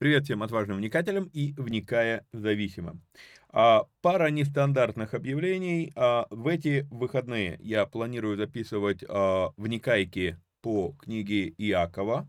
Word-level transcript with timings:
Привет 0.00 0.24
всем 0.24 0.42
отважным 0.42 0.78
вникателям 0.78 1.28
и 1.34 1.52
вникая 1.58 2.26
зависимым. 2.32 3.02
А, 3.50 3.84
пара 4.00 4.30
нестандартных 4.30 5.12
объявлений. 5.12 5.92
А, 5.94 6.26
в 6.30 6.46
эти 6.46 6.86
выходные 6.90 7.58
я 7.60 7.84
планирую 7.84 8.38
записывать 8.38 9.04
а, 9.06 9.50
вникайки 9.58 10.40
по 10.62 10.92
книге 10.92 11.50
Иакова. 11.58 12.26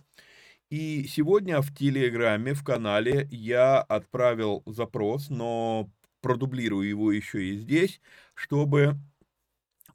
И 0.70 1.06
сегодня 1.08 1.62
в 1.62 1.74
Телеграме, 1.74 2.54
в 2.54 2.62
канале 2.66 3.30
я 3.32 3.80
отправил 3.80 4.64
запрос, 4.66 5.30
но 5.30 5.90
продублирую 6.20 6.90
его 6.90 7.14
еще 7.14 7.42
и 7.42 7.58
здесь, 7.58 8.02
чтобы 8.34 8.98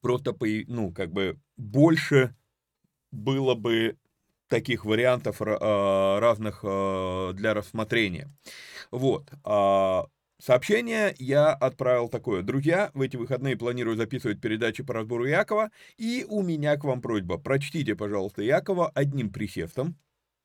просто, 0.00 0.34
ну, 0.66 0.94
как 0.94 1.12
бы 1.12 1.38
больше 1.58 2.34
было 3.12 3.54
бы 3.54 3.98
таких 4.48 4.84
вариантов 4.84 5.36
а, 5.40 6.20
разных 6.20 6.60
а, 6.62 7.32
для 7.32 7.54
рассмотрения. 7.54 8.30
Вот. 8.90 9.30
А, 9.44 10.06
сообщение 10.38 11.14
я 11.18 11.52
отправил 11.52 12.08
такое. 12.08 12.42
Друзья, 12.42 12.90
в 12.94 13.00
эти 13.00 13.16
выходные 13.16 13.56
планирую 13.56 13.96
записывать 13.96 14.40
передачи 14.40 14.82
по 14.82 14.94
разбору 14.94 15.26
Якова, 15.26 15.70
и 15.96 16.24
у 16.28 16.42
меня 16.42 16.76
к 16.76 16.84
вам 16.84 17.00
просьба. 17.00 17.38
Прочтите, 17.38 17.94
пожалуйста, 17.94 18.42
Якова 18.42 18.90
одним 18.94 19.30
присестом, 19.30 19.96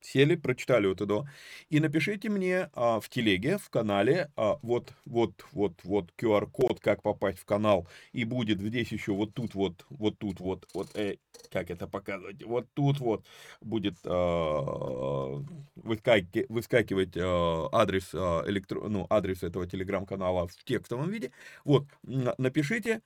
сели, 0.02 0.36
прочитали 0.36 0.88
вот 0.88 1.02
это, 1.02 1.28
и 1.70 1.80
напишите 1.80 2.30
мне 2.30 2.70
а, 2.74 3.00
в 3.00 3.10
телеге, 3.10 3.58
в 3.58 3.70
канале, 3.70 4.32
а, 4.36 4.58
вот, 4.62 4.94
вот, 5.06 5.46
вот, 5.52 5.74
вот 5.84 6.12
QR-код, 6.18 6.80
как 6.80 7.02
попасть 7.02 7.40
в 7.40 7.46
канал, 7.46 7.88
и 8.12 8.26
будет 8.26 8.60
здесь 8.60 8.92
еще 8.92 9.14
вот 9.14 9.34
тут 9.34 9.56
вот, 9.56 9.86
вот 9.90 10.18
тут 10.18 10.40
вот, 10.40 10.68
вот, 10.74 10.90
э, 10.96 11.18
как 11.52 11.70
это 11.70 11.88
показывать, 11.88 12.44
вот 12.44 12.68
тут 12.74 13.00
вот 13.00 13.26
будет 13.62 13.96
а, 14.06 15.44
выскаки, 15.76 16.46
выскакивать 16.50 17.16
а, 17.18 17.70
адрес, 17.72 18.10
а, 18.14 18.44
электро, 18.48 18.82
ну, 18.88 19.08
адрес 19.10 19.44
этого 19.44 19.68
телеграм-канала 19.68 20.48
в 20.48 20.64
текстовом 20.64 21.10
виде, 21.10 21.32
вот, 21.64 21.86
напишите 22.04 23.02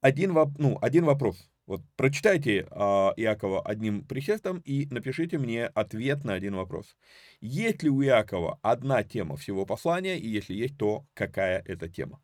один, 0.00 0.32
ну, 0.58 0.78
один 0.80 1.04
вопрос, 1.04 1.48
вот 1.66 1.82
прочитайте 1.96 2.60
э, 2.60 2.64
Иакова 2.68 3.60
одним 3.62 4.04
присестом 4.04 4.58
и 4.64 4.86
напишите 4.90 5.38
мне 5.38 5.66
ответ 5.66 6.24
на 6.24 6.34
один 6.34 6.54
вопрос. 6.54 6.96
Есть 7.40 7.82
ли 7.82 7.90
у 7.90 8.02
Иакова 8.02 8.58
одна 8.62 9.02
тема 9.02 9.36
всего 9.36 9.66
послания, 9.66 10.18
и 10.18 10.28
если 10.28 10.54
есть, 10.54 10.78
то 10.78 11.06
какая 11.14 11.60
это 11.66 11.88
тема? 11.88 12.20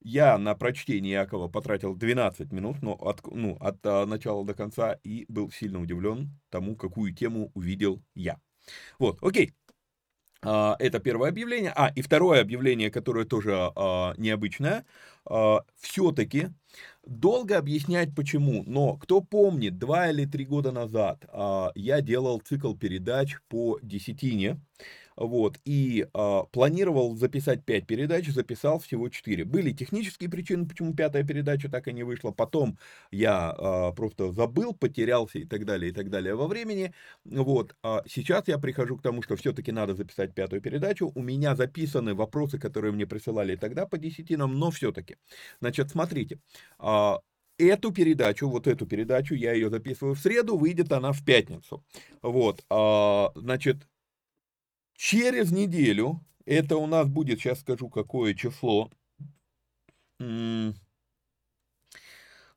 Я 0.00 0.38
на 0.38 0.54
прочтение 0.54 1.14
Иакова 1.14 1.48
потратил 1.48 1.96
12 1.96 2.52
минут, 2.52 2.82
но 2.82 2.92
от, 2.92 3.26
ну, 3.26 3.56
от 3.60 3.84
а, 3.84 4.06
начала 4.06 4.44
до 4.44 4.54
конца, 4.54 4.92
и 5.02 5.26
был 5.28 5.50
сильно 5.50 5.80
удивлен 5.80 6.30
тому, 6.50 6.76
какую 6.76 7.12
тему 7.12 7.50
увидел 7.54 8.00
я. 8.14 8.38
Вот, 8.98 9.18
окей. 9.22 9.52
А, 10.42 10.76
это 10.78 10.98
первое 11.00 11.30
объявление. 11.30 11.72
А, 11.74 11.88
и 11.94 12.02
второе 12.02 12.40
объявление, 12.40 12.90
которое 12.90 13.24
тоже 13.24 13.70
а, 13.74 14.14
необычное. 14.16 14.84
А, 15.26 15.62
все-таки 15.80 16.48
Долго 17.06 17.56
объяснять 17.56 18.14
почему, 18.14 18.62
но 18.66 18.96
кто 18.96 19.22
помнит, 19.22 19.78
два 19.78 20.10
или 20.10 20.26
три 20.26 20.44
года 20.44 20.72
назад 20.72 21.24
а, 21.28 21.72
я 21.74 22.02
делал 22.02 22.38
цикл 22.40 22.74
передач 22.74 23.38
по 23.48 23.78
десятине, 23.82 24.60
вот, 25.18 25.58
и 25.64 26.06
а, 26.14 26.44
планировал 26.44 27.16
записать 27.16 27.64
5 27.64 27.86
передач, 27.86 28.28
записал 28.28 28.78
всего 28.78 29.08
4. 29.08 29.44
Были 29.44 29.72
технические 29.72 30.30
причины, 30.30 30.66
почему 30.66 30.94
пятая 30.94 31.24
передача 31.24 31.68
так 31.68 31.88
и 31.88 31.92
не 31.92 32.04
вышла, 32.04 32.30
потом 32.30 32.78
я 33.10 33.50
а, 33.50 33.92
просто 33.92 34.30
забыл, 34.32 34.74
потерялся 34.74 35.38
и 35.40 35.44
так 35.44 35.64
далее, 35.64 35.90
и 35.90 35.94
так 35.94 36.08
далее 36.08 36.34
во 36.36 36.46
времени, 36.46 36.94
вот, 37.24 37.74
а 37.82 38.02
сейчас 38.06 38.46
я 38.46 38.58
прихожу 38.58 38.96
к 38.96 39.02
тому, 39.02 39.22
что 39.22 39.36
все-таки 39.36 39.72
надо 39.72 39.94
записать 39.94 40.34
пятую 40.34 40.62
передачу, 40.62 41.10
у 41.12 41.22
меня 41.22 41.56
записаны 41.56 42.14
вопросы, 42.14 42.58
которые 42.58 42.92
мне 42.92 43.06
присылали 43.06 43.56
тогда 43.56 43.86
по 43.86 43.98
десятинам, 43.98 44.58
но 44.58 44.70
все-таки, 44.70 45.16
значит, 45.60 45.90
смотрите, 45.90 46.38
а, 46.78 47.18
эту 47.58 47.92
передачу, 47.92 48.48
вот 48.48 48.68
эту 48.68 48.86
передачу, 48.86 49.34
я 49.34 49.52
ее 49.52 49.68
записываю 49.68 50.14
в 50.14 50.20
среду, 50.20 50.56
выйдет 50.56 50.92
она 50.92 51.12
в 51.12 51.24
пятницу. 51.24 51.84
Вот, 52.22 52.64
а, 52.70 53.32
значит, 53.34 53.78
Через 54.98 55.52
неделю, 55.52 56.26
это 56.44 56.76
у 56.76 56.88
нас 56.88 57.06
будет, 57.06 57.38
сейчас 57.38 57.60
скажу, 57.60 57.88
какое 57.88 58.34
число, 58.34 58.90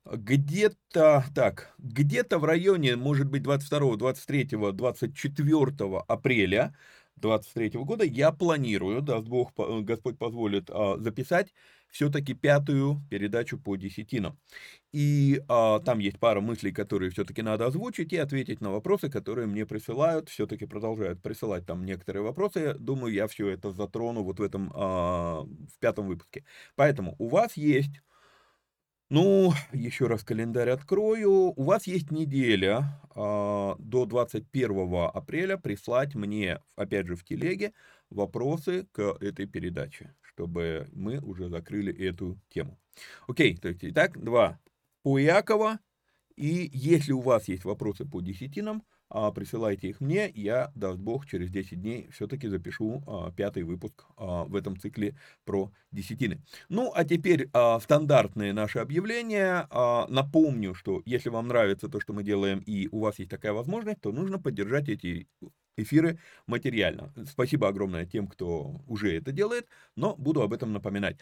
где-то, 0.04 1.24
так, 1.36 1.72
где-то 1.78 2.40
в 2.40 2.44
районе, 2.44 2.96
может 2.96 3.28
быть, 3.28 3.44
22, 3.44 3.96
23, 3.96 4.48
24 4.72 5.72
апреля 6.08 6.74
23 7.14 7.70
года 7.74 8.04
я 8.04 8.32
планирую, 8.32 9.02
даст 9.02 9.28
Бог, 9.28 9.52
Господь 9.56 10.18
позволит, 10.18 10.68
а, 10.68 10.98
записать 10.98 11.54
все-таки 11.92 12.34
пятую 12.34 13.02
передачу 13.10 13.58
по 13.58 13.76
десятинам. 13.76 14.38
И 14.92 15.42
а, 15.48 15.78
там 15.80 16.00
есть 16.00 16.18
пара 16.18 16.40
мыслей, 16.40 16.72
которые 16.72 17.10
все-таки 17.10 17.42
надо 17.42 17.66
озвучить 17.66 18.12
и 18.12 18.16
ответить 18.16 18.60
на 18.60 18.72
вопросы, 18.72 19.10
которые 19.10 19.46
мне 19.46 19.66
присылают. 19.66 20.28
Все-таки 20.30 20.66
продолжают 20.66 21.22
присылать 21.22 21.66
там 21.66 21.84
некоторые 21.84 22.22
вопросы. 22.22 22.74
Думаю, 22.74 23.14
я 23.14 23.28
все 23.28 23.48
это 23.48 23.72
затрону 23.72 24.24
вот 24.24 24.40
в 24.40 24.42
этом, 24.42 24.72
а, 24.74 25.42
в 25.42 25.78
пятом 25.78 26.08
выпуске. 26.08 26.44
Поэтому 26.74 27.14
у 27.18 27.28
вас 27.28 27.56
есть 27.56 28.00
ну, 29.10 29.52
еще 29.72 30.06
раз 30.06 30.24
календарь 30.24 30.70
открою. 30.70 31.52
У 31.54 31.62
вас 31.64 31.86
есть 31.86 32.10
неделя 32.10 32.98
э, 33.14 33.18
до 33.78 34.06
21 34.06 35.10
апреля 35.12 35.58
прислать 35.58 36.14
мне, 36.14 36.60
опять 36.76 37.06
же, 37.06 37.16
в 37.16 37.22
телеге 37.22 37.74
вопросы 38.08 38.86
к 38.92 39.02
этой 39.20 39.44
передаче, 39.44 40.14
чтобы 40.34 40.88
мы 40.92 41.18
уже 41.18 41.48
закрыли 41.48 41.94
эту 41.94 42.38
тему. 42.48 42.78
Окей, 43.26 43.56
то 43.56 43.68
есть, 43.68 43.80
итак, 43.82 44.22
два 44.22 44.58
по 45.02 45.18
Якова. 45.18 45.78
И 46.36 46.70
если 46.72 47.12
у 47.12 47.20
вас 47.20 47.48
есть 47.48 47.64
вопросы 47.64 48.06
по 48.06 48.20
десятинам, 48.20 48.82
а, 49.14 49.30
присылайте 49.30 49.88
их 49.88 50.00
мне, 50.00 50.30
я, 50.34 50.72
даст 50.74 50.98
Бог, 50.98 51.26
через 51.26 51.50
10 51.50 51.78
дней 51.78 52.08
все-таки 52.12 52.48
запишу 52.48 53.02
а, 53.06 53.30
пятый 53.30 53.62
выпуск 53.62 54.06
а, 54.16 54.44
в 54.44 54.56
этом 54.56 54.78
цикле 54.78 55.14
про 55.44 55.70
десятины. 55.90 56.40
Ну, 56.70 56.90
а 56.94 57.04
теперь 57.04 57.50
стандартные 57.82 58.54
наши 58.54 58.78
объявления. 58.78 59.68
Напомню, 60.08 60.74
что 60.74 61.02
если 61.04 61.28
вам 61.28 61.48
нравится 61.48 61.88
то, 61.88 62.00
что 62.00 62.14
мы 62.14 62.24
делаем, 62.24 62.60
и 62.60 62.88
у 62.90 63.00
вас 63.00 63.18
есть 63.18 63.30
такая 63.30 63.52
возможность, 63.52 64.00
то 64.00 64.12
нужно 64.12 64.38
поддержать 64.38 64.88
эти 64.88 65.28
эфиры 65.76 66.18
материально. 66.46 67.12
Спасибо 67.26 67.68
огромное 67.68 68.06
тем, 68.06 68.26
кто 68.26 68.80
уже 68.86 69.16
это 69.16 69.32
делает, 69.32 69.68
но 69.96 70.16
буду 70.16 70.42
об 70.42 70.52
этом 70.52 70.72
напоминать. 70.72 71.18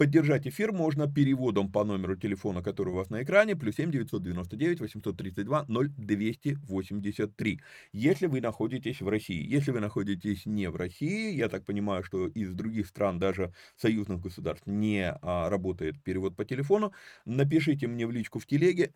Поддержать 0.00 0.46
эфир 0.46 0.72
можно 0.72 1.12
переводом 1.12 1.70
по 1.70 1.84
номеру 1.84 2.16
телефона, 2.16 2.62
который 2.62 2.88
у 2.88 2.96
вас 2.96 3.10
на 3.10 3.22
экране, 3.22 3.54
плюс 3.54 3.74
7 3.76 3.90
999 3.90 4.80
832 4.80 5.66
0283. 5.68 7.60
Если 7.92 8.26
вы 8.26 8.40
находитесь 8.40 9.02
в 9.02 9.08
России. 9.10 9.46
Если 9.46 9.72
вы 9.72 9.80
находитесь 9.80 10.46
не 10.46 10.70
в 10.70 10.76
России, 10.76 11.34
я 11.34 11.50
так 11.50 11.66
понимаю, 11.66 12.02
что 12.02 12.28
из 12.28 12.54
других 12.54 12.86
стран, 12.86 13.18
даже 13.18 13.52
союзных 13.76 14.22
государств, 14.22 14.66
не 14.66 15.12
а, 15.20 15.50
работает 15.50 16.02
перевод 16.02 16.34
по 16.34 16.46
телефону, 16.46 16.94
напишите 17.26 17.86
мне 17.86 18.06
в 18.06 18.10
личку 18.10 18.38
в 18.38 18.46
телеге, 18.46 18.92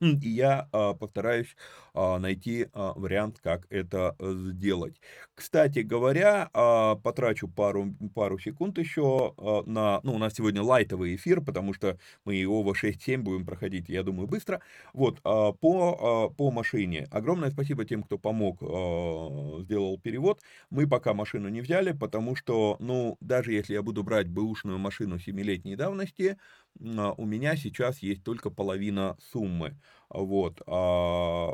и 0.00 0.28
я 0.30 0.70
а, 0.72 0.94
постараюсь 0.94 1.54
а, 1.92 2.18
найти 2.18 2.68
а, 2.72 2.94
вариант, 2.94 3.40
как 3.42 3.66
это 3.68 4.16
сделать. 4.18 5.02
Кстати 5.34 5.80
говоря, 5.80 6.48
а, 6.54 6.96
потрачу 6.96 7.48
пару, 7.48 7.94
пару 8.14 8.38
секунд 8.38 8.78
еще 8.78 9.34
а, 9.36 9.62
на, 9.66 10.00
ну, 10.02 10.14
у 10.14 10.18
нас 10.18 10.29
нас 10.30 10.36
сегодня 10.36 10.62
лайтовый 10.62 11.16
эфир, 11.16 11.40
потому 11.40 11.74
что 11.74 11.98
мы 12.24 12.34
его 12.34 12.62
6-7 12.72 13.18
будем 13.22 13.44
проходить, 13.44 13.88
я 13.88 14.02
думаю, 14.02 14.28
быстро. 14.28 14.60
Вот, 14.92 15.20
а, 15.24 15.52
по, 15.52 16.28
а, 16.28 16.28
по 16.30 16.50
машине. 16.50 17.08
Огромное 17.10 17.50
спасибо 17.50 17.84
тем, 17.84 18.02
кто 18.02 18.18
помог, 18.18 18.58
а, 18.62 19.60
сделал 19.62 19.98
перевод. 19.98 20.40
Мы 20.70 20.86
пока 20.86 21.14
машину 21.14 21.48
не 21.48 21.60
взяли, 21.60 21.92
потому 21.92 22.36
что, 22.36 22.76
ну, 22.78 23.16
даже 23.20 23.52
если 23.52 23.74
я 23.74 23.82
буду 23.82 24.02
брать 24.02 24.28
бэушную 24.28 24.78
машину 24.78 25.18
7-летней 25.18 25.76
давности, 25.76 26.36
у 26.78 27.26
меня 27.26 27.56
сейчас 27.56 27.98
есть 27.98 28.22
только 28.22 28.50
половина 28.50 29.16
суммы. 29.32 29.76
Вот, 30.08 30.60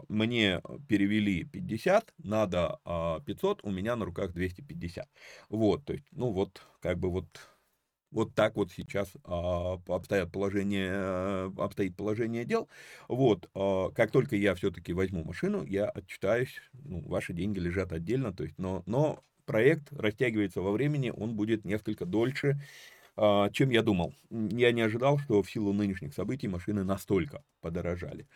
мне 0.09 0.63
перевели 0.89 1.45
50, 1.45 2.13
надо 2.19 2.79
500, 3.25 3.61
у 3.65 3.71
меня 3.71 3.97
на 3.97 4.05
руках 4.05 4.33
250. 4.33 5.09
Вот, 5.49 5.85
то 5.85 5.93
есть, 5.95 6.05
ну 6.13 6.31
вот, 6.33 6.61
как 6.81 6.99
бы 6.99 7.11
вот 7.11 7.27
вот 8.11 8.35
так 8.35 8.57
вот 8.57 8.71
сейчас 8.73 9.13
а, 9.25 9.79
обстоят 9.89 10.33
положение, 10.33 10.91
э, 10.93 11.51
обстоит 11.59 11.97
положение 11.97 12.45
дел. 12.45 12.69
Вот, 13.09 13.49
а, 13.55 13.91
как 13.91 14.11
только 14.11 14.37
я 14.37 14.55
все-таки 14.55 14.93
возьму 14.93 15.25
машину, 15.25 15.65
я 15.65 15.87
отчитаюсь, 15.89 16.61
ну, 16.73 17.01
ваши 17.03 17.33
деньги 17.33 17.59
лежат 17.59 17.93
отдельно, 17.93 18.33
то 18.33 18.45
есть, 18.45 18.59
но, 18.59 18.83
но 18.87 19.23
проект 19.45 19.93
растягивается 19.93 20.61
во 20.61 20.73
времени, 20.73 21.13
он 21.15 21.37
будет 21.37 21.65
несколько 21.65 22.05
дольше, 22.07 22.61
а, 23.17 23.51
чем 23.51 23.71
я 23.71 23.83
думал. 23.83 24.15
Я 24.31 24.73
не 24.73 24.83
ожидал, 24.83 25.19
что 25.19 25.43
в 25.43 25.51
силу 25.51 25.73
нынешних 25.73 26.15
событий 26.15 26.49
машины 26.49 26.85
настолько 26.85 27.43
подорожали. 27.61 28.27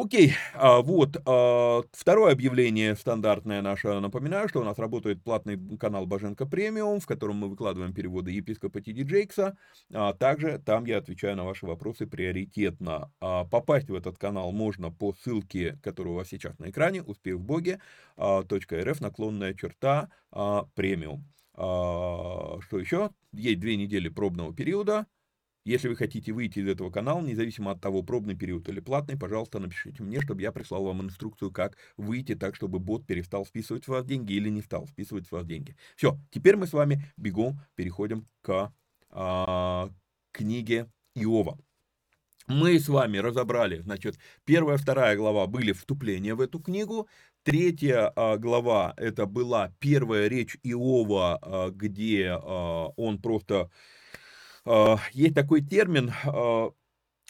Окей, 0.00 0.32
а, 0.54 0.80
вот, 0.80 1.16
а, 1.26 1.82
второе 1.90 2.32
объявление 2.32 2.94
стандартное 2.94 3.62
наше. 3.62 3.98
Напоминаю, 3.98 4.48
что 4.48 4.60
у 4.60 4.64
нас 4.64 4.78
работает 4.78 5.24
платный 5.24 5.58
канал 5.76 6.06
Боженко 6.06 6.46
Премиум, 6.46 7.00
в 7.00 7.06
котором 7.06 7.38
мы 7.38 7.48
выкладываем 7.48 7.92
переводы 7.92 8.30
епископа 8.30 8.80
Тиди 8.80 9.02
Джейкса. 9.02 9.56
А 9.92 10.12
также 10.12 10.60
там 10.64 10.84
я 10.84 10.98
отвечаю 10.98 11.34
на 11.36 11.44
ваши 11.44 11.66
вопросы 11.66 12.06
приоритетно. 12.06 13.10
Попасть 13.18 13.90
в 13.90 13.94
этот 13.94 14.18
канал 14.18 14.52
можно 14.52 14.92
по 14.92 15.14
ссылке, 15.14 15.80
которая 15.82 16.14
у 16.14 16.16
вас 16.18 16.28
сейчас 16.28 16.56
на 16.60 16.70
экране, 16.70 17.02
успех 17.02 17.36
в 17.36 17.42
боге, 17.42 17.80
.рф, 18.16 19.00
наклонная 19.00 19.54
черта, 19.54 20.10
премиум. 20.76 21.24
Что 21.54 22.78
еще? 22.78 23.10
Есть 23.32 23.58
две 23.58 23.76
недели 23.76 24.08
пробного 24.08 24.54
периода, 24.54 25.06
если 25.68 25.88
вы 25.88 25.96
хотите 25.96 26.32
выйти 26.32 26.60
из 26.60 26.68
этого 26.68 26.90
канала, 26.90 27.20
независимо 27.20 27.72
от 27.72 27.80
того, 27.80 28.02
пробный 28.02 28.34
период 28.34 28.68
или 28.68 28.80
платный, 28.80 29.18
пожалуйста, 29.18 29.58
напишите 29.58 30.02
мне, 30.02 30.20
чтобы 30.20 30.42
я 30.42 30.52
прислал 30.52 30.84
вам 30.84 31.02
инструкцию, 31.02 31.50
как 31.50 31.76
выйти 31.96 32.34
так, 32.34 32.54
чтобы 32.54 32.78
бот 32.78 33.06
перестал 33.06 33.44
списывать 33.44 33.84
с 33.84 33.88
вас 33.88 34.04
деньги 34.04 34.32
или 34.32 34.48
не 34.48 34.62
стал 34.62 34.86
списывать 34.86 35.26
с 35.26 35.32
вас 35.32 35.44
деньги. 35.44 35.76
Все, 35.96 36.18
теперь 36.30 36.56
мы 36.56 36.66
с 36.66 36.72
вами 36.72 37.04
бегом 37.16 37.60
переходим 37.74 38.26
к 38.42 38.72
а, 39.10 39.90
книге 40.32 40.90
Иова. 41.14 41.58
Мы 42.46 42.78
с 42.80 42.88
вами 42.88 43.18
разобрали, 43.18 43.80
значит, 43.80 44.18
первая, 44.46 44.78
вторая 44.78 45.16
глава 45.16 45.46
были 45.46 45.72
вступления 45.72 46.34
в 46.34 46.40
эту 46.40 46.60
книгу, 46.60 47.06
Третья 47.48 48.12
а, 48.14 48.36
глава 48.36 48.92
это 48.98 49.24
была 49.24 49.72
первая 49.78 50.28
речь 50.28 50.58
Иова, 50.62 51.38
а, 51.40 51.70
где 51.70 52.28
а, 52.30 52.88
он 52.96 53.22
просто 53.22 53.70
есть 55.12 55.34
такой 55.34 55.62
термин, 55.62 56.12
а, 56.24 56.70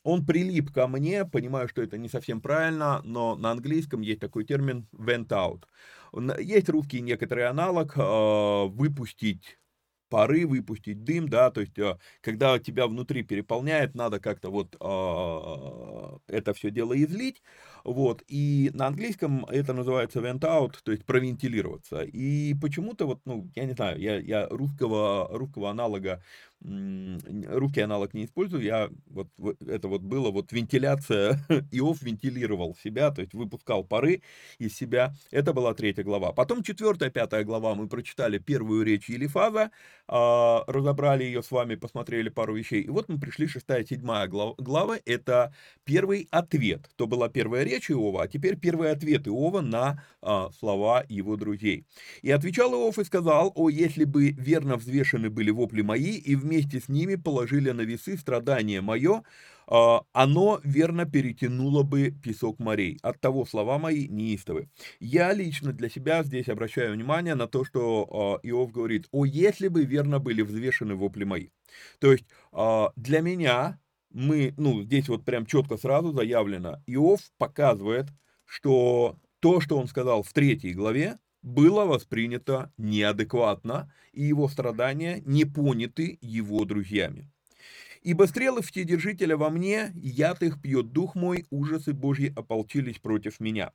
он 0.04 0.26
прилип 0.26 0.72
ко 0.72 0.86
мне, 0.88 1.24
понимаю, 1.24 1.68
что 1.68 1.82
это 1.82 1.98
не 1.98 2.08
совсем 2.08 2.40
правильно, 2.40 3.00
но 3.04 3.36
на 3.36 3.50
английском 3.50 4.00
есть 4.00 4.20
такой 4.20 4.44
термин 4.44 4.86
went 4.92 5.28
out. 5.28 5.64
Есть 6.40 6.68
русский 6.68 7.00
некоторый 7.00 7.46
аналог 7.46 7.92
а, 7.96 8.66
выпустить 8.66 9.58
пары, 10.08 10.46
выпустить 10.46 11.04
дым, 11.04 11.28
да, 11.28 11.50
то 11.50 11.60
есть, 11.60 11.76
когда 12.22 12.58
тебя 12.58 12.86
внутри 12.86 13.22
переполняет, 13.22 13.94
надо 13.94 14.18
как-то 14.18 14.48
вот 14.48 14.74
это 16.26 16.54
все 16.54 16.70
дело 16.70 16.96
излить, 16.96 17.42
Вот, 17.88 18.22
и 18.28 18.70
на 18.74 18.88
английском 18.88 19.46
это 19.46 19.72
называется 19.72 20.20
vent 20.20 20.40
out, 20.40 20.74
то 20.84 20.92
есть 20.92 21.06
провентилироваться. 21.06 22.02
И 22.02 22.52
почему-то 22.60 23.06
вот, 23.06 23.20
ну, 23.24 23.48
я 23.54 23.64
не 23.64 23.72
знаю, 23.72 23.98
я, 23.98 24.18
я 24.18 24.46
русского, 24.48 25.26
русского 25.30 25.70
аналога 25.70 26.22
русский 26.60 27.82
аналог 27.82 28.14
не 28.14 28.24
использую, 28.24 28.62
я 28.62 28.90
вот, 29.06 29.28
это 29.60 29.86
вот 29.86 30.02
было 30.02 30.30
вот 30.30 30.50
вентиляция, 30.52 31.38
Иов 31.70 32.02
вентилировал 32.02 32.76
себя, 32.82 33.10
то 33.10 33.20
есть 33.20 33.32
выпускал 33.32 33.84
пары 33.84 34.22
из 34.58 34.74
себя, 34.74 35.14
это 35.30 35.52
была 35.52 35.74
третья 35.74 36.02
глава. 36.02 36.32
Потом 36.32 36.64
четвертая, 36.64 37.10
пятая 37.10 37.44
глава, 37.44 37.74
мы 37.74 37.88
прочитали 37.88 38.38
первую 38.38 38.84
речь 38.84 39.08
Елифаза, 39.08 39.70
а, 40.08 40.64
разобрали 40.66 41.24
ее 41.24 41.42
с 41.42 41.50
вами, 41.50 41.76
посмотрели 41.76 42.28
пару 42.28 42.56
вещей, 42.56 42.82
и 42.82 42.90
вот 42.90 43.08
мы 43.08 43.20
пришли, 43.20 43.46
шестая, 43.46 43.84
седьмая 43.84 44.26
глава, 44.26 44.98
это 45.04 45.54
первый 45.84 46.26
ответ, 46.32 46.90
то 46.96 47.06
была 47.06 47.28
первая 47.28 47.62
речь 47.62 47.77
Иова, 47.90 48.22
а 48.22 48.28
теперь 48.28 48.56
первый 48.56 48.90
ответ 48.90 49.26
Иова 49.28 49.60
на 49.60 50.04
а, 50.22 50.50
слова 50.58 51.04
его 51.08 51.36
друзей. 51.36 51.86
И 52.22 52.30
отвечал 52.30 52.72
Иов 52.72 52.98
и 52.98 53.04
сказал, 53.04 53.52
о, 53.54 53.68
если 53.68 54.04
бы 54.04 54.30
верно 54.30 54.76
взвешены 54.76 55.30
были 55.30 55.50
вопли 55.50 55.82
мои, 55.82 56.16
и 56.16 56.34
вместе 56.34 56.80
с 56.80 56.88
ними 56.88 57.14
положили 57.14 57.70
на 57.70 57.82
весы 57.82 58.16
страдание 58.16 58.80
мое, 58.80 59.22
а, 59.70 60.02
оно 60.12 60.60
верно 60.64 61.04
перетянуло 61.04 61.82
бы 61.82 62.10
песок 62.10 62.58
морей. 62.58 62.98
От 63.02 63.20
того 63.20 63.44
слова 63.44 63.78
мои 63.78 64.08
неистовы. 64.08 64.68
Я 64.98 65.32
лично 65.32 65.72
для 65.72 65.88
себя 65.90 66.22
здесь 66.22 66.48
обращаю 66.48 66.94
внимание 66.94 67.34
на 67.34 67.46
то, 67.46 67.64
что 67.64 68.40
а, 68.42 68.46
Иов 68.46 68.72
говорит, 68.72 69.08
о, 69.12 69.24
если 69.26 69.68
бы 69.68 69.84
верно 69.84 70.18
были 70.18 70.42
взвешены 70.42 70.94
вопли 70.94 71.24
мои. 71.24 71.48
То 71.98 72.12
есть 72.12 72.24
а, 72.52 72.92
для 72.96 73.20
меня 73.20 73.78
мы, 74.10 74.54
ну, 74.56 74.82
здесь 74.82 75.08
вот 75.08 75.24
прям 75.24 75.46
четко 75.46 75.76
сразу 75.76 76.12
заявлено, 76.12 76.82
Иов 76.86 77.20
показывает, 77.38 78.06
что 78.44 79.16
то, 79.40 79.60
что 79.60 79.78
он 79.78 79.86
сказал 79.86 80.22
в 80.22 80.32
третьей 80.32 80.72
главе, 80.72 81.18
было 81.42 81.84
воспринято 81.84 82.72
неадекватно, 82.76 83.92
и 84.12 84.24
его 84.24 84.48
страдания 84.48 85.22
не 85.24 85.44
поняты 85.44 86.18
его 86.20 86.64
друзьями. 86.64 87.30
Ибо 88.02 88.24
стрелы 88.24 88.62
вседержителя 88.62 89.36
во 89.36 89.50
мне, 89.50 89.92
яд 89.94 90.42
их 90.42 90.60
пьет 90.62 90.92
дух 90.92 91.14
мой, 91.14 91.46
ужасы 91.50 91.92
Божьи 91.92 92.32
ополчились 92.34 92.98
против 92.98 93.40
меня. 93.40 93.72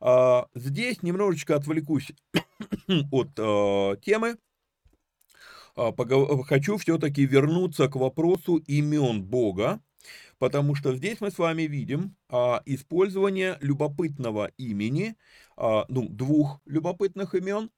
А, 0.00 0.46
здесь 0.54 1.02
немножечко 1.02 1.56
отвлекусь 1.56 2.12
от 3.12 3.30
а, 3.38 3.96
темы. 3.96 4.36
А, 5.76 5.92
хочу 6.44 6.78
все-таки 6.78 7.26
вернуться 7.26 7.88
к 7.88 7.96
вопросу 7.96 8.56
имен 8.56 9.22
Бога, 9.22 9.80
потому 10.38 10.74
что 10.74 10.96
здесь 10.96 11.20
мы 11.20 11.30
с 11.30 11.36
вами 11.36 11.62
видим 11.62 12.16
а, 12.30 12.62
использование 12.64 13.58
любопытного 13.60 14.50
имени, 14.56 15.16
а, 15.56 15.84
ну, 15.88 16.08
двух 16.08 16.60
любопытных 16.64 17.34
имен. 17.34 17.70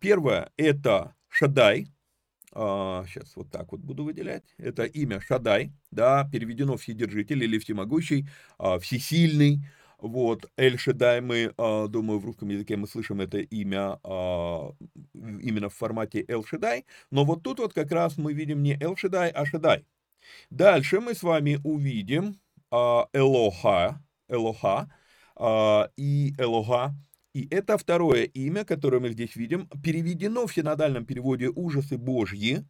Первое– 0.00 0.50
это 0.56 1.14
Шадай, 1.28 1.92
сейчас 2.50 3.36
вот 3.36 3.50
так 3.50 3.70
вот 3.70 3.80
буду 3.80 4.04
выделять, 4.04 4.42
это 4.56 4.84
имя 4.84 5.20
Шадай, 5.20 5.72
да, 5.90 6.28
переведено 6.32 6.76
Вседержитель 6.76 7.44
или 7.44 7.58
Всемогущий, 7.58 8.26
Всесильный, 8.80 9.64
вот, 10.00 10.50
Эль 10.56 10.78
Шедай 10.78 11.20
мы, 11.20 11.52
а, 11.58 11.88
думаю, 11.88 12.20
в 12.20 12.24
русском 12.24 12.48
языке 12.48 12.76
мы 12.76 12.86
слышим 12.86 13.20
это 13.20 13.38
имя 13.38 13.98
а, 14.04 14.72
именно 15.14 15.68
в 15.68 15.74
формате 15.74 16.24
Эль 16.28 16.44
Шедай, 16.46 16.84
но 17.10 17.24
вот 17.24 17.42
тут 17.42 17.58
вот 17.58 17.74
как 17.74 17.90
раз 17.90 18.16
мы 18.16 18.32
видим 18.32 18.62
не 18.62 18.74
Эль 18.80 18.96
Шедай, 18.96 19.30
а 19.30 19.44
Шедай. 19.44 19.84
Дальше 20.50 21.00
мы 21.00 21.14
с 21.14 21.22
вами 21.22 21.60
увидим 21.64 22.40
а, 22.70 23.08
Элоха, 23.12 24.00
Элоха 24.28 24.90
и 25.96 26.34
Элога. 26.36 26.94
И 27.34 27.46
это 27.50 27.78
второе 27.78 28.24
имя, 28.24 28.64
которое 28.64 28.98
мы 28.98 29.10
здесь 29.10 29.36
видим, 29.36 29.68
переведено 29.82 30.46
в 30.46 30.52
синодальном 30.52 31.04
переводе 31.04 31.48
«ужасы 31.48 31.96
Божьи», 31.96 32.64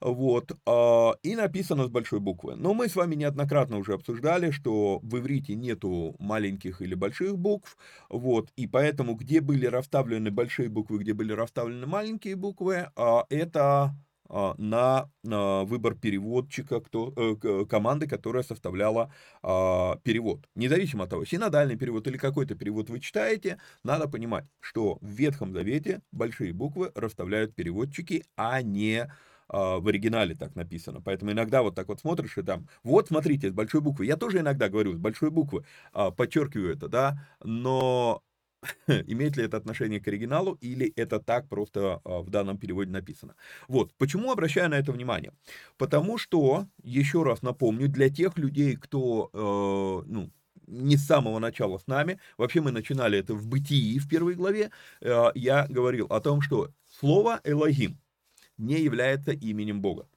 вот, 0.00 0.52
а, 0.66 1.12
и 1.22 1.34
написано 1.36 1.84
с 1.84 1.88
большой 1.88 2.20
буквы. 2.20 2.56
Но 2.56 2.74
мы 2.74 2.88
с 2.88 2.96
вами 2.96 3.14
неоднократно 3.14 3.78
уже 3.78 3.94
обсуждали, 3.94 4.50
что 4.50 5.00
в 5.02 5.18
иврите 5.18 5.54
нету 5.54 6.16
маленьких 6.18 6.82
или 6.82 6.94
больших 6.94 7.38
букв, 7.38 7.76
вот, 8.08 8.50
и 8.56 8.66
поэтому 8.66 9.14
где 9.14 9.40
были 9.40 9.66
расставлены 9.66 10.30
большие 10.30 10.68
буквы, 10.68 10.98
где 10.98 11.12
были 11.12 11.32
расставлены 11.32 11.86
маленькие 11.86 12.36
буквы, 12.36 12.90
это 13.28 13.94
а, 14.32 14.54
на 14.58 15.10
выбор 15.22 15.96
переводчика, 15.96 16.80
кто, 16.80 17.12
э, 17.16 17.66
команды, 17.68 18.06
которая 18.06 18.44
составляла 18.44 19.12
а, 19.42 19.96
перевод. 20.04 20.46
Независимо 20.54 21.04
от 21.04 21.10
того, 21.10 21.24
синодальный 21.24 21.76
перевод 21.76 22.06
или 22.06 22.16
какой-то 22.16 22.54
перевод 22.54 22.90
вы 22.90 23.00
читаете, 23.00 23.58
надо 23.82 24.08
понимать, 24.08 24.44
что 24.60 24.98
в 25.00 25.08
Ветхом 25.08 25.52
Завете 25.52 26.00
большие 26.12 26.52
буквы 26.52 26.92
расставляют 26.94 27.56
переводчики, 27.56 28.24
а 28.36 28.62
не 28.62 28.98
а, 29.00 29.10
в 29.52 29.88
оригинале 29.88 30.34
так 30.34 30.54
написано. 30.54 31.00
Поэтому 31.02 31.32
иногда 31.32 31.62
вот 31.62 31.74
так 31.74 31.88
вот 31.88 32.00
смотришь 32.00 32.38
и 32.38 32.42
там, 32.42 32.68
вот 32.82 33.08
смотрите, 33.08 33.50
с 33.50 33.52
большой 33.52 33.80
буквы. 33.80 34.06
Я 34.06 34.16
тоже 34.16 34.38
иногда 34.38 34.68
говорю, 34.68 34.94
с 34.94 34.98
большой 34.98 35.30
буквы, 35.30 35.64
подчеркиваю 36.16 36.72
это, 36.72 36.88
да, 36.88 37.26
но 37.42 38.22
имеет 38.86 39.36
ли 39.36 39.44
это 39.44 39.56
отношение 39.56 40.00
к 40.00 40.08
оригиналу 40.08 40.54
или 40.60 40.92
это 40.96 41.18
так 41.18 41.48
просто 41.48 42.00
а, 42.04 42.20
в 42.20 42.30
данном 42.30 42.58
переводе 42.58 42.90
написано. 42.90 43.34
Вот, 43.68 43.92
почему 43.94 44.30
обращаю 44.30 44.70
на 44.70 44.74
это 44.74 44.92
внимание? 44.92 45.32
Потому 45.78 46.18
что, 46.18 46.66
еще 46.82 47.22
раз 47.22 47.42
напомню, 47.42 47.88
для 47.88 48.10
тех 48.10 48.36
людей, 48.38 48.76
кто, 48.76 49.30
э, 49.32 50.10
ну, 50.10 50.30
не 50.66 50.96
с 50.96 51.06
самого 51.06 51.38
начала 51.38 51.78
с 51.78 51.86
нами, 51.86 52.20
вообще 52.36 52.60
мы 52.60 52.70
начинали 52.70 53.18
это 53.18 53.34
в 53.34 53.46
бытии 53.48 53.98
в 53.98 54.08
первой 54.08 54.34
главе, 54.34 54.70
э, 55.00 55.30
я 55.34 55.66
говорил 55.68 56.06
о 56.06 56.20
том, 56.20 56.42
что 56.42 56.70
слово 56.88 57.40
«элогим» 57.44 57.98
не 58.60 58.80
является 58.80 59.32
именем 59.32 59.80
Бога. 59.80 60.08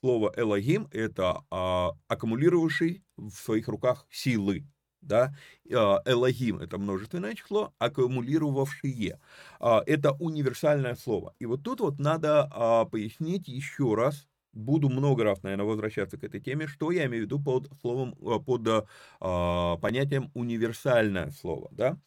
Слово 0.00 0.32
«элогим»— 0.36 0.88
это 0.92 1.44
э, 1.50 1.88
аккумулировавший 2.08 3.02
в 3.16 3.30
своих 3.32 3.68
руках 3.68 4.06
силы, 4.10 4.66
да, 5.02 5.34
а, 5.72 6.02
Элогим– 6.04 6.58
это 6.60 6.78
множественное 6.78 7.34
число, 7.34 7.72
аккумулировавшие 7.78 9.18
а,– 9.58 9.82
это 9.86 10.12
универсальное 10.12 10.94
слово. 10.94 11.34
И 11.38 11.46
вот 11.46 11.62
тут 11.62 11.80
вот 11.80 11.98
надо 11.98 12.48
а, 12.52 12.84
пояснить 12.84 13.48
еще 13.48 13.94
раз, 13.94 14.28
буду 14.52 14.88
много 14.88 15.24
раз, 15.24 15.42
наверное, 15.42 15.66
возвращаться 15.66 16.18
к 16.18 16.24
этой 16.24 16.40
теме, 16.40 16.66
что 16.66 16.90
я 16.90 17.06
имею 17.06 17.24
в 17.24 17.26
виду 17.26 17.42
под 17.42 17.70
словом, 17.80 18.14
под 18.44 18.88
понятием 19.80 20.30
универсальное 20.34 21.30
слово, 21.30 21.68
да. 21.72 21.98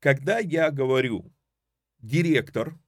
Когда 0.00 0.38
я 0.38 0.70
говорю 0.70 1.32
директор, 2.00 2.78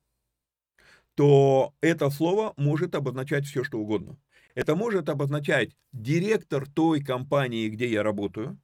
то 1.15 1.75
это 1.81 2.11
слово 2.11 2.55
может 2.57 2.95
обозначать 2.95 3.47
все, 3.47 3.65
что 3.65 3.79
угодно. 3.79 4.17
Это 4.55 4.75
может 4.75 5.09
обозначать 5.09 5.77
директор 5.93 6.67
той 6.69 7.03
компании, 7.03 7.69
где 7.69 7.89
я 7.89 8.03
работаю, 8.03 8.59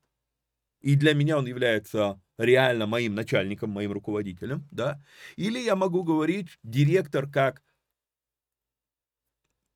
и 0.81 0.97
для 0.97 1.15
меня 1.15 1.39
он 1.39 1.47
является 1.47 2.21
реально 2.39 2.87
моим 2.87 3.15
начальником, 3.15 3.71
моим 3.71 3.93
руководителем, 3.93 4.69
да, 4.71 5.03
или 5.37 5.59
я 5.59 5.77
могу 5.77 6.05
говорить 6.05 6.59
директор 6.63 7.31
как 7.31 7.63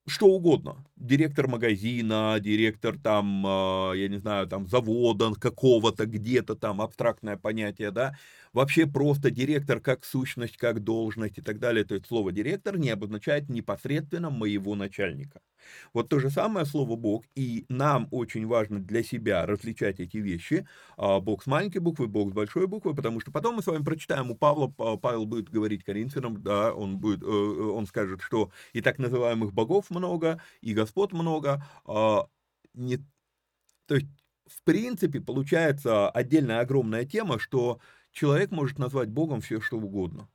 что 0.07 0.27
угодно. 0.27 0.85
Директор 0.97 1.47
магазина, 1.47 2.39
директор 2.41 2.99
там, 2.99 3.45
а, 3.47 3.93
я 3.93 4.09
не 4.09 4.19
знаю, 4.19 4.47
там 4.49 4.67
завода 4.67 5.33
какого-то, 5.35 6.07
где-то 6.07 6.57
там, 6.57 6.81
абстрактное 6.81 7.37
понятие, 7.37 7.91
да. 7.91 8.17
Вообще 8.53 8.87
просто 8.87 9.31
директор 9.31 9.81
как 9.81 10.05
сущность, 10.05 10.57
как 10.57 10.83
должность 10.83 11.39
и 11.39 11.43
так 11.43 11.59
далее. 11.61 11.85
То 11.85 11.95
есть 11.95 12.07
слово 12.07 12.33
директор 12.33 12.77
не 12.77 12.91
обозначает 12.91 13.49
непосредственно 13.49 14.31
моего 14.31 14.75
начальника. 14.75 15.41
Вот 15.93 16.09
то 16.09 16.19
же 16.19 16.31
самое 16.31 16.67
слово 16.67 16.97
Бог, 16.97 17.25
и 17.35 17.65
нам 17.69 18.09
очень 18.11 18.47
важно 18.47 18.81
для 18.81 19.03
себя 19.03 19.47
различать 19.47 20.01
эти 20.01 20.17
вещи. 20.17 20.67
А, 20.97 21.21
Бог 21.21 21.43
с 21.43 21.47
маленькой 21.47 21.79
буквы, 21.79 22.09
Бог 22.09 22.31
с 22.31 22.33
большой 22.33 22.67
буквы, 22.67 22.95
потому 22.95 23.21
что 23.21 23.31
потом 23.31 23.57
мы 23.57 23.63
с 23.63 23.67
вами 23.67 23.85
прочитаем 23.85 24.31
у 24.31 24.35
Павла, 24.35 24.69
Павел 24.69 25.27
будет 25.27 25.51
говорить 25.51 25.85
Коринфянам, 25.85 26.43
да, 26.43 26.73
он, 26.75 26.99
будет, 26.99 27.23
э, 27.23 27.27
э, 27.27 27.29
он 27.29 27.87
скажет, 27.87 28.21
что 28.23 28.51
и 28.73 28.81
так 28.81 28.99
называемых 28.99 29.53
богов 29.53 29.91
много, 29.91 30.41
и 30.61 30.75
господ 30.75 31.13
много. 31.13 31.65
А, 31.85 32.27
не, 32.75 32.99
то 33.87 33.97
есть, 33.97 34.07
в 34.47 34.63
принципе, 34.65 35.21
получается 35.21 36.09
отдельная 36.11 36.61
огромная 36.61 37.05
тема, 37.05 37.39
что 37.39 37.81
человек 38.13 38.51
может 38.51 38.79
назвать 38.79 39.09
Богом 39.09 39.41
все, 39.41 39.61
что 39.61 39.79
угодно. 39.79 40.29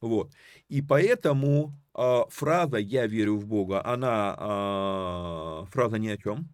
Вот. 0.00 0.32
И 0.68 0.82
поэтому 0.82 1.72
э, 1.94 2.22
фраза 2.28 2.78
«я 2.78 3.06
верю 3.06 3.36
в 3.36 3.46
Бога», 3.46 3.84
она 3.86 4.36
э, 4.38 5.66
фраза 5.70 5.98
ни 5.98 6.08
о 6.08 6.16
чем, 6.16 6.48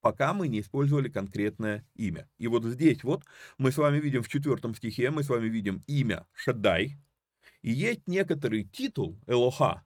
пока 0.00 0.32
мы 0.32 0.48
не 0.48 0.60
использовали 0.60 1.10
конкретное 1.10 1.86
имя. 1.94 2.28
И 2.38 2.46
вот 2.46 2.64
здесь 2.64 3.04
вот 3.04 3.24
мы 3.58 3.70
с 3.70 3.76
вами 3.76 4.00
видим 4.00 4.22
в 4.22 4.28
четвертом 4.28 4.74
стихе, 4.74 5.10
мы 5.10 5.22
с 5.22 5.28
вами 5.28 5.48
видим 5.48 5.82
имя 5.86 6.26
Шаддай, 6.32 6.96
и 7.62 7.70
есть 7.70 8.06
некоторый 8.06 8.64
титул 8.64 9.20
Элоха 9.26 9.84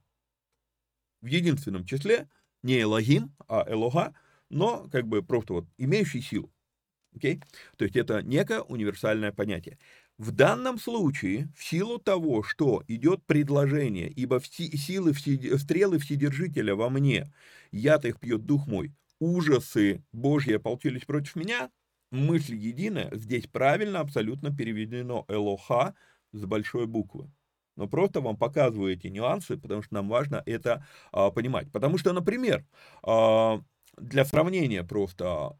в 1.21 1.25
единственном 1.25 1.85
числе, 1.85 2.29
не 2.63 2.81
Элогим, 2.81 3.35
а 3.47 3.65
Элоха, 3.67 4.15
но 4.49 4.87
как 4.89 5.07
бы 5.07 5.21
просто 5.21 5.53
вот 5.53 5.65
имеющий 5.77 6.21
силу. 6.21 6.54
Okay? 7.15 7.41
То 7.77 7.85
есть 7.85 7.95
это 7.95 8.21
некое 8.21 8.61
универсальное 8.61 9.31
понятие. 9.31 9.77
В 10.17 10.31
данном 10.31 10.79
случае, 10.79 11.49
в 11.57 11.63
силу 11.63 11.99
того, 11.99 12.41
что 12.41 12.83
идет 12.87 13.25
предложение, 13.25 14.09
ибо 14.09 14.41
силы, 14.41 15.13
стрелы 15.13 15.99
Вседержителя 15.99 16.75
во 16.75 16.89
мне, 16.89 17.33
яд 17.71 18.05
их 18.05 18.19
пьет 18.19 18.45
дух 18.45 18.65
мой, 18.65 18.93
ужасы 19.19 20.03
Божьи 20.13 20.53
ополчились 20.53 21.03
против 21.03 21.35
меня, 21.35 21.69
мысль 22.11 22.55
единая, 22.55 23.09
здесь 23.13 23.47
правильно 23.47 23.99
абсолютно 23.99 24.55
переведено 24.55 25.25
Элоха 25.27 25.95
с 26.31 26.45
большой 26.45 26.87
буквы. 26.87 27.29
Но 27.75 27.87
просто 27.87 28.21
вам 28.21 28.37
показываю 28.37 28.93
эти 28.93 29.07
нюансы, 29.07 29.57
потому 29.57 29.81
что 29.81 29.95
нам 29.95 30.07
важно 30.07 30.41
это 30.45 30.85
а, 31.11 31.29
понимать. 31.29 31.69
Потому 31.73 31.97
что, 31.97 32.13
например, 32.13 32.65
а, 33.03 33.61
для 33.97 34.23
сравнения 34.23 34.83
просто 34.83 35.57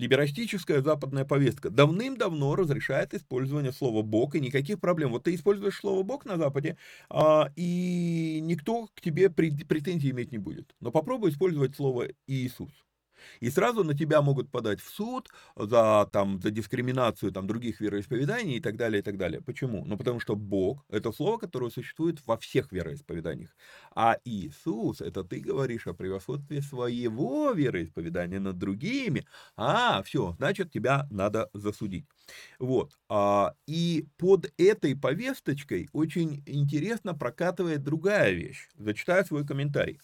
либерастическая 0.00 0.80
западная 0.80 1.24
повестка 1.24 1.70
давным-давно 1.70 2.56
разрешает 2.56 3.14
использование 3.14 3.72
слова 3.72 4.02
«бог» 4.02 4.34
и 4.34 4.40
никаких 4.40 4.80
проблем. 4.80 5.10
Вот 5.10 5.24
ты 5.24 5.34
используешь 5.34 5.78
слово 5.78 6.02
«бог» 6.02 6.24
на 6.24 6.36
Западе, 6.36 6.76
а, 7.08 7.52
и 7.54 8.40
никто 8.42 8.88
к 8.94 9.00
тебе 9.00 9.30
претензий 9.30 10.10
иметь 10.10 10.32
не 10.32 10.38
будет. 10.38 10.74
Но 10.80 10.90
попробуй 10.90 11.30
использовать 11.30 11.76
слово 11.76 12.08
«Иисус». 12.26 12.70
И 13.40 13.50
сразу 13.50 13.84
на 13.84 13.94
тебя 13.94 14.22
могут 14.22 14.50
подать 14.50 14.80
в 14.80 14.88
суд 14.88 15.28
за, 15.56 16.08
там, 16.12 16.40
за 16.40 16.50
дискриминацию 16.50 17.32
там, 17.32 17.46
других 17.46 17.80
вероисповеданий 17.80 18.56
и 18.56 18.60
так 18.60 18.76
далее, 18.76 19.00
и 19.00 19.02
так 19.02 19.16
далее. 19.16 19.40
Почему? 19.40 19.84
Ну, 19.84 19.96
потому 19.96 20.20
что 20.20 20.36
Бог– 20.36 20.84
это 20.90 21.12
слово, 21.12 21.38
которое 21.38 21.70
существует 21.70 22.20
во 22.26 22.36
всех 22.36 22.72
вероисповеданиях. 22.72 23.50
А 23.94 24.16
Иисус– 24.24 25.00
это 25.02 25.24
ты 25.24 25.40
говоришь 25.40 25.86
о 25.86 25.94
превосходстве 25.94 26.62
своего 26.62 27.52
вероисповедания 27.52 28.40
над 28.40 28.58
другими. 28.58 29.26
А, 29.56 30.02
все, 30.02 30.34
значит, 30.38 30.70
тебя 30.70 31.06
надо 31.10 31.48
засудить. 31.54 32.06
Вот. 32.58 32.92
А, 33.08 33.54
и 33.66 34.06
под 34.18 34.52
этой 34.58 34.96
повесточкой 34.96 35.88
очень 35.92 36.42
интересно 36.46 37.14
прокатывает 37.14 37.82
другая 37.82 38.32
вещь. 38.32 38.68
Зачитаю 38.76 39.24
свой 39.24 39.46
комментарий. 39.46 39.98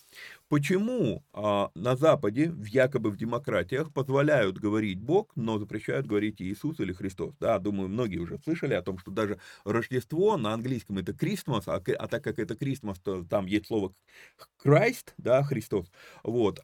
Почему 0.48 1.24
а, 1.32 1.70
на 1.74 1.96
Западе, 1.96 2.50
в 2.50 2.64
якобы 2.66 3.10
в 3.10 3.16
демократиях, 3.16 3.92
позволяют 3.92 4.58
говорить 4.58 5.00
Бог, 5.00 5.32
но 5.34 5.58
запрещают 5.58 6.06
говорить 6.06 6.40
Иисус 6.40 6.78
или 6.80 6.92
Христос? 6.92 7.34
Да, 7.40 7.58
думаю, 7.58 7.88
многие 7.88 8.18
уже 8.18 8.38
слышали 8.44 8.74
о 8.74 8.82
том, 8.82 8.98
что 8.98 9.10
даже 9.10 9.40
Рождество 9.64 10.36
на 10.36 10.52
английском 10.54 10.98
это 10.98 11.12
Christmas, 11.12 11.64
а, 11.66 11.82
а 11.98 12.08
так 12.08 12.22
как 12.22 12.38
это 12.38 12.54
Christmas, 12.54 12.96
то 13.02 13.24
там 13.24 13.46
есть 13.46 13.66
слово 13.66 13.92
Christ, 14.64 15.12
да, 15.18 15.42
Христос. 15.42 15.90
Вот, 16.22 16.58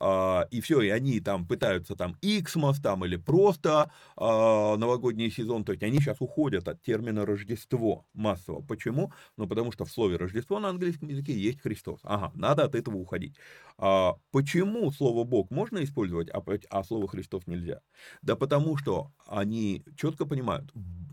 и 0.50 0.60
все, 0.60 0.80
и 0.80 0.88
они 0.88 1.20
там 1.20 1.46
пытаются 1.46 1.96
там 1.96 2.16
Xmas 2.22 2.80
там 2.82 3.04
или 3.04 3.16
просто 3.16 3.90
новогодний 4.16 5.30
сезон, 5.30 5.51
то 5.64 5.72
есть 5.72 5.82
они 5.82 5.98
сейчас 5.98 6.20
уходят 6.20 6.68
от 6.68 6.82
термина 6.82 7.26
Рождество 7.26 8.06
массово. 8.14 8.62
Почему? 8.62 9.12
Ну, 9.36 9.46
потому 9.46 9.72
что 9.72 9.84
в 9.84 9.92
слове 9.92 10.16
Рождество 10.16 10.58
на 10.58 10.68
английском 10.70 11.08
языке 11.08 11.32
есть 11.32 11.60
Христос. 11.60 12.00
Ага, 12.02 12.32
надо 12.34 12.64
от 12.64 12.74
этого 12.74 12.96
уходить. 12.96 13.36
А 13.76 14.14
почему 14.30 14.90
слово 14.90 15.24
Бог 15.24 15.50
можно 15.50 15.84
использовать, 15.84 16.30
а, 16.30 16.42
а 16.70 16.84
слово 16.84 17.08
Христос 17.08 17.46
нельзя? 17.46 17.80
Да 18.22 18.36
потому 18.36 18.76
что 18.76 19.12
они 19.26 19.84
четко 19.96 20.24
понимают, 20.24 20.70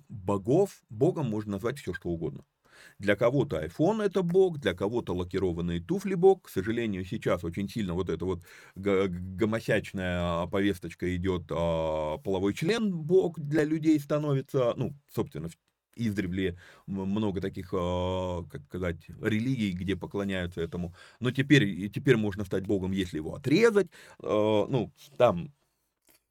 богов, 0.07 0.81
Богом 0.89 1.29
можно 1.29 1.53
назвать 1.53 1.79
все, 1.79 1.93
что 1.93 2.09
угодно. 2.09 2.43
Для 2.99 3.15
кого-то 3.15 3.63
iPhone 3.63 4.03
это 4.03 4.21
бог, 4.23 4.59
для 4.59 4.73
кого-то 4.73 5.13
лакированные 5.15 5.81
туфли 5.81 6.15
бог. 6.15 6.43
К 6.47 6.49
сожалению, 6.49 7.05
сейчас 7.05 7.43
очень 7.43 7.69
сильно 7.69 7.93
вот 7.93 8.09
эта 8.09 8.25
вот 8.25 8.43
гомосячная 8.75 10.47
повесточка 10.47 11.15
идет, 11.15 11.43
а, 11.51 12.17
половой 12.19 12.53
член 12.53 12.91
бог 12.93 13.39
для 13.39 13.63
людей 13.63 13.99
становится, 13.99 14.73
ну, 14.75 14.95
собственно, 15.13 15.49
издревле 15.95 16.57
много 16.87 17.41
таких, 17.41 17.69
а, 17.73 18.43
как 18.49 18.63
сказать, 18.65 19.07
религий, 19.21 19.71
где 19.71 19.95
поклоняются 19.95 20.61
этому. 20.61 20.95
Но 21.19 21.31
теперь, 21.31 21.89
теперь 21.89 22.17
можно 22.17 22.45
стать 22.45 22.65
Богом, 22.65 22.91
если 22.91 23.17
его 23.17 23.35
отрезать. 23.35 23.87
А, 24.21 24.65
ну, 24.67 24.93
там 25.17 25.53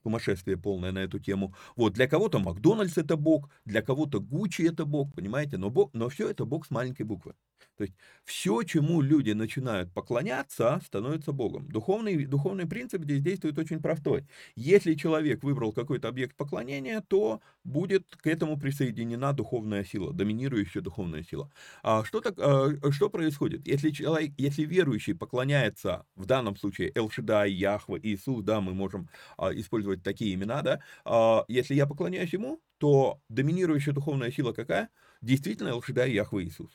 сумасшествие 0.03 0.57
полное 0.57 0.93
на 0.93 0.99
эту 1.01 1.19
тему. 1.19 1.55
Вот, 1.77 1.95
для 1.95 2.07
кого-то 2.09 2.39
Макдональдс 2.39 2.99
это 2.99 3.17
Бог, 3.17 3.51
для 3.65 3.83
кого-то 3.83 4.21
Гуччи 4.21 4.63
это 4.63 4.85
Бог, 4.85 5.15
понимаете, 5.15 5.57
но, 5.59 5.71
бог, 5.71 5.91
но 5.95 6.09
все 6.09 6.29
это 6.31 6.45
Бог 6.45 6.67
с 6.67 6.71
маленькой 6.71 7.03
буквы. 7.03 7.35
То 7.79 7.85
есть 7.85 7.95
все, 8.25 8.63
чему 8.65 9.01
люди 9.01 9.31
начинают 9.31 9.93
поклоняться, 9.93 10.81
становится 10.85 11.33
Богом. 11.33 11.69
Духовный, 11.69 12.27
духовный 12.27 12.67
принцип 12.67 13.05
здесь 13.05 13.23
действует 13.23 13.59
очень 13.59 13.81
простой. 13.81 14.27
Если 14.57 14.95
человек 14.95 15.45
выбрал 15.45 15.73
какой-то 15.73 16.09
объект 16.09 16.37
поклонения, 16.37 17.03
то 17.09 17.41
будет 17.65 18.17
к 18.17 18.27
этому 18.27 18.59
присоединена 18.59 19.33
духовная 19.33 19.85
сила, 19.85 20.13
доминирующая 20.13 20.83
духовная 20.83 21.23
сила. 21.23 21.51
А 21.83 22.05
что, 22.05 22.21
так, 22.21 22.35
а, 22.39 22.71
что 22.91 23.11
происходит? 23.11 23.67
Если, 23.69 23.91
человек, 23.91 24.33
если 24.37 24.65
верующий 24.65 25.15
поклоняется, 25.15 26.05
в 26.17 26.27
данном 26.27 26.57
случае 26.57 26.91
Элшидай, 26.95 27.53
Яхва, 27.53 27.99
Иисус, 28.03 28.43
да, 28.43 28.61
мы 28.61 28.75
можем 28.75 29.09
а, 29.37 29.55
использовать 29.55 30.03
такие 30.03 30.35
имена, 30.35 30.63
да, 30.63 30.81
а, 31.05 31.45
если 31.47 31.75
я 31.75 31.87
поклоняюсь 31.87 32.33
ему, 32.33 32.61
то 32.79 33.21
доминирующая 33.29 33.93
духовная 33.93 34.33
сила 34.33 34.53
какая? 34.53 34.91
Действительно 35.21 35.69
Элшидай, 35.69 36.13
Яхва, 36.13 36.43
Иисус 36.45 36.71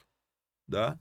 да. 0.74 1.00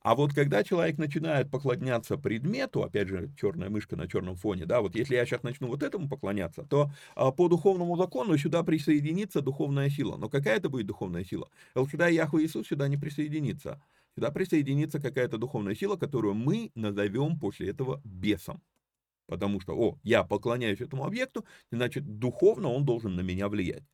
А 0.00 0.14
вот 0.14 0.34
когда 0.34 0.62
человек 0.62 0.98
начинает 0.98 1.50
поклоняться 1.50 2.18
предмету, 2.18 2.82
опять 2.82 3.08
же, 3.08 3.32
черная 3.40 3.70
мышка 3.70 3.96
на 3.96 4.06
черном 4.06 4.36
фоне, 4.36 4.66
да, 4.66 4.82
вот 4.82 4.94
если 4.94 5.14
я 5.14 5.24
сейчас 5.24 5.42
начну 5.42 5.68
вот 5.68 5.82
этому 5.82 6.10
поклоняться, 6.10 6.62
то 6.64 6.90
а, 7.14 7.32
по 7.32 7.48
духовному 7.48 7.96
закону 7.96 8.36
сюда 8.36 8.62
присоединится 8.62 9.40
духовная 9.40 9.88
сила. 9.88 10.18
Но 10.18 10.28
какая 10.28 10.58
это 10.58 10.68
будет 10.68 10.86
духовная 10.86 11.24
сила? 11.24 11.48
Элшидай 11.74 12.14
Яхве 12.14 12.44
Иисус 12.44 12.66
сюда 12.68 12.86
не 12.86 12.98
присоединится. 12.98 13.82
Сюда 14.14 14.30
присоединится 14.30 15.00
какая-то 15.00 15.38
духовная 15.38 15.74
сила, 15.74 15.96
которую 15.96 16.34
мы 16.34 16.70
назовем 16.74 17.38
после 17.38 17.70
этого 17.70 18.02
бесом. 18.04 18.60
Потому 19.26 19.58
что, 19.58 19.74
о, 19.74 19.98
я 20.02 20.22
поклоняюсь 20.22 20.82
этому 20.82 21.06
объекту, 21.06 21.46
значит, 21.72 22.04
духовно 22.18 22.68
он 22.68 22.84
должен 22.84 23.16
на 23.16 23.22
меня 23.22 23.48
влиять. 23.48 23.84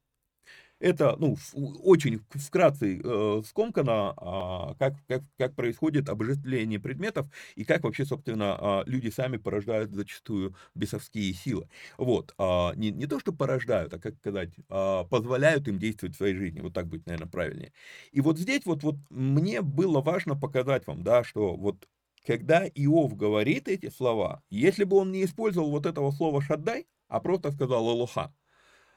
Это, 0.81 1.15
ну, 1.19 1.37
очень 1.55 2.21
вкратце 2.31 3.01
э, 3.05 3.43
скомкано, 3.47 4.15
э, 4.17 4.75
как, 4.79 4.95
как, 5.07 5.23
как 5.37 5.55
происходит 5.55 6.09
обожествление 6.09 6.81
предметов 6.81 7.27
и 7.55 7.65
как 7.65 7.85
вообще, 7.85 8.07
собственно, 8.07 8.83
э, 8.87 8.91
люди 8.91 9.11
сами 9.11 9.37
порождают 9.37 9.93
зачастую 9.93 10.57
бесовские 10.75 11.35
силы. 11.35 11.69
Вот, 11.99 12.35
э, 12.39 12.71
не, 12.77 12.91
не 12.91 13.07
то, 13.07 13.21
что 13.21 13.33
порождают, 13.33 13.93
а, 13.95 13.99
как 13.99 14.17
сказать, 14.17 14.51
э, 14.71 15.05
позволяют 15.11 15.69
им 15.69 15.79
действовать 15.79 16.15
в 16.15 16.19
своей 16.19 16.35
жизни, 16.35 16.61
вот 16.61 16.73
так 16.73 16.87
будет, 16.89 17.07
наверное, 17.07 17.29
правильнее. 17.29 17.73
И 18.13 18.21
вот 18.23 18.39
здесь 18.39 18.65
вот, 18.65 18.83
вот 18.83 18.97
мне 19.11 19.61
было 19.63 20.01
важно 20.01 20.35
показать 20.35 20.87
вам, 20.87 21.03
да, 21.03 21.25
что 21.25 21.57
вот 21.57 21.89
когда 22.27 22.67
Иов 22.67 23.17
говорит 23.17 23.69
эти 23.69 23.91
слова, 23.91 24.43
если 24.51 24.85
бы 24.85 24.97
он 24.97 25.13
не 25.13 25.25
использовал 25.25 25.71
вот 25.71 25.87
этого 25.87 26.11
слова 26.11 26.41
«шаддай», 26.43 26.87
а 27.09 27.21
просто 27.21 27.51
сказал 27.53 27.91
«элоха», 27.91 28.33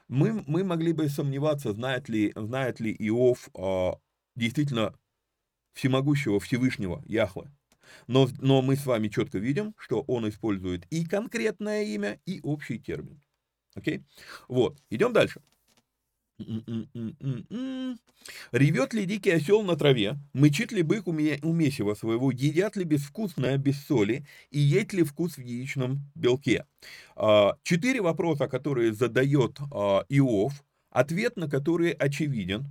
мы, 0.08 0.44
мы 0.46 0.64
могли 0.64 0.92
бы 0.92 1.08
сомневаться, 1.08 1.72
знает 1.72 2.08
ли, 2.08 2.32
знает 2.36 2.80
ли 2.80 2.94
Иов 2.98 3.48
э, 3.54 3.92
действительно 4.36 4.94
всемогущего 5.72 6.40
Всевышнего 6.40 7.02
Яхве. 7.06 7.50
Но, 8.06 8.28
но 8.38 8.62
мы 8.62 8.76
с 8.76 8.86
вами 8.86 9.08
четко 9.08 9.38
видим, 9.38 9.74
что 9.78 10.02
он 10.02 10.28
использует 10.28 10.86
и 10.90 11.04
конкретное 11.04 11.84
имя, 11.84 12.20
и 12.26 12.40
общий 12.42 12.78
термин. 12.78 13.20
Окей? 13.74 14.04
Вот, 14.48 14.80
идем 14.90 15.12
дальше. 15.12 15.42
Ревет 18.52 18.92
ли 18.92 19.06
дикий 19.06 19.30
осел 19.30 19.62
на 19.62 19.76
траве, 19.76 20.18
мычит 20.32 20.72
ли 20.72 20.82
бык 20.82 21.06
у, 21.06 21.12
у 21.12 21.52
месива 21.52 21.94
своего, 21.94 22.30
едят 22.32 22.76
ли 22.76 22.84
безвкусное 22.84 23.56
без 23.56 23.80
соли 23.86 24.26
и 24.50 24.58
есть 24.58 24.92
ли 24.92 25.04
вкус 25.04 25.36
в 25.36 25.40
яичном 25.40 26.00
белке? 26.14 26.66
А, 27.14 27.56
четыре 27.62 28.00
вопроса, 28.00 28.48
которые 28.48 28.92
задает 28.92 29.58
а, 29.72 30.04
Иов, 30.08 30.64
ответ 30.90 31.36
на 31.36 31.48
которые 31.48 31.92
очевиден. 31.92 32.66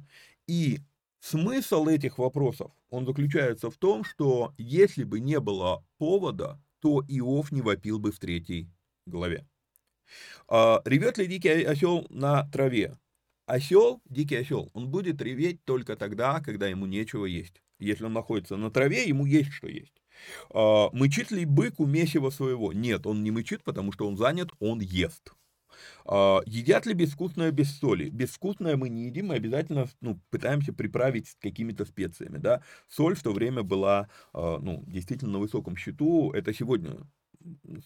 И 0.45 0.79
смысл 1.21 1.87
этих 1.87 2.17
вопросов, 2.17 2.71
он 2.89 3.05
заключается 3.05 3.71
в 3.71 3.77
том, 3.77 4.03
что 4.03 4.53
если 4.57 5.05
бы 5.05 5.21
не 5.21 5.39
было 5.39 5.85
повода, 5.97 6.61
то 6.81 7.01
Иов 7.07 7.53
не 7.53 7.61
вопил 7.61 7.97
бы 7.99 8.11
в 8.11 8.19
третьей 8.19 8.69
главе. 9.05 9.45
А, 10.49 10.81
ревет 10.83 11.17
ли 11.17 11.27
дикий 11.27 11.63
осел 11.63 12.05
на 12.09 12.49
траве? 12.51 12.97
Осел, 13.45 14.01
дикий 14.05 14.35
осел, 14.37 14.69
он 14.73 14.89
будет 14.89 15.21
реветь 15.21 15.63
только 15.65 15.95
тогда, 15.97 16.39
когда 16.39 16.67
ему 16.67 16.85
нечего 16.85 17.25
есть. 17.25 17.61
Если 17.77 18.05
он 18.05 18.13
находится 18.13 18.55
на 18.55 18.71
траве, 18.71 19.05
ему 19.05 19.25
есть 19.25 19.51
что 19.51 19.67
есть. 19.67 19.93
А, 20.49 20.89
мычит 20.93 21.31
ли 21.31 21.43
бык 21.45 21.79
у 21.79 21.85
месива 21.85 22.29
своего? 22.29 22.71
Нет, 22.71 23.05
он 23.05 23.23
не 23.23 23.31
мычит, 23.31 23.63
потому 23.63 23.91
что 23.91 24.07
он 24.07 24.15
занят, 24.15 24.49
он 24.59 24.79
ест. 24.79 25.33
А, 26.05 26.39
едят 26.45 26.85
ли 26.85 26.93
безвкусное 26.93 27.51
без 27.51 27.77
соли? 27.77 28.09
Безвкусное 28.09 28.77
мы 28.77 28.87
не 28.87 29.05
едим, 29.05 29.27
мы 29.27 29.35
обязательно 29.35 29.89
ну, 29.99 30.21
пытаемся 30.29 30.71
приправить 30.71 31.35
какими-то 31.41 31.85
специями. 31.85 32.37
Да? 32.37 32.61
Соль 32.87 33.15
в 33.15 33.23
то 33.23 33.33
время 33.33 33.63
была 33.63 34.09
а, 34.33 34.59
ну, 34.59 34.83
действительно 34.87 35.33
на 35.33 35.39
высоком 35.39 35.75
счету. 35.75 36.31
Это 36.31 36.53
сегодня 36.53 36.97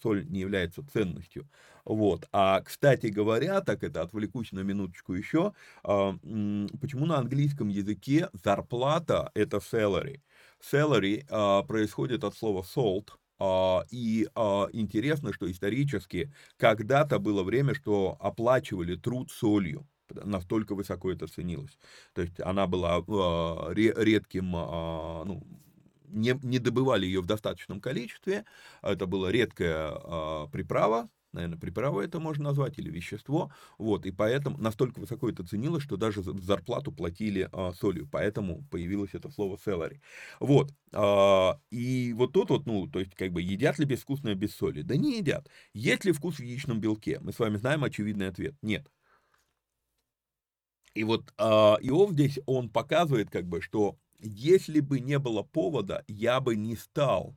соль 0.02 0.26
не 0.28 0.40
является 0.40 0.84
ценностью. 0.86 1.48
Вот. 1.84 2.28
А, 2.32 2.60
кстати 2.60 3.06
говоря, 3.06 3.60
так 3.60 3.82
это 3.82 4.02
отвлекусь 4.02 4.52
на 4.52 4.60
минуточку 4.60 5.14
еще, 5.14 5.52
а, 5.82 6.12
почему 6.80 7.06
на 7.06 7.18
английском 7.18 7.68
языке 7.68 8.28
зарплата 8.32 9.30
это 9.34 9.58
salary? 9.58 10.20
Salary 10.60 11.24
а, 11.30 11.62
происходит 11.62 12.24
от 12.24 12.36
слова 12.36 12.62
salt, 12.62 13.10
а, 13.38 13.84
и 13.90 14.24
интересно, 14.72 15.32
что 15.32 15.50
исторически 15.50 16.32
когда-то 16.56 17.18
было 17.18 17.42
время, 17.42 17.74
что 17.74 18.16
оплачивали 18.20 18.96
труд 18.96 19.30
солью. 19.30 19.86
Настолько 20.10 20.74
высоко 20.74 21.12
это 21.12 21.26
ценилось. 21.26 21.78
То 22.14 22.22
есть 22.22 22.40
она 22.40 22.66
была 22.66 22.98
редким, 23.74 24.50
ну, 24.52 25.42
не, 26.10 26.38
не 26.42 26.58
добывали 26.58 27.06
ее 27.06 27.20
в 27.20 27.26
достаточном 27.26 27.80
количестве. 27.80 28.44
Это 28.82 29.06
была 29.06 29.30
редкая 29.32 30.46
приправа, 30.52 31.08
наверное, 31.32 31.58
приправа 31.58 32.02
это 32.02 32.20
можно 32.20 32.44
назвать, 32.44 32.78
или 32.78 32.90
вещество, 32.90 33.52
вот, 33.76 34.06
и 34.06 34.10
поэтому 34.10 34.58
настолько 34.58 35.00
высоко 35.00 35.28
это 35.28 35.46
ценилось, 35.46 35.82
что 35.82 35.96
даже 35.96 36.22
зарплату 36.22 36.92
платили 36.92 37.48
а, 37.52 37.72
солью, 37.72 38.08
поэтому 38.10 38.64
появилось 38.70 39.14
это 39.14 39.30
слово 39.30 39.56
celery. 39.56 40.00
Вот, 40.40 40.72
а, 40.92 41.60
и 41.70 42.12
вот 42.14 42.32
тут 42.32 42.50
вот, 42.50 42.66
ну, 42.66 42.86
то 42.86 43.00
есть, 43.00 43.14
как 43.14 43.32
бы, 43.32 43.42
едят 43.42 43.78
ли 43.78 43.84
безвкусное 43.84 44.34
без 44.34 44.54
соли? 44.54 44.82
Да 44.82 44.96
не 44.96 45.18
едят. 45.18 45.48
Есть 45.74 46.04
ли 46.04 46.12
вкус 46.12 46.36
в 46.36 46.42
яичном 46.42 46.80
белке? 46.80 47.18
Мы 47.20 47.32
с 47.32 47.38
вами 47.38 47.56
знаем 47.56 47.84
очевидный 47.84 48.28
ответ. 48.28 48.54
Нет. 48.62 48.88
И 50.94 51.04
вот 51.04 51.32
а, 51.38 51.76
Иов 51.80 52.12
здесь, 52.12 52.38
он 52.46 52.70
показывает, 52.70 53.30
как 53.30 53.46
бы, 53.46 53.60
что 53.60 53.98
если 54.20 54.80
бы 54.80 55.00
не 55.00 55.18
было 55.18 55.42
повода, 55.42 56.04
я 56.08 56.40
бы 56.40 56.56
не 56.56 56.76
стал 56.76 57.36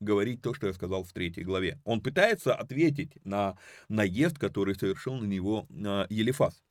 говорить 0.00 0.42
то, 0.42 0.52
что 0.52 0.66
я 0.66 0.72
сказал 0.72 1.04
в 1.04 1.12
третьей 1.12 1.44
главе. 1.44 1.80
Он 1.84 2.00
пытается 2.00 2.54
ответить 2.54 3.24
на 3.24 3.56
наезд, 3.88 4.38
который 4.38 4.74
совершил 4.74 5.14
на 5.14 5.24
него 5.24 5.66
а, 5.84 6.06
Елифас. 6.10 6.62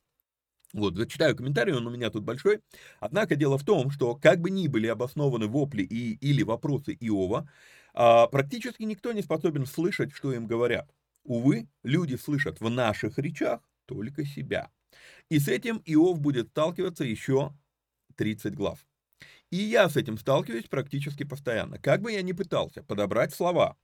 Вот, 0.72 0.96
зачитаю 0.96 1.36
комментарий, 1.36 1.74
он 1.74 1.86
у 1.86 1.90
меня 1.90 2.10
тут 2.10 2.24
большой. 2.24 2.60
Однако 3.00 3.36
дело 3.36 3.58
в 3.58 3.64
том, 3.64 3.90
что 3.90 4.14
как 4.14 4.40
бы 4.40 4.50
ни 4.50 4.68
были 4.68 4.86
обоснованы 4.86 5.46
вопли 5.46 5.82
и, 5.82 6.14
или 6.14 6.42
вопросы 6.42 6.96
Иова, 6.98 7.50
а, 7.94 8.26
практически 8.28 8.82
никто 8.84 9.12
не 9.12 9.22
способен 9.22 9.66
слышать, 9.66 10.12
что 10.12 10.32
им 10.32 10.46
говорят. 10.46 10.90
Увы, 11.24 11.68
люди 11.82 12.16
слышат 12.16 12.60
в 12.60 12.68
наших 12.70 13.18
речах 13.18 13.60
только 13.86 14.24
себя. 14.24 14.70
И 15.28 15.38
с 15.38 15.48
этим 15.48 15.82
Иов 15.84 16.20
будет 16.20 16.48
сталкиваться 16.48 17.04
еще 17.04 17.52
30 18.16 18.54
глав. 18.54 18.84
И 19.52 19.58
я 19.58 19.90
с 19.90 19.96
этим 19.98 20.16
сталкиваюсь 20.16 20.64
практически 20.64 21.24
постоянно. 21.24 21.78
Как 21.78 22.00
бы 22.00 22.10
я 22.10 22.22
ни 22.22 22.32
пытался 22.32 22.82
подобрать 22.82 23.34
слова, 23.34 23.76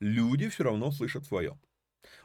люди 0.00 0.50
все 0.50 0.64
равно 0.64 0.90
слышат 0.92 1.24
свое. 1.24 1.58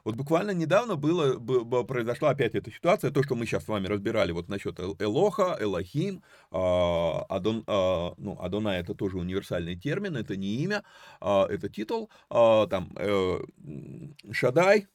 Вот 0.04 0.16
буквально 0.16 0.52
недавно 0.52 0.98
было, 0.98 1.40
произошла 1.86 2.32
опять 2.32 2.56
эта 2.56 2.72
ситуация, 2.72 3.10
то, 3.12 3.24
что 3.24 3.36
мы 3.36 3.46
сейчас 3.46 3.66
с 3.66 3.68
вами 3.70 3.88
разбирали 3.88 4.34
вот 4.34 4.50
насчет 4.50 4.80
Элоха, 5.00 5.58
Элохим, 5.62 6.24
а, 6.52 7.26
Адон, 7.30 7.64
а, 7.68 8.14
ну, 8.18 8.38
Адона 8.42 8.70
это 8.70 8.94
тоже 8.96 9.18
универсальный 9.18 9.78
термин, 9.78 10.18
это 10.18 10.36
не 10.36 10.56
имя, 10.58 10.84
а, 11.22 11.48
это 11.50 11.70
титул, 11.70 12.10
там, 12.30 12.94
э, 12.98 13.40
Шадай, 14.32 14.88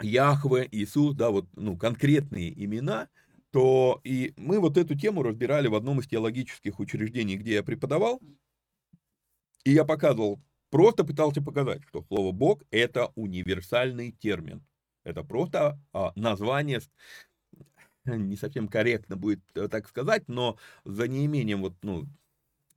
Яхве, 0.00 0.68
Иисус, 0.70 1.14
да, 1.16 1.30
вот, 1.30 1.46
ну, 1.56 1.76
конкретные 1.76 2.52
имена– 2.64 3.08
то 3.52 4.00
и 4.02 4.32
мы 4.36 4.58
вот 4.58 4.78
эту 4.78 4.96
тему 4.98 5.22
разбирали 5.22 5.68
в 5.68 5.74
одном 5.74 6.00
из 6.00 6.08
теологических 6.08 6.80
учреждений, 6.80 7.36
где 7.36 7.54
я 7.54 7.62
преподавал, 7.62 8.20
и 9.64 9.72
я 9.72 9.84
показывал, 9.84 10.40
просто 10.70 11.04
пытался 11.04 11.42
показать, 11.42 11.82
что 11.88 12.02
слово 12.02 12.32
«Бог»— 12.32 12.62
это 12.70 13.12
универсальный 13.14 14.12
термин. 14.12 14.66
Это 15.04 15.22
просто 15.22 15.78
а, 15.92 16.12
название, 16.16 16.80
не 18.04 18.36
совсем 18.36 18.68
корректно 18.68 19.16
будет 19.16 19.40
э, 19.54 19.68
так 19.68 19.88
сказать, 19.88 20.24
но 20.28 20.58
за 20.84 21.08
неимением 21.08 21.62
вот, 21.62 21.74
ну, 21.82 22.06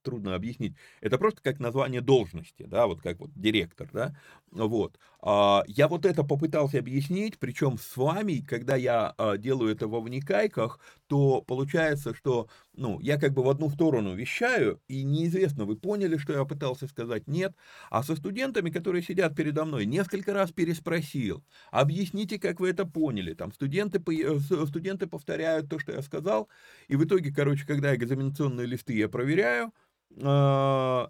трудно 0.03 0.35
объяснить. 0.35 0.75
Это 1.01 1.17
просто 1.17 1.41
как 1.41 1.59
название 1.59 2.01
должности, 2.01 2.63
да, 2.63 2.87
вот 2.87 3.01
как 3.01 3.19
вот 3.19 3.31
директор, 3.33 3.89
да, 3.91 4.15
вот. 4.51 4.99
А, 5.27 5.63
я 5.67 5.87
вот 5.87 6.05
это 6.05 6.23
попытался 6.23 6.77
объяснить, 6.77 7.39
причем 7.39 7.79
с 7.79 7.97
вами, 7.97 8.45
когда 8.47 8.75
я 8.75 9.13
а, 9.17 9.37
делаю 9.37 9.71
это 9.71 9.87
во 9.87 9.99
вникайках, 9.99 10.79
то 11.07 11.41
получается, 11.41 12.13
что, 12.13 12.47
ну, 12.75 12.99
я 12.99 13.17
как 13.17 13.33
бы 13.33 13.41
в 13.43 13.49
одну 13.49 13.71
сторону 13.71 14.13
вещаю, 14.13 14.79
и 14.87 15.03
неизвестно, 15.03 15.65
вы 15.65 15.77
поняли, 15.77 16.17
что 16.17 16.33
я 16.33 16.45
пытался 16.45 16.87
сказать, 16.87 17.27
нет, 17.27 17.55
а 17.89 18.03
со 18.03 18.15
студентами, 18.15 18.69
которые 18.69 19.01
сидят 19.01 19.35
передо 19.35 19.65
мной, 19.65 19.87
несколько 19.87 20.31
раз 20.31 20.51
переспросил, 20.51 21.43
объясните, 21.71 22.37
как 22.37 22.59
вы 22.59 22.69
это 22.69 22.85
поняли, 22.85 23.33
там, 23.33 23.51
студенты, 23.51 23.99
э, 24.23 24.39
студенты 24.67 25.07
повторяют 25.07 25.69
то, 25.69 25.79
что 25.79 25.91
я 25.93 26.03
сказал, 26.03 26.49
и 26.87 26.95
в 26.95 27.03
итоге, 27.03 27.33
короче, 27.33 27.65
когда 27.65 27.95
экзаменационные 27.95 28.67
листы 28.67 28.93
я 28.95 29.09
проверяю, 29.09 29.73
а, 30.21 31.09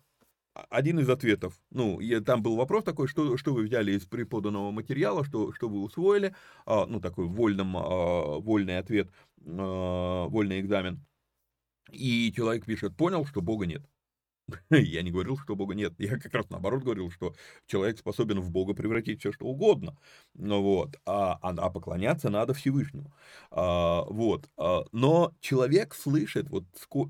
один 0.70 1.00
из 1.00 1.10
ответов, 1.10 1.60
ну, 1.72 2.00
я, 2.00 2.22
там 2.22 2.41
был 2.41 2.56
вопрос 2.56 2.84
такой, 2.84 3.08
что, 3.08 3.38
что 3.38 3.54
вы 3.54 3.63
взяли 3.63 3.94
из 3.94 4.06
преподанного 4.06 4.72
материала, 4.72 5.26
что, 5.26 5.54
что 5.54 5.68
вы 5.70 5.82
усвоили, 5.82 6.36
а, 6.65 6.86
ну, 6.86 7.00
такой 7.02 7.26
вольном, 7.26 7.76
а, 7.78 8.39
вольный 8.39 8.78
ответ, 8.78 9.10
а, 9.46 10.28
вольный 10.28 10.62
экзамен. 10.62 11.06
И 11.91 12.34
человек 12.36 12.65
пишет, 12.65 12.96
понял, 12.96 13.26
что 13.26 13.41
Бога 13.41 13.65
нет. 13.65 13.86
Я 14.70 15.02
не 15.02 15.12
говорил, 15.12 15.38
что 15.38 15.56
Бога 15.56 15.76
нет. 15.76 15.94
Я 15.98 16.18
как 16.20 16.34
раз 16.34 16.50
наоборот 16.50 16.84
говорил, 16.84 17.12
что 17.12 17.36
человек 17.68 17.98
способен 18.00 18.39
в 18.39 18.52
Бога 18.52 18.74
превратить 18.74 19.20
все, 19.20 19.32
что 19.32 19.46
угодно. 19.46 19.98
Ну, 20.34 20.62
вот. 20.62 20.98
а, 21.06 21.38
а, 21.41 21.50
а 21.50 21.70
поклоняться 21.70 22.30
надо 22.30 22.54
Всевышнему. 22.54 23.13
А, 23.52 24.04
вот. 24.06 24.50
А, 24.58 24.86
но 24.91 25.34
человек 25.39 25.96
слышит, 25.96 26.50
вот 26.50 26.65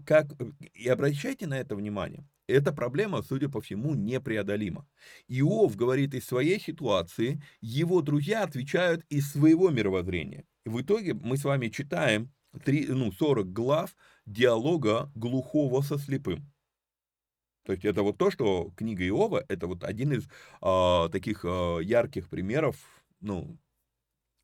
как... 0.06 0.28
И 0.74 0.88
обращайте 0.88 1.48
на 1.48 1.60
это 1.60 1.76
внимание. 1.76 2.26
Эта 2.48 2.72
проблема, 2.72 3.24
судя 3.24 3.50
по 3.50 3.60
всему, 3.60 3.96
непреодолима. 3.96 4.88
Иов 5.28 5.76
говорит 5.76 6.14
из 6.14 6.26
своей 6.26 6.60
ситуации, 6.60 7.42
его 7.60 8.02
друзья 8.02 8.44
отвечают 8.44 9.04
из 9.10 9.32
своего 9.32 9.70
мировоззрения. 9.72 10.46
В 10.64 10.82
итоге 10.82 11.16
мы 11.16 11.38
с 11.38 11.44
вами 11.44 11.70
читаем 11.70 12.32
3, 12.64 12.88
ну, 12.90 13.12
40 13.12 13.52
глав 13.52 13.96
диалога 14.26 15.12
глухого 15.16 15.82
со 15.82 15.98
слепым. 15.98 16.52
То 17.64 17.74
есть 17.74 17.84
это 17.84 18.04
вот 18.04 18.20
то, 18.20 18.30
что 18.30 18.72
книга 18.78 19.06
Иова, 19.08 19.44
это 19.48 19.66
вот 19.66 19.84
один 19.84 20.14
из 20.14 20.28
э, 20.62 21.10
таких 21.12 21.44
э, 21.44 21.80
ярких 21.82 22.30
примеров, 22.30 22.78
ну, 23.22 23.58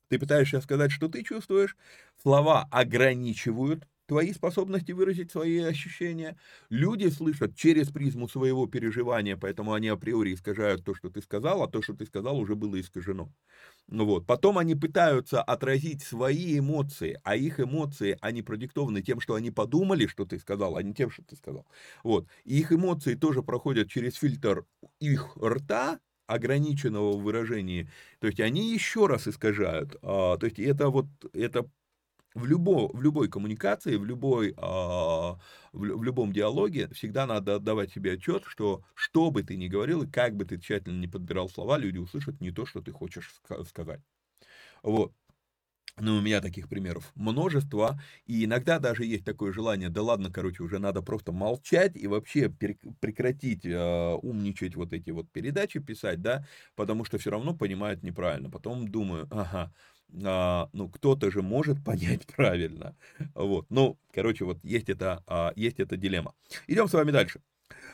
ты 0.08 0.18
пытаешься 0.18 0.60
сказать, 0.60 0.90
что 0.90 1.08
ты 1.08 1.22
чувствуешь, 1.22 1.76
слова 2.20 2.66
ограничивают 2.72 3.86
твои 4.12 4.34
способности 4.34 4.92
выразить 4.92 5.30
свои 5.30 5.58
ощущения. 5.60 6.36
Люди 6.68 7.08
слышат 7.08 7.56
через 7.56 7.88
призму 7.88 8.28
своего 8.28 8.66
переживания, 8.66 9.38
поэтому 9.38 9.72
они 9.72 9.88
априори 9.88 10.34
искажают 10.34 10.84
то, 10.84 10.94
что 10.94 11.08
ты 11.08 11.22
сказал, 11.22 11.62
а 11.62 11.68
то, 11.68 11.80
что 11.80 11.94
ты 11.94 12.04
сказал, 12.04 12.38
уже 12.38 12.54
было 12.54 12.78
искажено. 12.78 13.32
Ну 13.88 14.04
вот. 14.04 14.26
Потом 14.26 14.58
они 14.58 14.74
пытаются 14.74 15.42
отразить 15.42 16.02
свои 16.02 16.58
эмоции, 16.58 17.18
а 17.24 17.36
их 17.36 17.58
эмоции, 17.58 18.18
они 18.20 18.42
продиктованы 18.42 19.00
тем, 19.00 19.18
что 19.18 19.34
они 19.34 19.50
подумали, 19.50 20.06
что 20.06 20.26
ты 20.26 20.38
сказал, 20.38 20.76
а 20.76 20.82
не 20.82 20.92
тем, 20.92 21.10
что 21.10 21.24
ты 21.24 21.34
сказал. 21.36 21.66
Вот. 22.04 22.28
И 22.44 22.58
их 22.58 22.70
эмоции 22.70 23.14
тоже 23.14 23.42
проходят 23.42 23.88
через 23.90 24.16
фильтр 24.16 24.66
их 25.00 25.38
рта, 25.42 26.00
ограниченного 26.26 27.12
в 27.16 27.22
выражении, 27.22 27.90
то 28.20 28.26
есть 28.26 28.40
они 28.40 28.72
еще 28.72 29.06
раз 29.06 29.26
искажают, 29.28 29.96
а, 30.02 30.38
то 30.38 30.46
есть 30.46 30.58
это 30.58 30.88
вот, 30.88 31.06
это 31.34 31.68
в, 32.34 32.46
любо, 32.46 32.88
в 32.92 33.02
любой 33.02 33.28
коммуникации, 33.28 33.96
в, 33.96 34.04
любой, 34.04 34.54
а, 34.56 35.34
в, 35.72 35.78
в 35.78 36.02
любом 36.04 36.32
диалоге 36.32 36.88
всегда 36.88 37.26
надо 37.26 37.56
отдавать 37.56 37.92
себе 37.92 38.12
отчет, 38.12 38.44
что 38.46 38.84
что 38.94 39.30
бы 39.30 39.42
ты 39.42 39.56
ни 39.56 39.68
говорил 39.68 40.02
и 40.02 40.10
как 40.10 40.36
бы 40.36 40.44
ты 40.44 40.58
тщательно 40.58 40.98
не 41.00 41.08
подбирал 41.08 41.48
слова, 41.48 41.78
люди 41.78 41.98
услышат 41.98 42.40
не 42.40 42.50
то, 42.50 42.66
что 42.66 42.80
ты 42.82 42.92
хочешь 42.92 43.40
сказать. 43.66 44.00
Вот. 44.82 45.14
Ну, 46.00 46.16
у 46.16 46.20
меня 46.22 46.40
таких 46.40 46.68
примеров 46.70 47.12
множество, 47.14 48.00
и 48.24 48.46
иногда 48.46 48.78
даже 48.78 49.04
есть 49.04 49.26
такое 49.26 49.52
желание, 49.52 49.90
да 49.90 50.02
ладно, 50.02 50.30
короче, 50.32 50.62
уже 50.62 50.78
надо 50.78 51.02
просто 51.02 51.32
молчать 51.32 51.96
и 51.96 52.06
вообще 52.06 52.48
прекратить 52.48 53.66
э, 53.66 54.14
умничать 54.22 54.74
вот 54.74 54.94
эти 54.94 55.10
вот 55.10 55.30
передачи 55.30 55.80
писать, 55.80 56.22
да, 56.22 56.46
потому 56.76 57.04
что 57.04 57.18
все 57.18 57.30
равно 57.30 57.54
понимают 57.54 58.02
неправильно. 58.02 58.50
Потом 58.50 58.88
думаю, 58.88 59.28
ага, 59.30 59.74
а, 60.24 60.68
ну, 60.72 60.88
кто-то 60.88 61.30
же 61.30 61.42
может 61.42 61.82
понять 61.84 62.26
правильно. 62.26 62.96
Вот, 63.34 63.66
ну, 63.70 63.98
короче, 64.12 64.44
вот 64.44 64.58
есть 64.62 64.88
это, 64.88 65.22
а, 65.26 65.52
есть 65.56 65.80
эта 65.80 65.96
дилемма. 65.96 66.34
Идем 66.66 66.88
с 66.88 66.92
вами 66.92 67.10
дальше. 67.10 67.40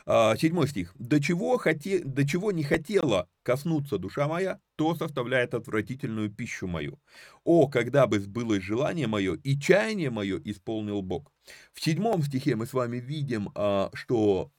А, 0.05 0.35
седьмой 0.37 0.67
стих. 0.67 0.93
«До 0.97 1.21
чего, 1.21 1.57
хоте... 1.57 1.99
До 1.99 2.27
чего 2.27 2.51
не 2.51 2.63
хотела 2.63 3.29
коснуться 3.43 3.97
душа 3.97 4.27
моя, 4.27 4.59
то 4.75 4.95
составляет 4.95 5.53
отвратительную 5.53 6.31
пищу 6.31 6.67
мою. 6.67 6.99
О, 7.43 7.67
когда 7.67 8.07
бы 8.07 8.19
сбылось 8.19 8.63
желание 8.63 9.07
мое, 9.07 9.35
и 9.35 9.59
чаяние 9.59 10.09
мое 10.09 10.41
исполнил 10.43 11.01
Бог». 11.01 11.31
В 11.73 11.81
седьмом 11.81 12.23
стихе 12.23 12.55
мы 12.55 12.65
с 12.65 12.73
вами 12.73 12.97
видим, 12.97 13.51
а, 13.55 13.89
что 13.93 14.51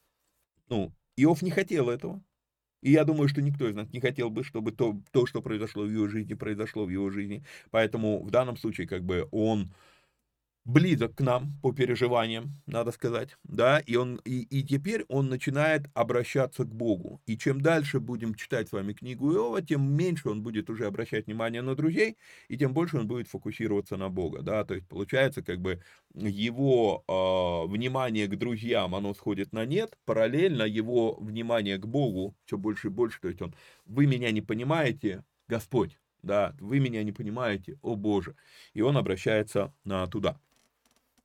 ну, 0.68 0.92
Иов 1.16 1.42
не 1.42 1.50
хотел 1.50 1.90
этого, 1.90 2.22
И 2.82 2.92
я 2.92 3.04
думаю, 3.04 3.28
что 3.28 3.42
никто 3.42 3.68
из 3.68 3.74
нас 3.74 3.92
не 3.92 4.00
хотел 4.00 4.30
бы, 4.30 4.42
чтобы 4.44 4.72
то, 4.72 4.98
то, 5.12 5.26
что 5.26 5.42
произошло 5.42 5.84
в 5.84 5.90
его 5.90 6.08
жизни, 6.08 6.34
произошло 6.34 6.84
в 6.86 6.90
его 6.90 7.10
жизни. 7.10 7.44
Поэтому 7.70 8.22
в 8.22 8.30
данном 8.30 8.56
случае, 8.56 8.86
как 8.86 9.04
бы, 9.04 9.28
он 9.30 9.72
близок 10.64 11.14
к 11.16 11.20
нам 11.20 11.58
по 11.62 11.72
переживаниям, 11.72 12.60
надо 12.66 12.92
сказать, 12.92 13.36
да, 13.44 13.78
и 13.78 13.96
он, 13.96 14.16
и, 14.24 14.42
и 14.42 14.62
теперь 14.62 15.04
он 15.08 15.28
начинает 15.28 15.86
обращаться 15.94 16.64
к 16.64 16.74
Богу. 16.74 17.20
И 17.26 17.36
чем 17.36 17.60
дальше 17.60 17.98
будем 18.00 18.34
читать 18.34 18.68
с 18.68 18.72
вами 18.72 18.92
книгу 18.92 19.32
Иова, 19.32 19.62
тем 19.62 19.90
меньше 19.92 20.28
он 20.28 20.42
будет 20.42 20.68
уже 20.70 20.86
обращать 20.86 21.26
внимание 21.26 21.62
на 21.62 21.74
друзей, 21.74 22.16
и 22.48 22.56
тем 22.56 22.74
больше 22.74 22.98
он 22.98 23.08
будет 23.08 23.28
фокусироваться 23.28 23.96
на 23.96 24.08
Бога, 24.08 24.42
да, 24.42 24.64
то 24.64 24.74
есть 24.74 24.86
получается, 24.88 25.42
как 25.42 25.60
бы, 25.60 25.82
его 26.14 27.04
э, 27.08 27.72
внимание 27.72 28.26
к 28.26 28.36
друзьям, 28.36 28.94
оно 28.94 29.14
сходит 29.14 29.52
на 29.52 29.64
нет, 29.64 29.96
параллельно 30.04 30.64
его 30.64 31.14
внимание 31.14 31.78
к 31.78 31.86
Богу 31.86 32.36
все 32.44 32.58
больше 32.58 32.88
и 32.88 32.90
больше, 32.90 33.20
то 33.20 33.28
есть 33.28 33.40
он, 33.40 33.54
вы 33.86 34.06
меня 34.06 34.30
не 34.30 34.42
понимаете, 34.42 35.24
Господь, 35.48 35.98
да, 36.22 36.54
вы 36.60 36.80
меня 36.80 37.02
не 37.02 37.12
понимаете, 37.12 37.78
о 37.82 37.96
Боже, 37.96 38.36
и 38.74 38.82
он 38.82 38.96
обращается 38.96 39.72
на 39.84 40.06
туда. 40.06 40.38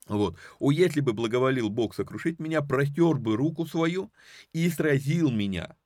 Вот. 0.06 0.36
«О, 0.60 0.70
если 0.70 1.00
бы 1.00 1.12
благоволил 1.12 1.68
Бог 1.68 1.94
сокрушить 1.94 2.38
меня, 2.38 2.62
простер 2.62 3.14
бы 3.16 3.36
руку 3.36 3.66
свою 3.66 4.12
и 4.52 4.68
сразил 4.70 5.30
меня. 5.30 5.76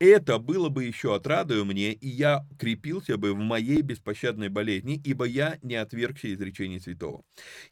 Это 0.00 0.38
было 0.38 0.70
бы 0.70 0.84
еще 0.84 1.14
отрадою 1.14 1.64
мне, 1.64 1.92
и 1.92 2.08
я 2.08 2.46
крепился 2.58 3.18
бы 3.18 3.34
в 3.34 3.38
моей 3.38 3.82
беспощадной 3.82 4.48
болезни, 4.48 5.00
ибо 5.04 5.24
я 5.26 5.58
не 5.62 5.76
отвергся 5.76 6.32
изречений 6.34 6.80
святого». 6.80 7.24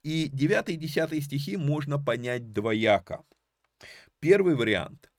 И 0.02 0.28
9 0.32 0.70
и 0.70 0.76
10 0.76 1.24
стихи 1.24 1.56
можно 1.56 1.98
понять 1.98 2.52
двояко. 2.52 3.24
Первый 4.20 4.54
вариант. 4.54 5.10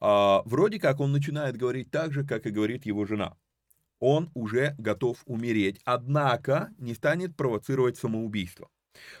А, 0.00 0.42
вроде 0.46 0.78
как 0.80 1.00
он 1.00 1.12
начинает 1.12 1.56
говорить 1.56 1.90
так 1.90 2.12
же, 2.12 2.24
как 2.24 2.46
и 2.46 2.50
говорит 2.50 2.86
его 2.86 3.06
жена. 3.06 3.36
Он 4.00 4.30
уже 4.34 4.74
готов 4.78 5.22
умереть, 5.26 5.80
однако 5.84 6.70
не 6.78 6.94
станет 6.94 7.36
провоцировать 7.36 7.96
самоубийство. 7.98 8.68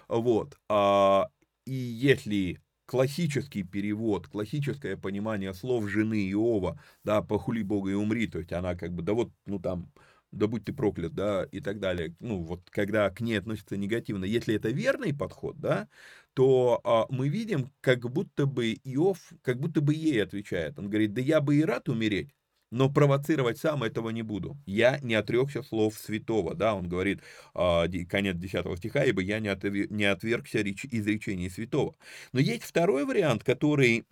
Вот. 0.08 0.58
А, 0.68 1.28
и 1.64 1.74
если 1.74 2.60
классический 2.86 3.62
перевод, 3.62 4.28
классическое 4.28 4.96
понимание 4.96 5.54
слов 5.54 5.88
жены 5.88 6.30
Иова, 6.30 6.78
да, 7.04 7.22
похули 7.22 7.62
Бога 7.62 7.90
и 7.90 7.94
умри, 7.94 8.26
то 8.26 8.38
есть 8.38 8.52
она 8.52 8.74
как 8.74 8.92
бы, 8.92 9.02
да 9.02 9.14
вот, 9.14 9.32
ну 9.46 9.58
там, 9.58 9.90
да 10.30 10.46
будь 10.46 10.64
ты 10.64 10.72
проклят, 10.72 11.14
да, 11.14 11.44
и 11.44 11.60
так 11.60 11.78
далее, 11.78 12.14
ну 12.20 12.42
вот, 12.42 12.68
когда 12.70 13.08
к 13.10 13.20
ней 13.20 13.38
относятся 13.38 13.76
негативно, 13.76 14.24
если 14.24 14.54
это 14.54 14.70
верный 14.70 15.14
подход, 15.14 15.58
да, 15.58 15.88
то 16.34 16.80
а, 16.84 17.06
мы 17.10 17.28
видим, 17.28 17.70
как 17.80 18.10
будто 18.10 18.46
бы 18.46 18.72
Иов, 18.84 19.32
как 19.42 19.58
будто 19.60 19.80
бы 19.80 19.94
ей 19.94 20.22
отвечает, 20.22 20.78
он 20.78 20.88
говорит, 20.88 21.14
да 21.14 21.20
я 21.20 21.40
бы 21.40 21.56
и 21.56 21.64
рад 21.64 21.88
умереть, 21.88 22.34
но 22.72 22.90
провоцировать 22.90 23.58
сам 23.58 23.82
этого 23.84 24.08
не 24.10 24.22
буду. 24.22 24.56
Я 24.66 24.98
не 25.02 25.14
отрекся 25.14 25.62
слов 25.62 25.96
святого, 25.98 26.54
да, 26.54 26.74
он 26.74 26.88
говорит, 26.88 27.20
э, 27.54 28.04
конец 28.08 28.36
10 28.36 28.78
стиха, 28.78 29.04
ибо 29.04 29.20
я 29.20 29.40
не, 29.40 29.48
отверг, 29.48 29.90
не 29.90 30.04
отвергся 30.04 30.62
реч, 30.62 30.86
изречений 30.86 31.50
святого. 31.50 31.94
Но 32.32 32.40
есть 32.40 32.64
второй 32.64 33.04
вариант, 33.04 33.44
который, 33.44 34.06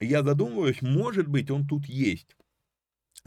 я 0.00 0.22
задумываюсь, 0.22 0.82
может 0.82 1.26
быть, 1.26 1.50
он 1.50 1.66
тут 1.66 1.86
есть. 1.86 2.36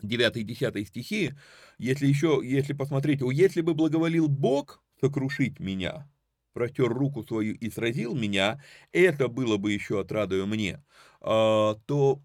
9 0.02 0.38
и 0.38 0.44
10 0.44 0.88
стихи, 0.88 1.34
если 1.80 2.06
еще, 2.08 2.40
если 2.44 2.74
посмотреть, 2.74 3.24
о, 3.24 3.32
если 3.32 3.62
бы 3.62 3.74
благоволил 3.74 4.28
Бог 4.28 4.84
сокрушить 5.02 5.60
меня, 5.60 6.08
протер 6.54 6.90
руку 6.90 7.24
свою 7.24 7.56
и 7.56 7.70
сразил 7.70 8.16
меня, 8.16 8.62
это 8.92 9.28
было 9.28 9.58
бы 9.58 9.72
еще 9.72 10.00
отрадою 10.00 10.46
мне, 10.46 10.84
а, 11.22 11.76
то 11.86 12.22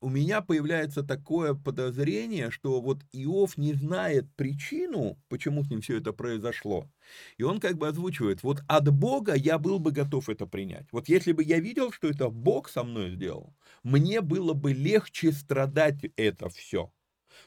у 0.00 0.10
меня 0.10 0.42
появляется 0.42 1.02
такое 1.02 1.54
подозрение, 1.54 2.50
что 2.50 2.80
вот 2.80 3.02
Иов 3.12 3.56
не 3.56 3.72
знает 3.74 4.26
причину, 4.36 5.18
почему 5.28 5.64
с 5.64 5.70
ним 5.70 5.80
все 5.80 5.98
это 5.98 6.12
произошло. 6.12 6.90
И 7.38 7.42
он 7.42 7.60
как 7.60 7.78
бы 7.78 7.88
озвучивает, 7.88 8.42
вот 8.42 8.62
от 8.68 8.90
Бога 8.92 9.34
я 9.34 9.58
был 9.58 9.78
бы 9.78 9.92
готов 9.92 10.28
это 10.28 10.46
принять. 10.46 10.86
Вот 10.92 11.08
если 11.08 11.32
бы 11.32 11.42
я 11.42 11.58
видел, 11.60 11.92
что 11.92 12.08
это 12.08 12.28
Бог 12.28 12.68
со 12.68 12.84
мной 12.84 13.10
сделал, 13.10 13.54
мне 13.82 14.20
было 14.20 14.52
бы 14.52 14.72
легче 14.72 15.32
страдать 15.32 16.04
это 16.16 16.48
все. 16.50 16.92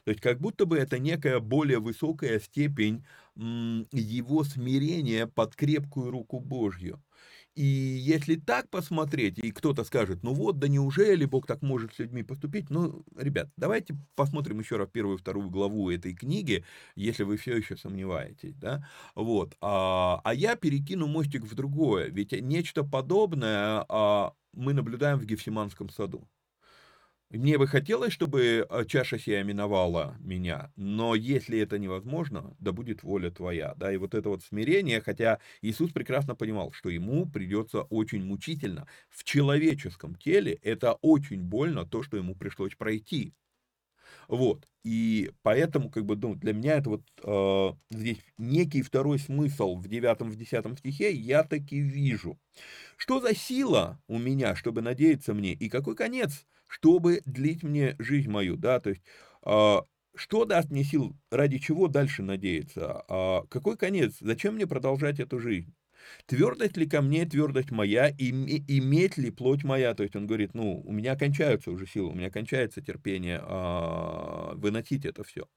То 0.03 0.11
есть 0.11 0.21
как 0.21 0.39
будто 0.39 0.65
бы 0.65 0.77
это 0.77 0.99
некая 0.99 1.39
более 1.39 1.79
высокая 1.79 2.39
степень 2.39 3.05
его 3.35 4.43
смирения 4.43 5.27
под 5.27 5.55
крепкую 5.55 6.11
руку 6.11 6.39
Божью. 6.39 7.01
И 7.59 7.65
если 7.65 8.37
так 8.37 8.69
посмотреть, 8.69 9.37
и 9.37 9.51
кто-то 9.51 9.83
скажет, 9.83 10.23
ну 10.23 10.33
вот, 10.33 10.59
да 10.59 10.69
неужели 10.69 11.25
Бог 11.25 11.45
так 11.45 11.61
может 11.61 11.93
с 11.93 11.99
людьми 11.99 12.23
поступить? 12.23 12.69
Ну, 12.69 13.03
ребят, 13.17 13.49
давайте 13.57 13.97
посмотрим 14.15 14.59
еще 14.59 14.77
раз 14.77 14.87
первую 14.87 15.17
и 15.17 15.19
вторую 15.19 15.49
главу 15.49 15.91
этой 15.91 16.13
книги, 16.13 16.63
если 16.95 17.23
вы 17.23 17.35
все 17.35 17.57
еще 17.57 17.75
сомневаетесь, 17.75 18.55
да? 18.55 18.87
Вот. 19.13 19.57
А, 19.59 20.21
а 20.23 20.33
я 20.33 20.55
перекину 20.55 21.07
мостик 21.07 21.43
в 21.43 21.53
другое, 21.53 22.07
ведь 22.07 22.31
нечто 22.31 22.85
подобное 22.85 23.85
а, 23.89 24.31
мы 24.53 24.71
наблюдаем 24.71 25.19
в 25.19 25.25
Гефсиманском 25.25 25.89
саду. 25.89 26.29
Мне 27.31 27.59
бы 27.59 27.67
хотелось, 27.67 28.11
чтобы 28.11 28.65
э, 28.67 28.85
чаша 28.85 29.19
сия 29.19 29.43
миновала 29.43 30.15
меня, 30.19 30.71
но 30.75 31.13
если 31.13 31.59
это 31.59 31.77
невозможно, 31.77 32.55
да 32.59 32.71
будет 32.71 33.03
воля 33.03 33.29
твоя, 33.29 33.75
да, 33.75 33.93
и 33.93 33.97
вот 33.97 34.15
это 34.15 34.29
вот 34.29 34.43
смирение, 34.43 34.99
хотя 34.99 35.37
Иисус 35.61 35.91
прекрасно 35.91 36.33
понимал, 36.33 36.71
что 36.71 36.89
ему 36.89 37.27
придется 37.29 37.83
очень 37.83 38.23
мучительно, 38.23 38.87
в 39.09 39.23
человеческом 39.23 40.15
теле 40.15 40.53
это 40.63 40.93
очень 41.01 41.43
больно, 41.43 41.85
то, 41.85 42.01
что 42.01 42.17
ему 42.17 42.33
пришлось 42.33 42.73
пройти, 42.73 43.35
вот, 44.27 44.67
и 44.83 45.31
поэтому, 45.43 45.89
как 45.91 46.05
бы, 46.05 46.15
ну, 46.15 46.35
для 46.35 46.53
меня 46.53 46.75
это 46.77 46.89
вот 46.89 47.03
э, 47.23 47.73
здесь 47.91 48.19
некий 48.37 48.81
второй 48.81 49.19
смысл 49.19 49.75
в 49.75 49.87
9-10 49.87 50.77
стихе 50.79 51.11
я 51.11 51.43
таки 51.43 51.79
вижу. 51.79 52.39
Что 52.97 53.21
за 53.21 53.35
сила 53.35 54.01
у 54.07 54.19
меня, 54.19 54.55
чтобы 54.55 54.81
надеяться 54.81 55.33
мне, 55.33 55.53
и 55.53 55.69
какой 55.69 55.95
конец– 55.95 56.45
чтобы 56.69 57.21
длить 57.25 57.63
мне 57.63 57.97
жизнь 57.99 58.31
мою, 58.31 58.57
да, 58.57 58.79
то 58.79 58.91
есть, 58.91 59.03
а, 59.43 59.83
что 60.15 60.45
даст 60.45 60.71
мне 60.71 60.85
сил, 60.85 61.17
ради 61.31 61.59
чего 61.59 61.89
дальше 61.89 62.23
надеяться, 62.23 63.03
а, 63.09 63.43
какой 63.49 63.77
конец, 63.77 64.17
зачем 64.21 64.55
мне 64.55 64.67
продолжать 64.67 65.19
эту 65.19 65.39
жизнь? 65.39 65.75
Твердость 66.27 66.77
ли 66.77 66.87
ко 66.87 67.01
мне, 67.01 67.25
твердость 67.25 67.71
моя, 67.71 68.07
и 68.09 68.29
иметь 68.79 69.17
ли 69.17 69.31
плоть 69.31 69.65
моя, 69.65 69.93
то 69.95 70.03
есть 70.03 70.15
он 70.15 70.27
говорит, 70.27 70.53
ну, 70.53 70.81
у 70.81 70.91
меня 70.93 71.17
кончаются 71.17 71.71
уже 71.71 71.87
силы, 71.87 72.11
у 72.11 72.15
меня 72.15 72.31
кончается 72.31 72.81
терпение 72.81 73.39
а, 73.43 74.53
выносить 74.55 75.05
это 75.05 75.23
все. 75.25 75.47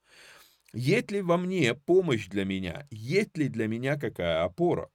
Есть 0.75 1.11
ли 1.13 1.23
во 1.23 1.39
мне 1.39 1.75
помощь 1.75 2.29
для 2.29 2.45
меня? 2.45 2.87
Есть 2.91 3.39
ли 3.39 3.49
для 3.49 3.69
меня 3.69 3.97
какая 3.99 4.45
опора? 4.45 4.91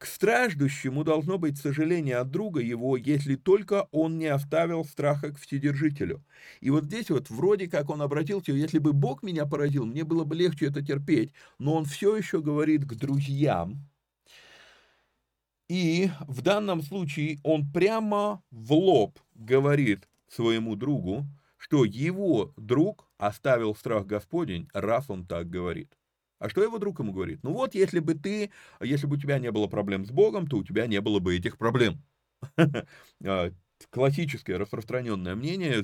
К 0.00 0.06
страждущему 0.06 1.04
должно 1.04 1.36
быть 1.36 1.58
сожаление 1.58 2.16
от 2.16 2.30
друга 2.30 2.62
его, 2.62 2.96
если 2.96 3.36
только 3.36 3.86
он 3.92 4.16
не 4.16 4.28
оставил 4.28 4.86
страха 4.86 5.30
к 5.30 5.38
вседержителю. 5.38 6.24
И 6.62 6.70
вот 6.70 6.84
здесь 6.84 7.10
вот 7.10 7.28
вроде 7.28 7.68
как 7.68 7.90
он 7.90 8.00
обратился, 8.00 8.52
если 8.52 8.78
бы 8.78 8.94
Бог 8.94 9.22
меня 9.22 9.44
поразил, 9.44 9.84
мне 9.84 10.04
было 10.04 10.24
бы 10.24 10.34
легче 10.34 10.68
это 10.68 10.80
терпеть, 10.80 11.34
но 11.58 11.74
он 11.74 11.84
все 11.84 12.16
еще 12.16 12.40
говорит 12.40 12.86
к 12.86 12.94
друзьям. 12.94 13.90
И 15.68 16.10
в 16.26 16.40
данном 16.40 16.80
случае 16.80 17.38
он 17.42 17.70
прямо 17.70 18.42
в 18.50 18.72
лоб 18.72 19.18
говорит 19.34 20.08
своему 20.28 20.76
другу, 20.76 21.26
что 21.58 21.84
его 21.84 22.54
друг 22.56 23.06
оставил 23.18 23.74
страх 23.74 24.06
Господень, 24.06 24.66
раз 24.72 25.10
он 25.10 25.26
так 25.26 25.50
говорит. 25.50 25.99
А 26.40 26.48
что 26.48 26.62
его 26.62 26.78
друг 26.78 26.98
ему 27.00 27.12
говорит? 27.12 27.40
Ну 27.44 27.52
вот, 27.52 27.74
если 27.76 28.00
бы 28.00 28.14
ты, 28.14 28.50
если 28.80 29.06
бы 29.06 29.16
у 29.16 29.20
тебя 29.20 29.38
не 29.38 29.52
было 29.52 29.68
проблем 29.68 30.06
с 30.06 30.10
Богом, 30.10 30.48
то 30.48 30.56
у 30.56 30.64
тебя 30.64 30.86
не 30.88 31.00
было 31.00 31.20
бы 31.20 31.36
этих 31.36 31.58
проблем. 31.58 32.02
А, 33.24 33.50
классическое 33.90 34.58
распространенное 34.58 35.34
мнение, 35.34 35.82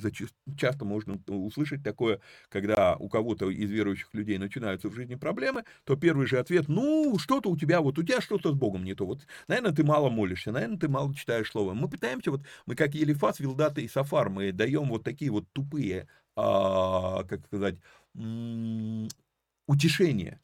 часто 0.58 0.84
можно 0.84 1.18
услышать 1.28 1.82
такое, 1.82 2.20
когда 2.48 2.96
у 2.96 3.08
кого-то 3.08 3.50
из 3.50 3.70
верующих 3.70 4.08
людей 4.14 4.38
начинаются 4.38 4.88
в 4.88 4.94
жизни 4.94 5.14
проблемы, 5.16 5.64
то 5.84 5.96
первый 5.96 6.26
же 6.26 6.38
ответ, 6.38 6.68
ну, 6.68 7.16
что-то 7.18 7.50
у 7.50 7.56
тебя, 7.56 7.80
вот 7.82 7.98
у 7.98 8.02
тебя 8.02 8.20
что-то 8.20 8.52
с 8.52 8.54
Богом 8.54 8.84
не 8.84 8.94
то, 8.94 9.06
вот, 9.06 9.26
наверное, 9.48 9.72
ты 9.72 9.84
мало 9.84 10.10
молишься, 10.10 10.52
наверное, 10.52 10.78
ты 10.78 10.88
мало 10.88 11.14
читаешь 11.14 11.50
слово. 11.50 11.74
Мы 11.74 11.88
пытаемся, 11.88 12.30
вот, 12.30 12.42
мы 12.66 12.74
как 12.74 12.94
Елифас, 12.94 13.40
Вилдата 13.40 13.80
и 13.80 13.88
Сафар, 13.88 14.30
мы 14.30 14.52
даем 14.52 14.88
вот 14.88 15.04
такие 15.04 15.30
вот 15.30 15.44
тупые, 15.52 16.08
а, 16.36 17.24
как 17.24 17.44
сказать, 17.46 17.76
утешения, 19.66 20.40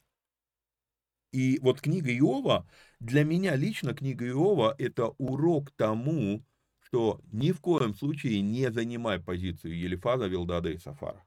и 1.32 1.58
вот 1.60 1.80
книга 1.80 2.14
Иова, 2.16 2.68
для 3.00 3.24
меня 3.24 3.56
лично 3.56 3.94
книга 3.94 4.28
Иова– 4.28 4.74
это 4.78 5.08
урок 5.18 5.70
тому, 5.72 6.44
что 6.80 7.20
ни 7.32 7.52
в 7.52 7.60
коем 7.60 7.94
случае 7.94 8.42
не 8.42 8.70
занимай 8.70 9.18
позицию 9.18 9.78
Елифаза, 9.78 10.26
Вилдада 10.26 10.70
и 10.70 10.76
Сафара. 10.76 11.24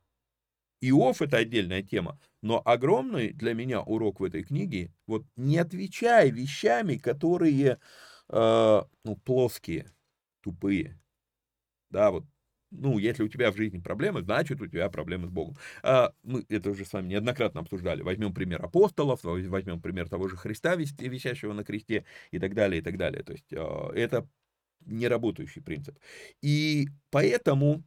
Иов– 0.81 1.21
это 1.23 1.37
отдельная 1.37 1.81
тема, 1.81 2.19
но 2.41 2.61
огромный 2.63 3.33
для 3.33 3.53
меня 3.55 3.81
урок 3.81 4.19
в 4.19 4.23
этой 4.23 4.43
книге– 4.43 4.93
вот 5.07 5.25
не 5.35 5.57
отвечай 5.57 6.29
вещами, 6.29 6.97
которые, 6.97 7.79
э, 8.29 8.83
ну, 9.03 9.15
плоские, 9.23 9.91
тупые. 10.41 10.99
Да, 11.89 12.11
вот 12.11 12.25
ну, 12.77 12.97
если 12.97 13.23
у 13.23 13.27
тебя 13.27 13.51
в 13.51 13.57
жизни 13.57 13.79
проблемы, 13.79 14.21
значит, 14.21 14.61
у 14.61 14.67
тебя 14.67 14.89
проблемы 14.89 15.27
с 15.27 15.29
Богом. 15.31 15.55
А, 15.83 16.11
мы 16.23 16.45
это 16.49 16.69
уже 16.71 16.85
с 16.85 16.93
вами 16.93 17.07
неоднократно 17.07 17.61
обсуждали. 17.61 18.01
Возьмем 18.01 18.33
пример 18.33 18.63
апостолов, 18.63 19.21
возьмем 19.23 19.81
пример 19.81 20.09
того 20.09 20.27
же 20.27 20.37
Христа, 20.37 20.75
висящего 20.75 21.53
на 21.53 21.63
кресте, 21.63 22.05
и 22.31 22.39
так 22.39 22.53
далее, 22.53 22.79
и 22.81 22.83
так 22.83 22.97
далее. 22.97 23.23
То 23.23 23.33
есть 23.33 23.53
а, 23.53 23.91
это 23.93 24.27
неработающий 24.85 25.61
принцип. 25.61 25.97
И 26.41 26.87
поэтому 27.09 27.83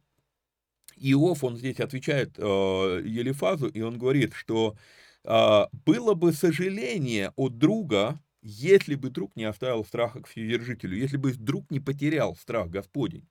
Иов, 0.97 1.43
он 1.43 1.57
здесь 1.57 1.79
отвечает 1.79 2.37
э, 2.37 2.41
Елифазу, 2.41 3.67
и 3.67 3.81
он 3.81 3.97
говорит, 3.97 4.33
что 4.33 4.75
э, 5.23 5.61
было 5.85 6.13
бы 6.13 6.33
сожаление 6.33 7.31
от 7.35 7.57
друга, 7.57 8.19
если 8.41 8.95
бы 8.95 9.09
друг 9.09 9.35
не 9.35 9.45
оставил 9.45 9.85
страха 9.85 10.21
к 10.21 10.27
вседержителю, 10.27 10.97
если 10.97 11.17
бы 11.17 11.33
друг 11.33 11.71
не 11.71 11.79
потерял 11.79 12.35
страх 12.35 12.69
Господень. 12.69 13.27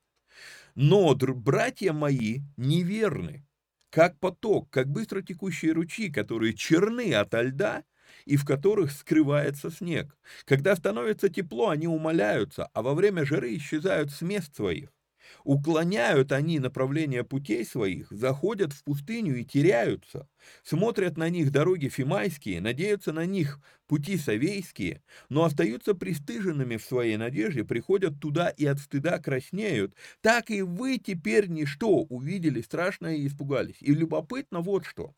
Но 0.75 1.15
братья 1.15 1.93
мои 1.93 2.41
неверны, 2.57 3.47
как 3.91 4.19
поток, 4.21 4.71
как 4.71 4.89
быстро 4.89 5.23
текущие 5.23 5.73
ручьи, 5.73 6.11
которые 6.11 6.55
черны 6.55 7.13
ото 7.15 7.43
льда, 7.43 7.85
и 8.25 8.37
в 8.37 8.45
которых 8.45 8.91
скрывается 8.93 9.71
снег. 9.71 10.17
Когда 10.45 10.77
становится 10.77 11.29
тепло, 11.29 11.69
они 11.71 11.87
умоляются, 11.89 12.67
а 12.73 12.83
во 12.83 12.95
время 12.95 13.25
жары 13.25 13.57
исчезают 13.57 14.11
с 14.13 14.23
мест 14.23 14.55
своих. 14.57 14.91
Уклоняют 15.45 16.33
они 16.33 16.59
направление 16.59 17.25
путей 17.25 17.65
своих, 17.65 18.11
заходят 18.11 18.73
в 18.73 18.85
пустыню 18.85 19.37
и 19.37 19.45
теряются. 19.45 20.29
Смотрят 20.63 21.17
на 21.17 21.29
них 21.29 21.51
дороги 21.51 21.89
фимайские, 21.89 22.61
надеются 22.61 23.13
на 23.13 23.27
них 23.27 23.61
пути 23.87 24.17
савейские, 24.17 25.03
но 25.29 25.45
остаются 25.45 25.95
пристыженными 25.95 26.77
в 26.77 26.85
своей 26.85 27.17
надежде, 27.17 27.65
приходят 27.65 28.21
туда 28.21 28.49
и 28.49 28.67
от 28.67 28.79
стыда 28.79 29.19
краснеют. 29.19 29.95
Так 30.21 30.51
и 30.51 30.63
вы 30.63 30.99
теперь 30.99 31.49
ничто 31.49 32.03
увидели 32.05 32.61
страшное 32.61 33.17
и 33.17 33.27
испугались. 33.27 33.77
И 33.81 33.95
любопытно 33.95 34.61
вот 34.61 34.85
что. 34.85 35.15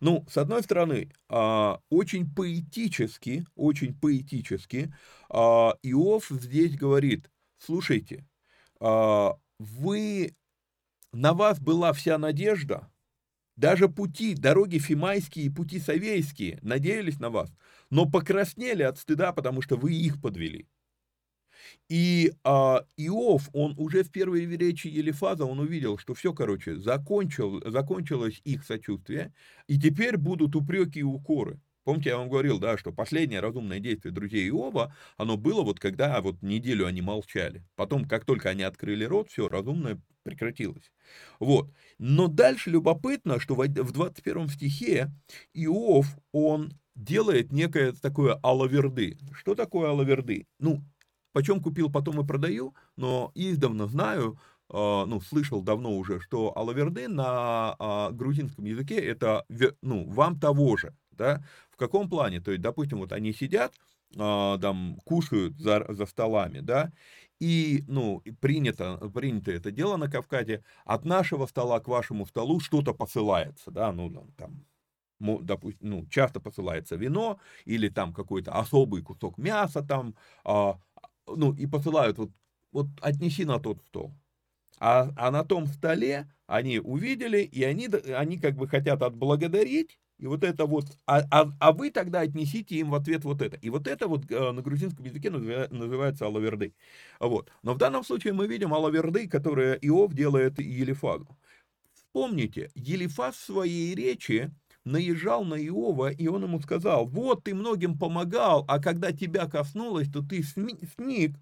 Ну, 0.00 0.24
с 0.28 0.36
одной 0.36 0.62
стороны, 0.62 1.12
а, 1.28 1.80
очень 1.90 2.32
поэтически, 2.32 3.44
очень 3.54 3.94
поэтически 3.94 4.94
а, 5.28 5.74
Иов 5.82 6.28
здесь 6.30 6.76
говорит, 6.76 7.30
слушайте, 7.58 8.26
вы, 8.80 10.34
на 11.12 11.34
вас 11.34 11.60
была 11.60 11.92
вся 11.92 12.18
надежда, 12.18 12.90
даже 13.56 13.88
пути, 13.88 14.34
дороги 14.34 14.78
фимайские 14.78 15.46
и 15.46 15.50
пути 15.50 15.78
савейские 15.78 16.58
надеялись 16.62 17.18
на 17.18 17.30
вас, 17.30 17.52
но 17.90 18.06
покраснели 18.06 18.82
от 18.82 18.98
стыда, 18.98 19.32
потому 19.32 19.60
что 19.62 19.76
вы 19.76 19.92
их 19.92 20.20
подвели. 20.20 20.66
И 21.88 22.32
а, 22.44 22.84
Иов, 22.96 23.48
он 23.52 23.74
уже 23.76 24.02
в 24.02 24.10
первой 24.10 24.46
речи 24.46 24.86
Елифаза, 24.86 25.44
он 25.44 25.58
увидел, 25.58 25.98
что 25.98 26.14
все, 26.14 26.32
короче, 26.32 26.76
закончил, 26.76 27.60
закончилось 27.70 28.40
их 28.44 28.64
сочувствие, 28.64 29.32
и 29.66 29.78
теперь 29.78 30.16
будут 30.16 30.56
упреки 30.56 31.00
и 31.00 31.02
укоры. 31.04 31.60
Помните, 31.90 32.10
я 32.10 32.18
вам 32.18 32.28
говорил, 32.28 32.60
да, 32.60 32.78
что 32.78 32.92
последнее 32.92 33.40
разумное 33.40 33.80
действие 33.80 34.14
друзей 34.14 34.48
Иова, 34.48 34.94
оно 35.16 35.36
было 35.36 35.62
вот 35.62 35.80
когда 35.80 36.20
вот 36.20 36.40
неделю 36.40 36.86
они 36.86 37.02
молчали. 37.02 37.64
Потом, 37.74 38.04
как 38.04 38.24
только 38.24 38.48
они 38.48 38.62
открыли 38.62 39.02
рот, 39.02 39.28
все, 39.28 39.48
разумное 39.48 40.00
прекратилось. 40.22 40.92
Вот. 41.40 41.68
Но 41.98 42.28
дальше 42.28 42.70
любопытно, 42.70 43.40
что 43.40 43.56
в 43.56 43.66
21 43.66 44.50
стихе 44.50 45.10
Иов, 45.52 46.06
он 46.30 46.74
делает 46.94 47.50
некое 47.50 47.90
такое 47.90 48.38
алаверды. 48.40 49.18
Что 49.32 49.56
такое 49.56 49.90
алаверды? 49.90 50.46
Ну, 50.60 50.84
почем 51.32 51.60
купил, 51.60 51.90
потом 51.90 52.20
и 52.20 52.24
продаю, 52.24 52.72
но 52.94 53.32
издавна 53.34 53.88
знаю, 53.88 54.38
а, 54.72 55.06
ну, 55.06 55.20
слышал 55.20 55.60
давно 55.60 55.96
уже, 55.96 56.20
что 56.20 56.56
алаверды 56.56 57.08
на 57.08 57.74
а, 57.80 58.10
грузинском 58.12 58.64
языке 58.64 58.94
это, 58.94 59.44
ну, 59.82 60.08
вам 60.08 60.38
того 60.38 60.76
же, 60.76 60.94
да, 61.20 61.44
в 61.70 61.76
каком 61.76 62.08
плане, 62.08 62.40
то 62.40 62.50
есть, 62.50 62.62
допустим, 62.62 62.98
вот 62.98 63.12
они 63.12 63.32
сидят, 63.34 63.74
а, 64.16 64.56
там, 64.58 64.96
кушают 65.04 65.58
за, 65.58 65.84
за 65.92 66.06
столами, 66.06 66.60
да, 66.60 66.92
и, 67.38 67.84
ну, 67.88 68.22
принято, 68.40 68.96
принято 69.14 69.52
это 69.52 69.70
дело 69.70 69.98
на 69.98 70.10
Кавказе, 70.10 70.64
от 70.86 71.04
нашего 71.04 71.44
стола 71.46 71.78
к 71.80 71.88
вашему 71.88 72.26
столу 72.26 72.58
что-то 72.60 72.94
посылается, 72.94 73.70
да, 73.70 73.92
ну, 73.92 74.10
там, 74.38 74.64
допустим, 75.20 75.90
ну, 75.90 76.06
часто 76.06 76.40
посылается 76.40 76.96
вино 76.96 77.38
или 77.66 77.90
там 77.90 78.14
какой-то 78.14 78.52
особый 78.52 79.02
кусок 79.02 79.36
мяса 79.38 79.82
там, 79.82 80.14
ну, 81.26 81.52
и 81.54 81.66
посылают, 81.66 82.16
вот, 82.18 82.30
вот 82.72 82.86
отнеси 83.02 83.44
на 83.44 83.58
тот 83.58 83.82
стол. 83.88 84.14
А, 84.78 85.10
а 85.16 85.30
на 85.30 85.44
том 85.44 85.66
столе 85.66 86.32
они 86.46 86.78
увидели, 86.80 87.42
и 87.42 87.62
они, 87.64 87.88
они 88.16 88.38
как 88.38 88.56
бы 88.56 88.66
хотят 88.66 89.02
отблагодарить, 89.02 89.98
и 90.20 90.26
вот 90.26 90.44
это 90.44 90.66
вот, 90.66 90.84
а, 91.06 91.22
а, 91.30 91.50
а 91.58 91.72
вы 91.72 91.90
тогда 91.90 92.20
отнесите 92.20 92.76
им 92.76 92.90
в 92.90 92.94
ответ 92.94 93.24
вот 93.24 93.40
это. 93.40 93.56
И 93.56 93.70
вот 93.70 93.86
это 93.86 94.06
вот 94.06 94.30
э, 94.30 94.50
на 94.52 94.60
грузинском 94.60 95.06
языке 95.06 95.30
называется 95.30 96.26
алаверды. 96.26 96.74
Вот. 97.18 97.50
Но 97.62 97.72
в 97.72 97.78
данном 97.78 98.04
случае 98.04 98.34
мы 98.34 98.46
видим 98.46 98.74
алаверды, 98.74 99.26
которые 99.26 99.78
Иов 99.80 100.12
делает 100.12 100.58
Елифазу. 100.58 101.26
Вспомните, 101.94 102.70
Елифаз 102.74 103.36
в 103.36 103.44
своей 103.44 103.94
речи 103.94 104.50
наезжал 104.84 105.42
на 105.44 105.54
Иова, 105.54 106.10
и 106.10 106.28
он 106.28 106.42
ему 106.42 106.60
сказал, 106.60 107.06
вот 107.06 107.44
ты 107.44 107.54
многим 107.54 107.98
помогал, 107.98 108.66
а 108.68 108.78
когда 108.78 109.12
тебя 109.12 109.46
коснулось, 109.46 110.10
то 110.10 110.22
ты 110.22 110.42
сник. 110.42 111.34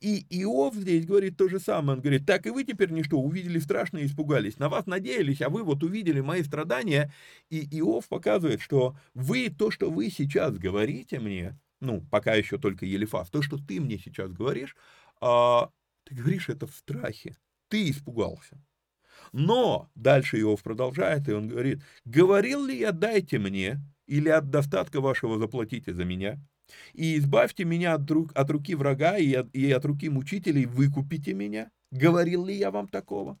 И 0.00 0.26
Иов 0.42 0.74
здесь 0.74 1.06
говорит 1.06 1.38
то 1.38 1.48
же 1.48 1.58
самое, 1.58 1.96
он 1.96 2.02
говорит, 2.02 2.26
так 2.26 2.46
и 2.46 2.50
вы 2.50 2.64
теперь 2.64 2.90
ничто, 2.90 3.18
увидели 3.18 3.58
страшно 3.58 3.98
и 3.98 4.06
испугались, 4.06 4.58
на 4.58 4.68
вас 4.68 4.86
надеялись, 4.86 5.40
а 5.40 5.48
вы 5.48 5.62
вот 5.62 5.82
увидели 5.82 6.20
мои 6.20 6.42
страдания, 6.42 7.12
и 7.48 7.60
Иов 7.78 8.06
показывает, 8.08 8.60
что 8.60 8.96
вы, 9.14 9.48
то, 9.48 9.70
что 9.70 9.90
вы 9.90 10.10
сейчас 10.10 10.58
говорите 10.58 11.18
мне, 11.18 11.58
ну, 11.80 12.02
пока 12.10 12.34
еще 12.34 12.58
только 12.58 12.84
Елифас, 12.84 13.30
то, 13.30 13.40
что 13.40 13.56
ты 13.56 13.80
мне 13.80 13.98
сейчас 13.98 14.32
говоришь, 14.32 14.76
а, 15.20 15.70
ты 16.04 16.14
говоришь 16.14 16.50
это 16.50 16.66
в 16.66 16.74
страхе, 16.74 17.34
ты 17.68 17.90
испугался. 17.90 18.60
Но, 19.32 19.90
дальше 19.94 20.38
Иов 20.40 20.62
продолжает, 20.62 21.28
и 21.28 21.32
он 21.32 21.48
говорит, 21.48 21.82
говорил 22.04 22.64
ли 22.64 22.78
я, 22.78 22.92
дайте 22.92 23.38
мне, 23.38 23.80
или 24.06 24.28
от 24.28 24.50
достатка 24.50 25.00
вашего 25.00 25.38
заплатите 25.38 25.94
за 25.94 26.04
меня, 26.04 26.38
и 26.92 27.18
избавьте 27.18 27.64
меня 27.64 27.94
от, 27.94 28.10
рук, 28.10 28.30
от 28.34 28.50
руки 28.50 28.74
врага 28.74 29.16
и 29.18 29.32
от, 29.34 29.54
и 29.54 29.70
от 29.70 29.84
руки 29.84 30.08
мучителей, 30.08 30.66
выкупите 30.66 31.34
меня. 31.34 31.70
Говорил 31.90 32.46
ли 32.46 32.54
я 32.54 32.70
вам 32.70 32.88
такого? 32.88 33.38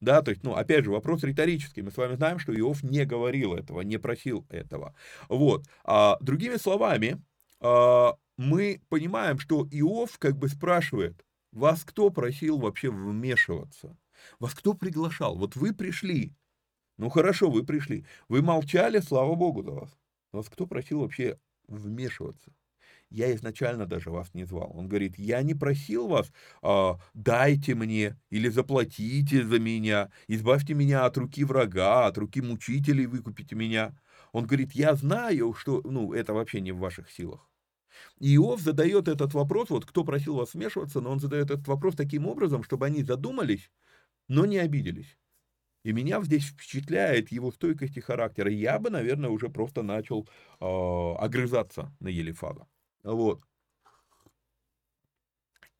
Да, 0.00 0.22
то 0.22 0.30
есть, 0.30 0.42
ну, 0.42 0.54
опять 0.54 0.84
же, 0.84 0.90
вопрос 0.90 1.22
риторический. 1.24 1.82
Мы 1.82 1.90
с 1.90 1.96
вами 1.96 2.14
знаем, 2.14 2.38
что 2.38 2.56
Иов 2.58 2.82
не 2.82 3.04
говорил 3.04 3.54
этого, 3.54 3.82
не 3.82 3.98
просил 3.98 4.46
этого. 4.48 4.94
Вот. 5.28 5.66
А, 5.84 6.16
другими 6.20 6.56
словами, 6.56 7.22
а, 7.60 8.14
мы 8.38 8.80
понимаем, 8.88 9.38
что 9.38 9.66
Иов 9.70 10.18
как 10.18 10.38
бы 10.38 10.48
спрашивает, 10.48 11.22
вас 11.52 11.84
кто 11.84 12.08
просил 12.10 12.58
вообще 12.58 12.90
вмешиваться? 12.90 13.96
Вас 14.38 14.54
кто 14.54 14.72
приглашал? 14.72 15.36
Вот 15.36 15.56
вы 15.56 15.74
пришли. 15.74 16.32
Ну 16.96 17.10
хорошо, 17.10 17.50
вы 17.50 17.64
пришли. 17.64 18.06
Вы 18.28 18.40
молчали, 18.42 19.00
слава 19.00 19.34
богу 19.34 19.62
за 19.62 19.72
вас. 19.72 19.98
Вас 20.32 20.48
кто 20.48 20.66
просил 20.66 21.00
вообще 21.00 21.38
вмешиваться? 21.78 22.52
Я 23.10 23.34
изначально 23.34 23.86
даже 23.86 24.10
вас 24.10 24.34
не 24.34 24.44
звал. 24.44 24.72
Он 24.74 24.88
говорит, 24.88 25.18
я 25.18 25.42
не 25.42 25.54
просил 25.54 26.06
вас, 26.06 26.32
а, 26.62 26.98
дайте 27.14 27.74
мне 27.74 28.16
или 28.30 28.48
заплатите 28.48 29.44
за 29.44 29.58
меня, 29.58 30.10
избавьте 30.28 30.74
меня 30.74 31.06
от 31.06 31.16
руки 31.18 31.44
врага, 31.44 32.06
от 32.06 32.18
руки 32.18 32.40
мучителей, 32.40 33.06
выкупите 33.06 33.56
меня. 33.56 33.98
Он 34.32 34.46
говорит, 34.46 34.72
я 34.72 34.94
знаю, 34.94 35.54
что 35.54 35.82
ну, 35.84 36.12
это 36.12 36.34
вообще 36.34 36.60
не 36.60 36.72
в 36.72 36.78
ваших 36.78 37.10
силах. 37.10 37.48
И 38.20 38.36
Иов 38.36 38.60
задает 38.60 39.08
этот 39.08 39.34
вопрос, 39.34 39.70
вот 39.70 39.86
кто 39.86 40.04
просил 40.04 40.36
вас 40.36 40.54
вмешиваться, 40.54 41.00
но 41.00 41.10
он 41.10 41.20
задает 41.20 41.50
этот 41.50 41.66
вопрос 41.68 41.96
таким 41.96 42.26
образом, 42.26 42.62
чтобы 42.62 42.86
они 42.86 43.02
задумались, 43.02 43.70
но 44.28 44.46
не 44.46 44.58
обиделись. 44.58 45.18
И 45.82 45.92
меня 45.92 46.22
здесь 46.22 46.46
впечатляет 46.46 47.32
его 47.32 47.50
стойкость 47.52 47.96
и 47.96 48.00
характер. 48.00 48.48
Я 48.48 48.78
бы, 48.78 48.90
наверное, 48.90 49.30
уже 49.30 49.48
просто 49.48 49.82
начал 49.82 50.28
э, 50.60 50.64
огрызаться 50.64 51.94
на 52.00 52.08
Елифаза. 52.08 52.66
Вот. 53.02 53.40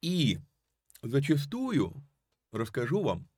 И 0.02 0.38
зачастую, 1.02 2.06
расскажу 2.52 3.02
вам, 3.02 3.28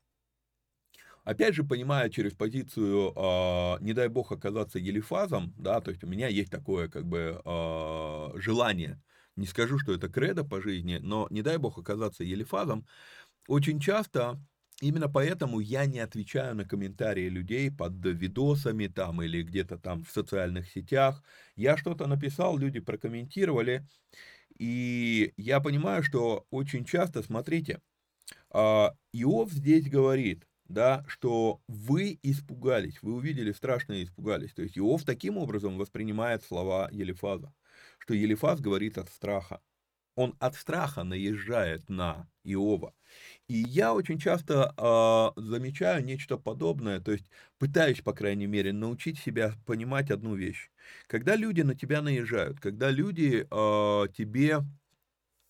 опять 1.24 1.54
же, 1.54 1.64
понимая 1.64 2.08
через 2.10 2.34
позицию, 2.34 3.12
э, 3.14 3.76
не 3.80 3.92
дай 3.92 4.08
бог 4.08 4.32
оказаться 4.32 4.78
Елифазом, 4.78 5.54
да, 5.56 5.80
то 5.80 5.90
есть 5.90 6.04
у 6.04 6.06
меня 6.06 6.28
есть 6.28 6.50
такое, 6.50 6.88
как 6.88 7.06
бы, 7.06 7.40
э, 7.44 8.30
желание, 8.40 9.02
не 9.36 9.46
скажу, 9.46 9.78
что 9.78 9.92
это 9.92 10.08
кредо 10.08 10.44
по 10.44 10.60
жизни, 10.60 10.98
но 11.00 11.26
не 11.30 11.42
дай 11.42 11.56
бог 11.58 11.78
оказаться 11.78 12.24
Елифазом, 12.24 12.86
очень 13.48 13.80
часто 13.80 14.40
Именно 14.82 15.08
поэтому 15.08 15.60
я 15.60 15.86
не 15.86 16.00
отвечаю 16.00 16.56
на 16.56 16.64
комментарии 16.64 17.28
людей 17.28 17.70
под 17.70 18.04
видосами 18.04 18.88
там 18.88 19.22
или 19.22 19.42
где-то 19.42 19.78
там 19.78 20.02
в 20.04 20.10
социальных 20.10 20.68
сетях. 20.70 21.22
Я 21.56 21.76
что-то 21.76 22.08
написал, 22.08 22.58
люди 22.58 22.80
прокомментировали, 22.80 23.86
и 24.58 25.32
я 25.36 25.60
понимаю, 25.60 26.02
что 26.02 26.46
очень 26.50 26.84
часто, 26.84 27.22
смотрите, 27.22 27.80
А, 28.50 28.94
Иов 29.12 29.52
здесь 29.52 29.88
говорит, 29.90 30.46
да, 30.68 31.04
что 31.08 31.62
вы 31.68 32.18
испугались, 32.22 33.02
вы 33.02 33.14
увидели 33.14 33.52
страшно 33.52 33.94
и 33.94 34.04
испугались. 34.04 34.54
То 34.54 34.62
есть 34.62 34.78
Иов 34.78 35.04
таким 35.04 35.38
образом 35.38 35.78
воспринимает 35.78 36.44
слова 36.44 36.88
Елифаза, 36.92 37.54
что 37.98 38.14
Елифаз 38.14 38.60
говорит 38.60 38.98
от 38.98 39.10
страха. 39.10 39.60
Он 40.14 40.34
от 40.40 40.54
страха 40.56 41.04
наезжает 41.04 41.88
на 41.88 42.28
Иова. 42.44 42.94
И 43.48 43.54
я 43.56 43.94
очень 43.94 44.18
часто 44.18 44.74
э, 44.76 45.40
замечаю 45.40 46.04
нечто 46.04 46.36
подобное, 46.38 47.00
то 47.00 47.12
есть 47.12 47.26
пытаюсь, 47.58 48.00
по 48.02 48.12
крайней 48.12 48.46
мере, 48.46 48.72
научить 48.72 49.18
себя 49.18 49.54
понимать 49.66 50.10
одну 50.10 50.34
вещь. 50.34 50.70
Когда 51.06 51.36
люди 51.36 51.62
на 51.62 51.74
тебя 51.74 52.02
наезжают, 52.02 52.60
когда 52.60 52.90
люди 52.90 53.46
э, 53.50 54.08
тебе 54.14 54.60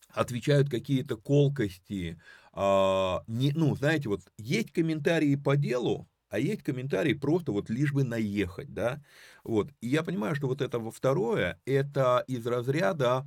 отвечают 0.09 0.69
какие-то 0.71 1.17
колкости, 1.17 2.21
э, 2.55 3.17
не, 3.27 3.53
ну, 3.53 3.75
знаете, 3.77 4.09
вот 4.09 4.21
есть 4.39 4.73
комментарии 4.73 5.37
по 5.37 5.57
делу, 5.57 6.09
а 6.29 6.39
есть 6.39 6.63
комментарии 6.63 7.15
просто 7.15 7.53
вот 7.53 7.71
лишь 7.71 7.93
бы 7.93 8.05
наехать, 8.05 8.73
да, 8.73 9.03
вот, 9.45 9.71
и 9.81 9.89
я 9.89 10.03
понимаю, 10.03 10.35
что 10.35 10.49
вот 10.49 10.61
это 10.63 10.79
второе, 10.91 11.61
это 11.67 12.25
из 12.27 12.47
разряда, 12.47 13.27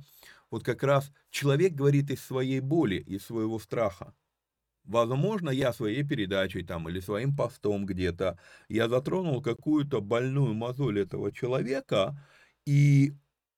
вот 0.50 0.64
как 0.64 0.82
раз 0.82 1.12
человек 1.30 1.74
говорит 1.74 2.10
из 2.10 2.22
своей 2.24 2.60
боли, 2.60 2.96
из 2.96 3.24
своего 3.26 3.58
страха, 3.58 4.14
Возможно, 4.84 5.50
я 5.50 5.72
своей 5.72 6.04
передачей 6.04 6.62
там 6.62 6.88
или 6.88 7.00
своим 7.00 7.36
постом 7.36 7.86
где-то, 7.86 8.38
я 8.68 8.88
затронул 8.88 9.42
какую-то 9.42 10.00
больную 10.00 10.54
мозоль 10.54 11.00
этого 11.00 11.32
человека, 11.32 12.16
и 12.66 13.12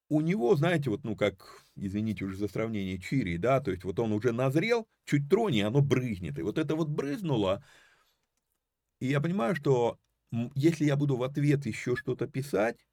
у 0.08 0.22
него, 0.22 0.56
знаете, 0.56 0.88
вот, 0.88 1.04
ну, 1.04 1.16
как, 1.16 1.64
извините 1.76 2.24
уже 2.24 2.38
за 2.38 2.48
сравнение, 2.48 2.98
чири, 2.98 3.36
да, 3.36 3.60
то 3.60 3.70
есть 3.70 3.84
вот 3.84 3.98
он 4.00 4.12
уже 4.12 4.32
назрел, 4.32 4.88
чуть 5.04 5.28
трони, 5.28 5.60
оно 5.60 5.82
брызнет, 5.82 6.38
и 6.38 6.42
вот 6.42 6.56
это 6.58 6.74
вот 6.76 6.88
брызнуло, 6.88 7.62
и 9.00 9.06
я 9.06 9.20
понимаю, 9.20 9.54
что 9.54 9.98
если 10.54 10.84
я 10.84 10.96
буду 10.96 11.16
в 11.16 11.22
ответ 11.22 11.66
еще 11.66 11.96
что-то 11.96 12.26
писать, 12.26 12.86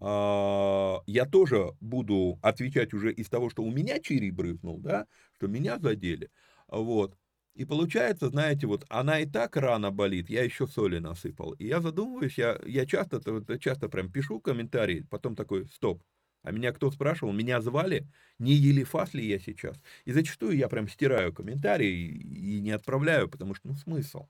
я 0.00 1.26
тоже 1.30 1.72
буду 1.80 2.38
отвечать 2.42 2.94
уже 2.94 3.12
из 3.12 3.28
того, 3.28 3.50
что 3.50 3.62
у 3.62 3.70
меня 3.70 3.98
чири 3.98 4.30
брызнул, 4.30 4.78
да, 4.80 5.06
что 5.36 5.48
меня 5.48 5.78
задели, 5.78 6.30
вот, 6.68 7.16
и 7.54 7.64
получается, 7.64 8.28
знаете, 8.28 8.68
вот 8.68 8.84
она 8.88 9.18
и 9.18 9.26
так 9.26 9.56
рано 9.56 9.90
болит, 9.90 10.30
я 10.30 10.44
еще 10.44 10.68
соли 10.68 10.98
насыпал. 10.98 11.52
И 11.54 11.66
я 11.66 11.80
задумываюсь, 11.80 12.38
я, 12.38 12.56
я 12.64 12.86
часто, 12.86 13.20
часто 13.58 13.88
прям 13.88 14.12
пишу 14.12 14.40
комментарии, 14.40 15.04
потом 15.10 15.34
такой, 15.34 15.66
стоп, 15.66 16.04
а 16.42 16.52
меня 16.52 16.72
кто 16.72 16.90
спрашивал, 16.92 17.32
меня 17.32 17.60
звали, 17.60 18.06
не 18.38 18.52
Елифас 18.52 19.12
ли 19.12 19.26
я 19.26 19.40
сейчас? 19.40 19.76
И 20.04 20.12
зачастую 20.12 20.56
я 20.56 20.68
прям 20.68 20.86
стираю 20.88 21.32
комментарии 21.34 21.90
и 21.90 22.60
не 22.60 22.70
отправляю, 22.70 23.28
потому 23.28 23.54
что, 23.56 23.66
ну, 23.68 23.74
смысл. 23.74 24.28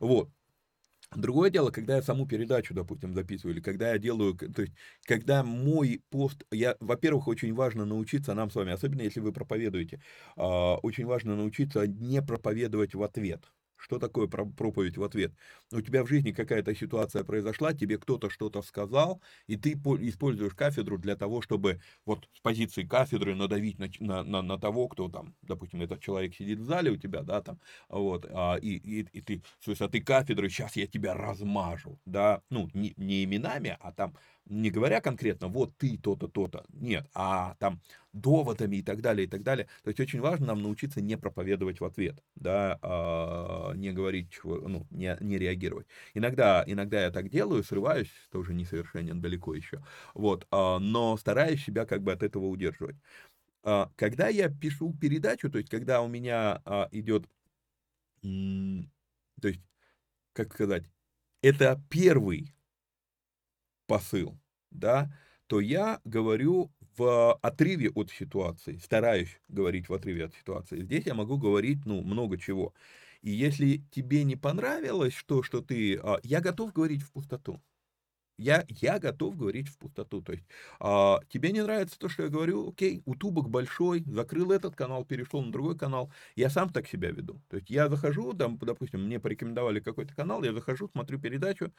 Вот. 0.00 0.30
Другое 1.14 1.50
дело, 1.50 1.70
когда 1.70 1.96
я 1.96 2.02
саму 2.02 2.26
передачу, 2.26 2.72
допустим, 2.74 3.14
записываю, 3.14 3.54
или 3.54 3.62
когда 3.62 3.90
я 3.92 3.98
делаю, 3.98 4.34
то 4.34 4.62
есть, 4.62 4.72
когда 5.04 5.42
мой 5.44 6.02
пост, 6.10 6.44
я, 6.50 6.76
во-первых, 6.80 7.28
очень 7.28 7.52
важно 7.54 7.84
научиться 7.84 8.32
нам 8.34 8.50
с 8.50 8.54
вами, 8.54 8.72
особенно 8.72 9.02
если 9.02 9.20
вы 9.20 9.32
проповедуете, 9.32 10.00
а, 10.36 10.76
очень 10.76 11.04
важно 11.06 11.36
научиться 11.36 11.86
не 11.86 12.22
проповедовать 12.22 12.94
в 12.94 13.02
ответ. 13.02 13.52
Что 13.82 13.98
такое 13.98 14.28
проповедь 14.28 14.96
в 14.96 15.02
ответ? 15.02 15.32
У 15.72 15.80
тебя 15.80 16.04
в 16.04 16.06
жизни 16.06 16.30
какая-то 16.30 16.72
ситуация 16.72 17.24
произошла, 17.24 17.74
тебе 17.74 17.98
кто-то 17.98 18.30
что-то 18.30 18.62
сказал, 18.62 19.20
и 19.48 19.56
ты 19.56 19.72
используешь 19.72 20.54
кафедру 20.54 20.98
для 20.98 21.16
того, 21.16 21.42
чтобы 21.42 21.80
вот 22.06 22.28
с 22.32 22.40
позиции 22.40 22.84
кафедры 22.84 23.34
надавить 23.34 23.80
на, 23.80 23.88
на, 23.98 24.22
на, 24.22 24.42
на 24.42 24.58
того, 24.58 24.86
кто 24.86 25.08
там, 25.08 25.34
допустим, 25.42 25.82
этот 25.82 26.00
человек 26.00 26.32
сидит 26.32 26.60
в 26.60 26.64
зале 26.64 26.92
у 26.92 26.96
тебя, 26.96 27.22
да, 27.22 27.42
там, 27.42 27.58
вот, 27.88 28.24
а, 28.30 28.54
и, 28.54 28.76
и, 28.76 29.00
и 29.00 29.20
ты 29.20 29.42
с 29.58 29.66
высоты 29.66 30.00
кафедры, 30.00 30.48
сейчас 30.48 30.76
я 30.76 30.86
тебя 30.86 31.14
размажу, 31.14 31.98
да, 32.06 32.40
ну, 32.50 32.68
не, 32.74 32.94
не 32.96 33.24
именами, 33.24 33.76
а 33.80 33.92
там 33.92 34.14
не 34.46 34.70
говоря 34.70 35.00
конкретно, 35.00 35.48
вот 35.48 35.76
ты 35.78 35.96
то-то, 35.98 36.28
то-то, 36.28 36.64
нет, 36.72 37.08
а 37.14 37.54
там 37.60 37.80
доводами 38.12 38.76
и 38.76 38.82
так 38.82 39.00
далее, 39.00 39.26
и 39.26 39.30
так 39.30 39.42
далее. 39.42 39.68
То 39.84 39.88
есть 39.88 40.00
очень 40.00 40.20
важно 40.20 40.46
нам 40.48 40.62
научиться 40.62 41.00
не 41.00 41.16
проповедовать 41.16 41.80
в 41.80 41.84
ответ, 41.84 42.22
да, 42.34 42.78
а, 42.82 43.72
не 43.74 43.92
говорить, 43.92 44.38
ну, 44.44 44.86
не, 44.90 45.16
не 45.20 45.38
реагировать. 45.38 45.86
Иногда, 46.14 46.64
иногда 46.66 47.02
я 47.02 47.10
так 47.10 47.30
делаю, 47.30 47.62
срываюсь, 47.64 48.10
тоже 48.30 48.52
несовершенен 48.54 49.20
далеко 49.20 49.54
еще, 49.54 49.82
вот, 50.14 50.46
а, 50.50 50.78
но 50.78 51.16
стараюсь 51.16 51.64
себя 51.64 51.86
как 51.86 52.02
бы 52.02 52.12
от 52.12 52.22
этого 52.22 52.46
удерживать. 52.46 52.96
А, 53.64 53.90
когда 53.96 54.28
я 54.28 54.48
пишу 54.50 54.94
передачу, 54.94 55.50
то 55.50 55.58
есть 55.58 55.70
когда 55.70 56.02
у 56.02 56.08
меня 56.08 56.62
идет, 56.92 57.26
то 58.22 59.48
есть, 59.48 59.60
как 60.34 60.54
сказать, 60.54 60.84
это 61.42 61.82
первый 61.90 62.54
посыл, 63.92 64.38
да, 64.70 65.14
то 65.48 65.60
я 65.60 66.00
говорю 66.06 66.72
в 66.96 67.34
отрыве 67.42 67.90
от 67.90 68.10
ситуации, 68.10 68.78
стараюсь 68.78 69.38
говорить 69.48 69.90
в 69.90 69.92
отрыве 69.92 70.24
от 70.24 70.34
ситуации. 70.34 70.82
Здесь 70.82 71.04
я 71.04 71.12
могу 71.12 71.36
говорить, 71.36 71.84
ну, 71.84 72.00
много 72.00 72.38
чего. 72.38 72.72
И 73.20 73.30
если 73.30 73.82
тебе 73.90 74.24
не 74.24 74.36
понравилось 74.36 75.22
то, 75.26 75.42
что 75.42 75.60
ты... 75.60 75.98
А, 76.02 76.18
я 76.22 76.40
готов 76.40 76.72
говорить 76.72 77.02
в 77.02 77.12
пустоту. 77.12 77.60
Я, 78.38 78.64
я 78.68 78.98
готов 78.98 79.36
говорить 79.36 79.68
в 79.68 79.76
пустоту. 79.76 80.22
То 80.22 80.32
есть, 80.32 80.44
а, 80.80 81.20
тебе 81.28 81.52
не 81.52 81.62
нравится 81.62 81.98
то, 81.98 82.08
что 82.08 82.22
я 82.22 82.28
говорю, 82.30 82.70
окей, 82.70 83.02
утубок 83.04 83.50
большой, 83.50 84.04
закрыл 84.06 84.52
этот 84.52 84.74
канал, 84.74 85.04
перешел 85.04 85.42
на 85.42 85.52
другой 85.52 85.76
канал. 85.76 86.10
Я 86.34 86.48
сам 86.48 86.70
так 86.70 86.88
себя 86.88 87.10
веду. 87.10 87.42
То 87.50 87.58
есть, 87.58 87.68
я 87.68 87.90
захожу, 87.90 88.32
там, 88.32 88.56
допустим, 88.56 89.04
мне 89.04 89.20
порекомендовали 89.20 89.80
какой-то 89.80 90.14
канал, 90.14 90.42
я 90.44 90.54
захожу, 90.54 90.88
смотрю 90.88 91.20
передачу, 91.20 91.72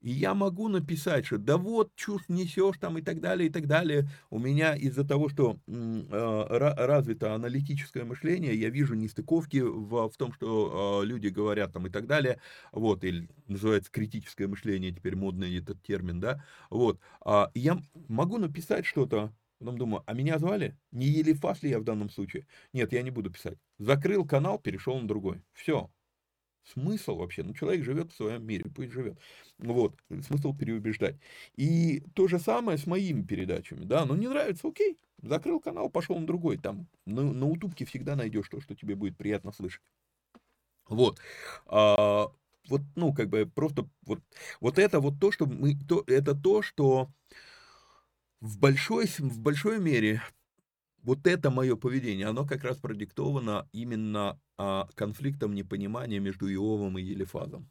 и 0.00 0.10
я 0.10 0.34
могу 0.34 0.68
написать, 0.68 1.26
что 1.26 1.38
да 1.38 1.56
вот, 1.56 1.94
чушь 1.96 2.22
несешь 2.28 2.78
там 2.78 2.98
и 2.98 3.02
так 3.02 3.20
далее, 3.20 3.48
и 3.48 3.52
так 3.52 3.66
далее. 3.66 4.08
У 4.30 4.38
меня 4.38 4.74
из-за 4.76 5.04
того, 5.04 5.28
что 5.28 5.58
э, 5.66 6.46
развито 6.48 7.34
аналитическое 7.34 8.04
мышление, 8.04 8.54
я 8.54 8.70
вижу 8.70 8.94
нестыковки 8.94 9.58
в, 9.58 10.08
в 10.08 10.16
том, 10.16 10.32
что 10.32 11.02
э, 11.02 11.06
люди 11.06 11.28
говорят 11.28 11.72
там 11.72 11.86
и 11.86 11.90
так 11.90 12.06
далее. 12.06 12.40
Вот, 12.72 13.04
или 13.04 13.28
называется 13.48 13.90
критическое 13.90 14.46
мышление, 14.46 14.92
теперь 14.92 15.16
модный 15.16 15.56
этот 15.58 15.82
термин, 15.82 16.20
да. 16.20 16.44
Вот, 16.70 17.00
э, 17.24 17.46
я 17.54 17.78
могу 18.08 18.38
написать 18.38 18.86
что-то, 18.86 19.32
потом 19.58 19.78
думаю, 19.78 20.04
а 20.06 20.14
меня 20.14 20.38
звали? 20.38 20.76
Не 20.92 21.06
Елифас 21.06 21.62
ли 21.62 21.70
я 21.70 21.80
в 21.80 21.84
данном 21.84 22.10
случае? 22.10 22.46
Нет, 22.72 22.92
я 22.92 23.02
не 23.02 23.10
буду 23.10 23.30
писать. 23.30 23.58
Закрыл 23.78 24.24
канал, 24.24 24.58
перешел 24.58 24.98
на 25.00 25.08
другой. 25.08 25.42
Все, 25.52 25.90
Смысл 26.72 27.16
вообще? 27.16 27.42
Ну, 27.42 27.54
человек 27.54 27.84
живет 27.84 28.12
в 28.12 28.16
своем 28.16 28.44
мире, 28.44 28.66
пусть 28.74 28.92
живет. 28.92 29.18
Вот, 29.58 29.94
смысл 30.26 30.54
переубеждать. 30.54 31.16
И 31.56 32.02
то 32.14 32.28
же 32.28 32.38
самое 32.38 32.76
с 32.78 32.86
моими 32.86 33.22
передачами, 33.22 33.84
да, 33.84 34.04
ну, 34.04 34.14
не 34.14 34.28
нравится, 34.28 34.68
окей, 34.68 34.98
закрыл 35.22 35.60
канал, 35.60 35.88
пошел 35.88 36.18
на 36.18 36.26
другой, 36.26 36.58
там, 36.58 36.86
на, 37.06 37.22
на 37.22 37.46
утубке 37.46 37.84
всегда 37.84 38.16
найдешь 38.16 38.48
то, 38.48 38.60
что 38.60 38.74
тебе 38.74 38.94
будет 38.94 39.16
приятно 39.16 39.52
слышать. 39.52 39.82
Вот. 40.88 41.18
А, 41.66 42.30
вот, 42.68 42.82
ну, 42.96 43.14
как 43.14 43.28
бы 43.30 43.46
просто 43.46 43.88
вот, 44.02 44.20
вот 44.60 44.78
это 44.78 45.00
вот 45.00 45.18
то, 45.20 45.32
что 45.32 45.46
мы, 45.46 45.74
то, 45.74 46.04
это 46.06 46.34
то, 46.34 46.62
что 46.62 47.08
в 48.40 48.58
большой, 48.58 49.06
в 49.06 49.40
большой 49.40 49.78
мере 49.78 50.22
вот 51.02 51.26
это 51.26 51.50
мое 51.50 51.76
поведение, 51.76 52.26
оно 52.26 52.46
как 52.46 52.64
раз 52.64 52.76
продиктовано 52.76 53.68
именно 53.72 54.38
а, 54.58 54.88
конфликтом 54.94 55.54
непонимания 55.54 56.20
между 56.20 56.48
Иовом 56.52 56.98
и 56.98 57.02
Елифазом. 57.02 57.70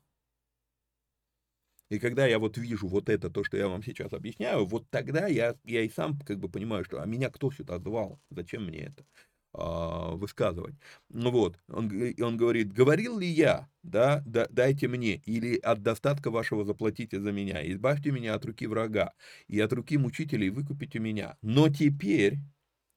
И 1.89 1.99
когда 1.99 2.25
я 2.25 2.39
вот 2.39 2.57
вижу 2.57 2.87
вот 2.87 3.09
это, 3.09 3.29
то, 3.29 3.43
что 3.43 3.57
я 3.57 3.67
вам 3.67 3.81
сейчас 3.83 4.11
объясняю, 4.11 4.65
вот 4.65 4.89
тогда 4.89 5.27
я, 5.27 5.55
я 5.63 5.83
и 5.83 5.89
сам 5.89 6.19
как 6.19 6.39
бы 6.39 6.49
понимаю, 6.49 6.83
что 6.83 7.01
а 7.01 7.05
меня 7.05 7.29
кто 7.29 7.51
сюда 7.51 7.79
звал, 7.79 8.19
зачем 8.29 8.65
мне 8.65 8.79
это 8.79 9.05
а, 9.53 10.11
высказывать. 10.11 10.75
Ну 11.09 11.31
вот, 11.31 11.57
он, 11.69 11.91
он 12.21 12.37
говорит, 12.37 12.73
говорил 12.73 13.19
ли 13.19 13.27
я, 13.27 13.69
да, 13.83 14.21
да, 14.25 14.47
дайте 14.49 14.87
мне, 14.87 15.21
или 15.25 15.57
от 15.57 15.81
достатка 15.81 16.29
вашего 16.29 16.65
заплатите 16.65 17.21
за 17.21 17.31
меня, 17.31 17.65
избавьте 17.71 18.11
меня 18.11 18.35
от 18.35 18.45
руки 18.45 18.67
врага, 18.67 19.13
и 19.47 19.59
от 19.59 19.71
руки 19.71 19.97
мучителей 19.97 20.49
выкупите 20.49 20.99
меня. 20.99 21.37
Но 21.41 21.69
теперь, 21.69 22.37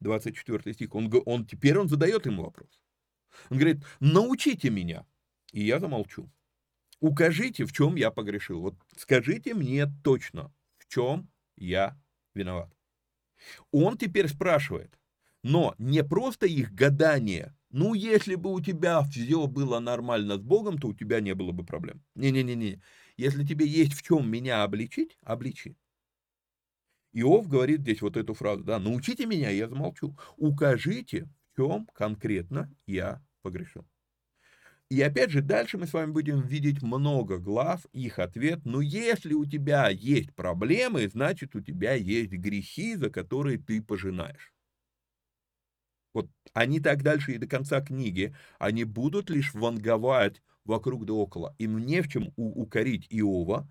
24 0.00 0.74
стих, 0.74 0.94
он, 0.94 1.12
он, 1.26 1.46
теперь 1.46 1.78
он 1.78 1.88
задает 1.88 2.26
ему 2.26 2.42
вопрос. 2.42 2.80
Он 3.50 3.58
говорит, 3.58 3.84
научите 4.00 4.70
меня. 4.70 5.06
И 5.52 5.62
я 5.62 5.78
замолчу. 5.78 6.30
Укажите, 7.00 7.64
в 7.64 7.72
чем 7.72 7.96
я 7.96 8.10
погрешил. 8.10 8.60
Вот 8.60 8.74
скажите 8.96 9.54
мне 9.54 9.86
точно, 10.04 10.52
в 10.78 10.86
чем 10.86 11.28
я 11.56 11.98
виноват. 12.34 12.70
Он 13.72 13.96
теперь 13.96 14.28
спрашивает, 14.28 14.98
но 15.42 15.74
не 15.78 16.04
просто 16.04 16.46
их 16.46 16.72
гадание. 16.72 17.56
Ну, 17.70 17.94
если 17.94 18.34
бы 18.34 18.52
у 18.52 18.60
тебя 18.60 19.02
все 19.02 19.46
было 19.46 19.78
нормально 19.78 20.36
с 20.36 20.40
Богом, 20.40 20.78
то 20.78 20.88
у 20.88 20.94
тебя 20.94 21.20
не 21.20 21.34
было 21.34 21.52
бы 21.52 21.64
проблем. 21.64 22.02
Не-не-не-не. 22.16 22.82
Если 23.16 23.46
тебе 23.46 23.66
есть 23.66 23.94
в 23.94 24.02
чем 24.02 24.30
меня 24.30 24.62
обличить, 24.62 25.16
обличи. 25.22 25.76
Иов 27.12 27.48
говорит 27.48 27.80
здесь 27.80 28.02
вот 28.02 28.16
эту 28.16 28.34
фразу, 28.34 28.62
да, 28.62 28.78
научите 28.78 29.26
меня, 29.26 29.50
я 29.50 29.68
замолчу. 29.68 30.16
Укажите, 30.36 31.28
чем 31.60 31.86
конкретно 31.92 32.74
я 32.86 33.22
погрешил. 33.42 33.86
И 34.88 35.00
опять 35.02 35.30
же, 35.30 35.42
дальше 35.42 35.78
мы 35.78 35.86
с 35.86 35.92
вами 35.92 36.10
будем 36.10 36.40
видеть 36.40 36.82
много 36.82 37.38
глав, 37.38 37.84
их 37.92 38.18
ответ. 38.18 38.64
Но 38.64 38.80
если 38.80 39.34
у 39.34 39.44
тебя 39.44 39.88
есть 39.88 40.34
проблемы, 40.34 41.06
значит 41.08 41.54
у 41.54 41.60
тебя 41.60 41.92
есть 41.92 42.32
грехи, 42.32 42.96
за 42.96 43.10
которые 43.10 43.58
ты 43.58 43.82
пожинаешь. 43.82 44.52
Вот 46.12 46.28
они 46.54 46.80
так 46.80 47.02
дальше 47.02 47.32
и 47.32 47.38
до 47.38 47.46
конца 47.46 47.80
книги, 47.82 48.34
они 48.58 48.84
будут 48.84 49.30
лишь 49.30 49.54
ванговать 49.54 50.42
вокруг 50.64 51.04
да 51.04 51.12
около. 51.12 51.54
Им 51.58 51.78
не 51.78 52.00
в 52.00 52.08
чем 52.08 52.32
укорить 52.36 53.06
Иова, 53.10 53.70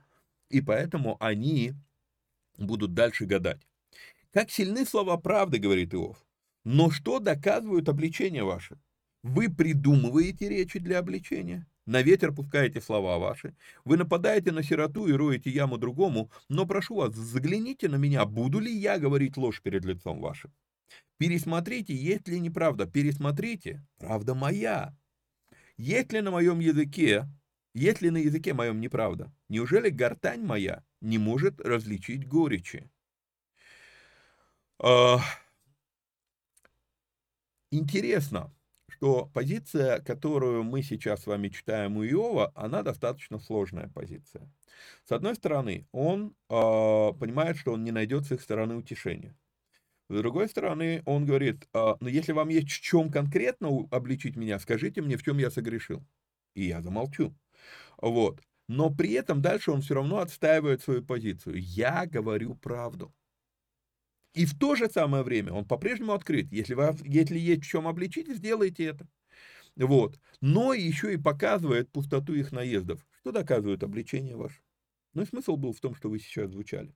и 0.50 0.62
поэтому 0.62 1.18
они 1.20 1.74
будут 2.58 2.94
дальше 2.94 3.26
гадать. 3.26 3.68
Как 4.32 4.52
сильны 4.52 4.86
слова 4.86 5.18
правды, 5.18 5.58
говорит 5.58 5.94
Иов. 5.94 6.24
Но 6.64 6.92
что 6.92 7.20
доказывают 7.20 7.90
обличения 7.90 8.44
ваши? 8.44 8.78
Вы 9.24 9.50
придумываете 9.50 10.50
речи 10.50 10.80
для 10.80 11.00
обличения, 11.00 11.68
на 11.86 12.02
ветер 12.02 12.34
пускаете 12.34 12.82
слова 12.82 13.18
ваши, 13.18 13.56
вы 13.84 13.98
нападаете 13.98 14.52
на 14.52 14.64
сироту 14.64 15.08
и 15.08 15.12
роете 15.12 15.50
яму 15.50 15.78
другому, 15.78 16.32
но 16.48 16.66
прошу 16.66 16.96
вас, 16.96 17.16
загляните 17.16 17.90
на 17.90 17.96
меня, 17.96 18.26
буду 18.26 18.60
ли 18.60 18.72
я 18.72 18.98
говорить 18.98 19.38
ложь 19.38 19.62
перед 19.62 19.84
лицом 19.86 20.22
вашим? 20.22 20.54
Пересмотрите, 21.18 21.94
есть 21.94 22.28
ли 22.28 22.40
неправда, 22.40 22.86
пересмотрите, 22.86 23.86
правда 23.98 24.36
моя. 24.36 24.96
Есть 25.78 26.14
ли 26.14 26.22
на 26.22 26.32
моем 26.32 26.60
языке, 26.60 27.28
есть 27.74 28.02
ли 28.02 28.10
на 28.10 28.18
языке 28.18 28.54
моем 28.54 28.80
неправда? 28.80 29.34
Неужели 29.50 29.90
гортань 29.90 30.44
моя 30.44 30.84
не 31.02 31.18
может 31.18 31.60
различить 31.60 32.28
горечи? 32.28 32.90
А, 34.82 35.20
интересно, 37.72 38.54
что 38.90 39.26
позиция, 39.34 40.00
которую 40.00 40.64
мы 40.64 40.82
сейчас 40.84 41.24
с 41.24 41.28
вами 41.28 41.50
читаем 41.50 41.98
у 41.98 42.04
Иова, 42.04 42.52
она 42.56 42.84
достаточно 42.84 43.40
сложная 43.40 43.88
позиция. 43.90 44.52
С 45.06 45.12
одной 45.12 45.36
стороны, 45.36 45.88
он 45.92 46.36
э, 46.50 46.54
понимает, 47.20 47.58
что 47.58 47.74
он 47.74 47.84
не 47.84 47.92
найдет 47.92 48.26
с 48.26 48.32
их 48.32 48.42
стороны 48.42 48.76
утешения. 48.76 49.36
С 50.10 50.18
другой 50.18 50.50
стороны, 50.50 51.04
он 51.06 51.26
говорит, 51.26 51.68
а, 51.74 51.96
ну 52.00 52.08
если 52.08 52.32
вам 52.32 52.50
есть 52.50 52.72
в 52.72 52.82
чем 52.82 53.12
конкретно 53.12 53.70
обличить 53.92 54.36
меня, 54.36 54.58
скажите 54.60 55.02
мне, 55.02 55.18
в 55.18 55.24
чем 55.24 55.38
я 55.38 55.52
согрешил. 55.52 56.04
И 56.56 56.66
я 56.66 56.82
замолчу. 56.82 57.36
Вот. 57.98 58.42
Но 58.68 58.90
при 58.94 59.14
этом 59.14 59.42
дальше 59.42 59.72
он 59.72 59.82
все 59.82 59.96
равно 59.96 60.20
отстаивает 60.20 60.82
свою 60.82 61.04
позицию. 61.04 61.60
Я 61.60 62.06
говорю 62.08 62.56
правду. 62.56 63.14
И 64.34 64.46
в 64.46 64.58
то 64.58 64.76
же 64.76 64.90
самое 64.90 65.24
время 65.24 65.54
он 65.54 65.66
по-прежнему 65.66 66.14
открыт. 66.14 66.52
Если, 66.52 66.74
вам, 66.74 66.96
если 67.04 67.38
есть 67.38 67.64
в 67.64 67.68
чем 67.68 67.88
обличить, 67.88 68.30
сделайте 68.30 68.86
это. 68.86 69.08
Вот. 69.76 70.20
Но 70.42 70.74
еще 70.74 71.14
и 71.14 71.18
показывает 71.18 71.92
пустоту 71.92 72.34
их 72.34 72.52
наездов. 72.52 73.06
Что 73.22 73.32
доказывает 73.32 73.84
обличение 73.84 74.36
ваше? 74.36 74.62
Ну 75.14 75.24
и 75.24 75.26
смысл 75.26 75.56
был 75.56 75.74
в 75.74 75.80
том, 75.80 75.96
что 75.96 76.10
вы 76.10 76.20
сейчас 76.20 76.52
звучали. 76.52 76.94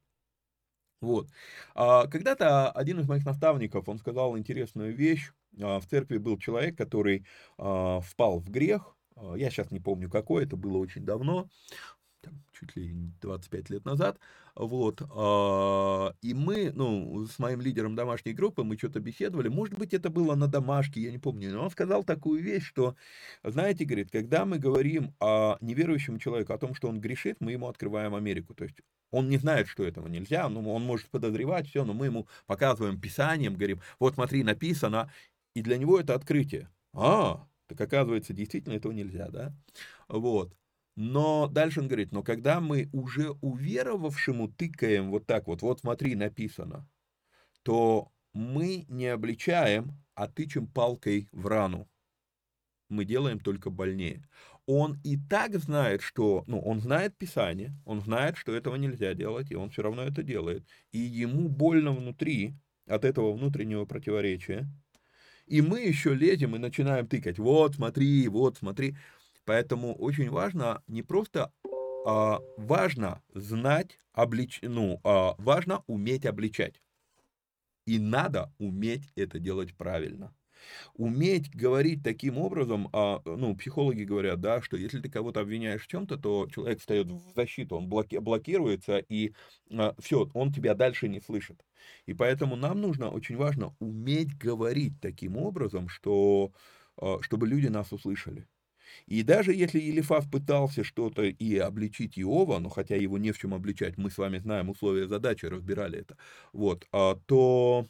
Вот. 1.02 1.28
А, 1.76 2.08
когда-то 2.08 2.72
один 2.72 3.00
из 3.00 3.08
моих 3.08 3.26
наставников, 3.26 3.90
он 3.90 3.98
сказал 3.98 4.38
интересную 4.38 4.96
вещь. 4.96 5.32
А, 5.60 5.80
в 5.80 5.88
церкви 5.88 6.18
был 6.18 6.38
человек, 6.38 6.78
который 6.78 7.26
а, 7.58 8.00
впал 8.00 8.40
в 8.40 8.50
грех. 8.50 8.96
Я 9.36 9.50
сейчас 9.52 9.70
не 9.70 9.80
помню 9.80 10.10
какой, 10.10 10.44
это 10.44 10.56
было 10.56 10.78
очень 10.78 11.06
давно 11.06 11.48
там, 12.24 12.42
чуть 12.54 12.76
ли 12.76 12.94
25 13.22 13.70
лет 13.70 13.86
назад, 13.86 14.18
вот, 14.56 15.02
и 15.02 16.34
мы, 16.34 16.72
ну, 16.74 17.26
с 17.26 17.40
моим 17.40 17.62
лидером 17.62 17.96
домашней 17.96 18.34
группы, 18.34 18.64
мы 18.64 18.78
что-то 18.78 19.00
беседовали, 19.00 19.48
может 19.48 19.78
быть, 19.78 19.94
это 19.94 20.10
было 20.10 20.36
на 20.36 20.48
домашке, 20.48 21.02
я 21.02 21.12
не 21.12 21.18
помню, 21.18 21.52
но 21.52 21.64
он 21.64 21.72
сказал 21.72 22.04
такую 22.04 22.42
вещь, 22.42 22.64
что, 22.66 22.96
знаете, 23.44 23.86
говорит, 23.86 24.12
когда 24.12 24.46
мы 24.46 24.60
говорим 24.60 25.16
о 25.20 25.58
неверующем 25.62 26.20
человеку, 26.20 26.54
о 26.54 26.58
том, 26.58 26.76
что 26.76 26.88
он 26.88 27.02
грешит, 27.02 27.38
мы 27.40 27.52
ему 27.54 27.68
открываем 27.68 28.14
Америку, 28.16 28.54
то 28.54 28.64
есть 28.64 28.78
он 29.12 29.30
не 29.30 29.38
знает, 29.38 29.68
что 29.68 29.84
этого 29.84 30.08
нельзя, 30.08 30.48
но 30.50 30.62
он 30.74 30.84
может 30.84 31.10
подозревать 31.10 31.68
все, 31.68 31.84
но 31.86 31.94
мы 31.94 32.06
ему 32.08 32.28
показываем 32.46 33.00
Писанием, 33.00 33.56
говорим, 33.56 33.82
вот 34.00 34.16
смотри, 34.16 34.44
написано, 34.44 35.12
и 35.56 35.62
для 35.62 35.78
него 35.78 36.00
это 36.00 36.16
открытие. 36.16 36.70
А, 36.94 37.48
так 37.68 37.80
оказывается, 37.82 38.34
действительно 38.34 38.74
этого 38.74 38.92
нельзя, 38.92 39.30
да? 39.30 39.54
Вот. 40.08 40.54
Но 40.96 41.48
дальше 41.48 41.80
он 41.80 41.88
говорит, 41.88 42.12
но 42.12 42.24
когда 42.24 42.62
мы 42.62 42.90
уже 42.94 43.32
уверовавшему 43.42 44.48
тыкаем 44.50 45.10
вот 45.10 45.26
так 45.26 45.48
вот, 45.48 45.62
вот 45.62 45.80
смотри, 45.80 46.16
написано, 46.16 46.88
то 47.64 48.12
мы 48.34 48.86
не 48.90 49.08
обличаем, 49.08 49.98
а 50.14 50.28
тычем 50.28 50.68
палкой 50.68 51.30
в 51.32 51.48
рану. 51.48 51.90
Мы 52.90 53.06
делаем 53.06 53.40
только 53.40 53.72
больнее 53.72 54.28
он 54.66 55.00
и 55.04 55.18
так 55.18 55.58
знает, 55.58 56.02
что, 56.02 56.44
ну, 56.48 56.60
он 56.60 56.80
знает 56.80 57.18
Писание, 57.18 57.74
он 57.86 58.02
знает, 58.02 58.38
что 58.38 58.54
этого 58.54 58.76
нельзя 58.76 59.14
делать, 59.14 59.52
и 59.52 59.56
он 59.56 59.70
все 59.70 59.82
равно 59.82 60.04
это 60.04 60.24
делает. 60.24 60.66
И 60.92 61.00
ему 61.00 61.50
больно 61.50 61.92
внутри 61.92 62.54
от 62.88 63.04
этого 63.04 63.34
внутреннего 63.34 63.86
противоречия. 63.86 64.70
И 65.46 65.62
мы 65.62 65.82
еще 65.82 66.14
лезем 66.14 66.56
и 66.56 66.60
начинаем 66.60 67.08
тыкать. 67.08 67.40
Вот, 67.40 67.76
смотри, 67.76 68.28
вот, 68.30 68.58
смотри. 68.58 68.96
Поэтому 69.46 69.94
очень 69.96 70.30
важно 70.30 70.82
не 70.88 71.04
просто 71.04 71.52
а, 72.06 72.40
важно 72.58 73.22
знать, 73.34 74.00
облич... 74.14 74.60
ну, 74.62 75.00
а, 75.04 75.36
важно 75.38 75.84
уметь 75.88 76.26
обличать. 76.26 76.82
И 77.86 78.00
надо 78.00 78.54
уметь 78.60 79.12
это 79.16 79.40
делать 79.40 79.76
правильно. 79.76 80.34
Уметь 80.96 81.54
говорить 81.54 82.04
таким 82.04 82.38
образом, 82.38 82.90
а, 82.94 83.22
ну, 83.26 83.56
психологи 83.56 84.04
говорят, 84.04 84.40
да, 84.40 84.62
что 84.62 84.78
если 84.78 85.00
ты 85.00 85.10
кого-то 85.10 85.42
обвиняешь 85.42 85.84
в 85.84 85.88
чем-то, 85.88 86.18
то 86.18 86.48
человек 86.54 86.80
встает 86.80 87.08
в 87.08 87.34
защиту, 87.36 87.76
он 87.76 87.88
блоки, 87.88 88.18
блокируется, 88.18 88.98
и 88.98 89.34
а, 89.72 89.96
все, 90.00 90.30
он 90.34 90.54
тебя 90.54 90.74
дальше 90.74 91.08
не 91.10 91.20
слышит. 91.20 91.64
И 92.06 92.14
поэтому 92.14 92.56
нам 92.56 92.82
нужно, 92.82 93.10
очень 93.10 93.36
важно, 93.36 93.76
уметь 93.80 94.38
говорить 94.38 94.94
таким 95.02 95.38
образом, 95.38 95.90
что, 95.90 96.54
а, 96.98 97.22
чтобы 97.22 97.48
люди 97.48 97.68
нас 97.68 97.92
услышали. 97.92 98.48
И 99.06 99.24
даже 99.24 99.54
если 99.54 99.80
Елифав 99.80 100.30
пытался 100.30 100.84
что-то 100.84 101.24
и 101.24 101.58
обличить 101.58 102.18
Иова, 102.18 102.60
но 102.60 102.70
хотя 102.70 102.96
его 102.96 103.18
не 103.18 103.32
в 103.32 103.38
чем 103.38 103.54
обличать, 103.54 103.98
мы 103.98 104.10
с 104.10 104.18
вами 104.18 104.40
знаем 104.40 104.70
условия 104.70 105.08
задачи, 105.08 105.46
разбирали 105.46 106.00
это, 106.00 106.18
вот, 106.52 106.88
а, 106.92 107.16
то 107.26 107.88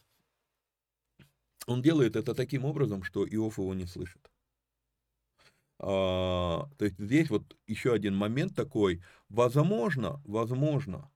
он 1.68 1.82
делает 1.82 2.16
это 2.16 2.34
таким 2.34 2.66
образом, 2.66 3.04
что 3.04 3.26
Иов 3.26 3.58
его 3.58 3.74
не 3.74 3.86
слышит. 3.86 4.30
А, 5.80 6.70
то 6.78 6.86
есть 6.86 6.97
здесь 6.99 7.30
вот 7.30 7.43
еще 7.68 7.93
один 7.93 8.16
момент 8.16 8.56
такой. 8.56 9.01
Возможно, 9.30 10.22
возможно, 10.26 11.12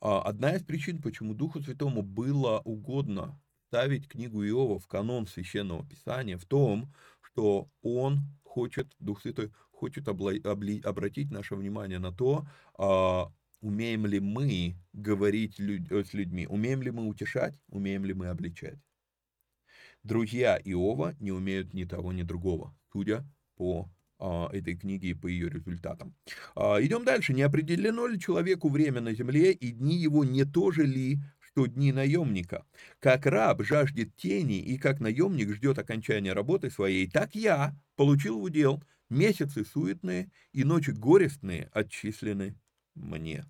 а, 0.00 0.22
одна 0.22 0.56
из 0.56 0.62
причин, 0.62 1.02
почему 1.02 1.34
Духу 1.34 1.60
Святому 1.60 2.02
было 2.02 2.60
угодно 2.60 3.38
ставить 3.68 4.08
книгу 4.08 4.42
Иова 4.44 4.78
в 4.78 4.86
канон 4.88 5.26
Священного 5.26 5.86
Писания, 5.86 6.38
в 6.38 6.44
том, 6.44 6.92
что 7.20 7.68
он 7.82 8.20
хочет, 8.50 8.94
Дух 8.98 9.22
Святой 9.22 9.52
хочет 9.70 10.08
обла- 10.08 10.40
обли- 10.42 10.82
обратить 10.82 11.30
наше 11.30 11.54
внимание 11.54 11.98
на 11.98 12.12
то, 12.12 12.46
а, 12.78 13.32
умеем 13.60 14.06
ли 14.06 14.20
мы 14.20 14.76
говорить 14.92 15.58
люд- 15.58 15.90
с 15.92 16.14
людьми, 16.14 16.46
умеем 16.46 16.82
ли 16.82 16.90
мы 16.90 17.06
утешать, 17.06 17.62
умеем 17.68 18.04
ли 18.04 18.14
мы 18.14 18.26
обличать. 18.26 18.78
Друзья 20.02 20.58
Иова 20.64 21.14
не 21.20 21.32
умеют 21.32 21.74
ни 21.74 21.84
того, 21.84 22.12
ни 22.12 22.22
другого, 22.22 22.74
судя 22.92 23.24
по 23.56 23.88
а, 24.18 24.48
этой 24.52 24.76
книге 24.76 25.08
и 25.10 25.14
по 25.14 25.26
ее 25.28 25.48
результатам. 25.48 26.14
А, 26.54 26.78
идем 26.82 27.04
дальше. 27.04 27.32
Не 27.32 27.42
определено 27.42 28.06
ли 28.06 28.18
человеку 28.18 28.68
время 28.68 29.00
на 29.00 29.14
земле, 29.14 29.52
и 29.52 29.70
дни 29.70 29.96
его 29.96 30.24
не 30.24 30.44
то 30.44 30.70
же 30.72 30.84
ли, 30.84 31.18
что 31.38 31.66
дни 31.66 31.92
наемника? 31.92 32.64
Как 32.98 33.26
раб 33.26 33.62
жаждет 33.62 34.16
тени, 34.16 34.58
и 34.58 34.78
как 34.78 35.00
наемник 35.00 35.50
ждет 35.54 35.78
окончания 35.78 36.32
работы 36.34 36.70
своей, 36.70 37.10
так 37.10 37.34
я 37.34 37.74
получил 38.00 38.40
в 38.40 38.44
удел 38.44 38.82
месяцы 39.10 39.62
суетные 39.62 40.32
и 40.54 40.64
ночи 40.64 40.90
горестные 40.90 41.68
отчислены 41.74 42.58
мне. 42.94 43.44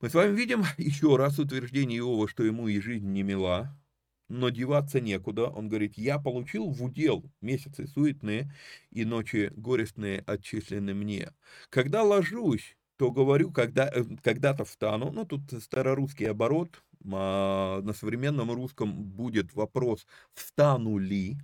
Мы 0.00 0.10
с 0.10 0.14
вами 0.14 0.34
видим 0.34 0.64
еще 0.76 1.14
раз 1.14 1.38
утверждение 1.38 2.00
Иова, 2.00 2.26
что 2.26 2.42
ему 2.42 2.66
и 2.66 2.80
жизнь 2.80 3.06
не 3.06 3.22
мила, 3.22 3.80
но 4.28 4.48
деваться 4.48 5.00
некуда. 5.00 5.50
Он 5.50 5.68
говорит, 5.68 5.96
я 5.96 6.18
получил 6.18 6.68
в 6.68 6.82
удел 6.82 7.30
месяцы 7.40 7.86
суетные 7.86 8.52
и 8.90 9.04
ночи 9.04 9.52
горестные 9.54 10.24
отчислены 10.26 10.94
мне. 10.94 11.32
Когда 11.70 12.02
ложусь, 12.02 12.76
то 12.96 13.12
говорю, 13.12 13.52
когда, 13.52 13.88
э, 13.88 14.02
когда-то 14.24 14.64
встану. 14.64 15.12
Ну, 15.12 15.24
тут 15.24 15.42
старорусский 15.62 16.28
оборот. 16.28 16.82
А 17.12 17.80
на 17.82 17.92
современном 17.92 18.50
русском 18.50 19.04
будет 19.04 19.54
вопрос, 19.54 20.08
встану 20.34 20.98
ли. 20.98 21.38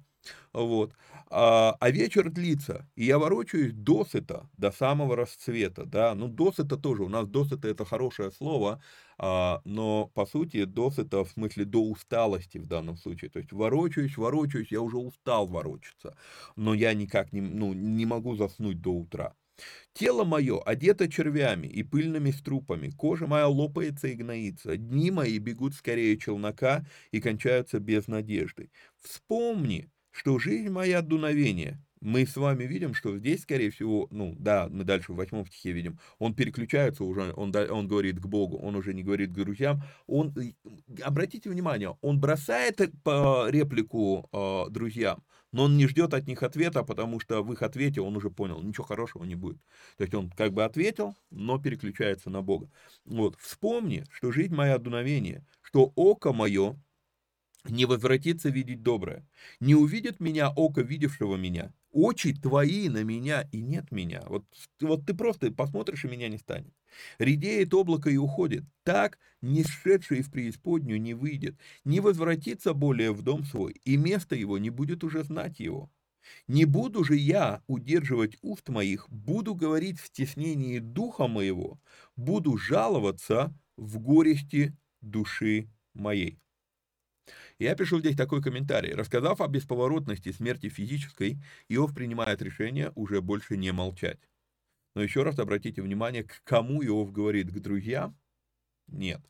Вот. 0.53 0.93
А, 1.31 1.77
а 1.81 1.91
вечер 1.91 2.31
длится, 2.31 2.89
и 2.97 3.05
я 3.07 3.19
ворочаюсь 3.19 3.73
досыта 3.73 4.49
до 4.57 4.71
самого 4.71 5.17
расцвета, 5.17 5.85
да, 5.85 6.15
ну 6.15 6.29
досыта 6.29 6.77
тоже, 6.77 7.03
у 7.03 7.09
нас 7.09 7.27
досыта 7.27 7.69
это 7.69 7.85
хорошее 7.85 8.31
слово, 8.31 8.81
а, 9.19 9.61
но 9.65 10.07
по 10.15 10.27
сути 10.27 10.65
досыта 10.65 11.25
в 11.25 11.31
смысле 11.31 11.65
до 11.65 11.83
усталости 11.83 12.59
в 12.59 12.67
данном 12.67 12.97
случае, 12.97 13.31
то 13.31 13.39
есть 13.41 13.53
ворочаюсь, 13.53 14.17
ворочаюсь, 14.17 14.71
я 14.71 14.81
уже 14.81 14.97
устал 14.99 15.47
ворочаться, 15.47 16.17
но 16.57 16.75
я 16.75 16.95
никак 16.95 17.33
не, 17.33 17.41
ну, 17.41 17.73
не 17.73 18.07
могу 18.07 18.37
заснуть 18.37 18.81
до 18.81 18.91
утра. 18.91 19.35
Тело 19.93 20.25
мое 20.25 20.61
одето 20.63 21.09
червями 21.09 21.67
и 21.69 21.83
пыльными 21.83 22.31
струпами, 22.33 22.91
кожа 22.91 23.27
моя 23.27 23.47
лопается 23.49 24.09
и 24.09 24.15
гноится, 24.15 24.77
дни 24.77 25.11
мои 25.11 25.39
бегут 25.39 25.75
скорее 25.75 26.19
челнока 26.19 26.85
и 27.13 27.21
кончаются 27.21 27.79
без 27.79 28.09
надежды. 28.09 28.71
Вспомни, 29.01 29.91
что 30.15 30.39
жизнь 30.39 30.71
моя 30.71 31.03
дуновение. 31.03 31.81
Мы 32.01 32.27
с 32.27 32.37
вами 32.37 32.65
видим, 32.65 32.93
что 32.93 33.17
здесь, 33.17 33.43
скорее 33.43 33.71
всего, 33.71 34.07
ну 34.11 34.37
да, 34.39 34.69
мы 34.71 34.85
дальше 34.85 35.13
в 35.13 35.17
восьмом 35.17 35.47
стихе 35.47 35.73
видим, 35.73 35.99
он 36.19 36.35
переключается 36.35 37.03
уже, 37.03 37.33
он, 37.33 37.55
он 37.57 37.89
говорит 37.89 38.21
к 38.21 38.27
Богу, 38.27 38.59
он 38.59 38.77
уже 38.77 38.93
не 38.93 39.03
говорит 39.03 39.31
к 39.31 39.35
друзьям. 39.35 39.83
Он, 40.07 40.35
обратите 41.03 41.49
внимание, 41.49 41.97
он 42.03 42.21
бросает 42.21 42.81
по 43.03 43.49
реплику 43.49 44.29
э, 44.33 44.71
друзьям, 44.71 45.25
но 45.51 45.65
он 45.65 45.79
не 45.79 45.87
ждет 45.89 46.13
от 46.13 46.27
них 46.27 46.43
ответа, 46.43 46.83
потому 46.85 47.21
что 47.21 47.43
в 47.43 47.53
их 47.53 47.63
ответе 47.63 48.03
он 48.03 48.17
уже 48.17 48.29
понял, 48.29 48.61
ничего 48.61 48.85
хорошего 48.85 49.25
не 49.25 49.35
будет. 49.35 49.59
То 49.97 50.05
есть 50.05 50.15
он 50.15 50.31
как 50.31 50.53
бы 50.53 50.63
ответил, 50.63 51.17
но 51.31 51.59
переключается 51.59 52.29
на 52.29 52.43
Бога. 52.43 52.71
Вот, 53.07 53.37
вспомни, 53.41 54.05
что 54.11 54.31
жизнь 54.31 54.55
моя 54.55 54.77
дуновение, 54.79 55.45
что 55.63 55.91
око 55.97 56.35
мое 56.35 56.77
не 57.65 57.87
возвратится 57.87 58.51
видеть 58.51 58.83
доброе. 58.83 59.27
Не 59.61 59.75
увидит 59.75 60.21
меня 60.21 60.51
око, 60.51 60.83
видевшего 60.83 61.37
меня. 61.37 61.73
Очи 61.91 62.35
твои 62.35 62.89
на 62.89 63.05
меня, 63.05 63.49
и 63.53 63.61
нет 63.61 63.91
меня. 63.91 64.23
Вот, 64.27 64.45
вот 64.81 65.07
ты 65.07 65.15
просто 65.15 65.51
посмотришь, 65.51 66.05
и 66.05 66.09
меня 66.09 66.29
не 66.29 66.39
станет. 66.39 66.75
Редеет 67.19 67.73
облако 67.73 68.11
и 68.11 68.17
уходит. 68.17 68.65
Так, 68.83 69.19
не 69.41 69.65
сшедший 69.65 70.23
в 70.23 70.31
преисподнюю 70.31 71.01
не 71.01 71.15
выйдет, 71.15 71.57
не 71.85 72.01
возвратится 72.01 72.75
более 72.75 73.13
в 73.13 73.23
дом 73.23 73.45
свой, 73.45 73.81
и 73.85 73.97
место 73.97 74.35
его 74.35 74.59
не 74.59 74.71
будет 74.71 75.05
уже 75.05 75.23
знать 75.23 75.61
его. 75.61 75.91
Не 76.49 76.65
буду 76.65 77.05
же 77.05 77.17
я 77.17 77.63
удерживать 77.67 78.37
уст 78.43 78.69
моих, 78.69 79.09
буду 79.11 79.55
говорить 79.55 80.01
в 80.01 80.07
стеснении 80.07 80.79
духа 80.79 81.27
моего, 81.27 81.81
буду 82.17 82.57
жаловаться 82.57 83.55
в 83.77 83.99
горести 83.99 84.77
души 85.01 85.69
моей. 85.93 86.39
Я 87.59 87.77
пишу 87.77 88.01
здесь 88.01 88.17
такой 88.17 88.43
комментарий. 88.43 88.95
Рассказав 88.95 89.41
о 89.41 89.47
бесповоротности 89.47 90.33
смерти 90.33 90.69
физической, 90.69 91.41
Иов 91.69 91.95
принимает 91.95 92.43
решение 92.43 92.91
уже 92.97 93.21
больше 93.21 93.57
не 93.57 93.73
молчать. 93.73 94.19
Но 94.95 95.03
еще 95.03 95.23
раз 95.23 95.39
обратите 95.39 95.83
внимание, 95.83 96.25
к 96.25 96.43
кому 96.45 96.85
Иов 96.85 97.13
говорит, 97.13 97.53
к 97.53 97.61
друзьям? 97.61 98.17
Нет. 98.89 99.23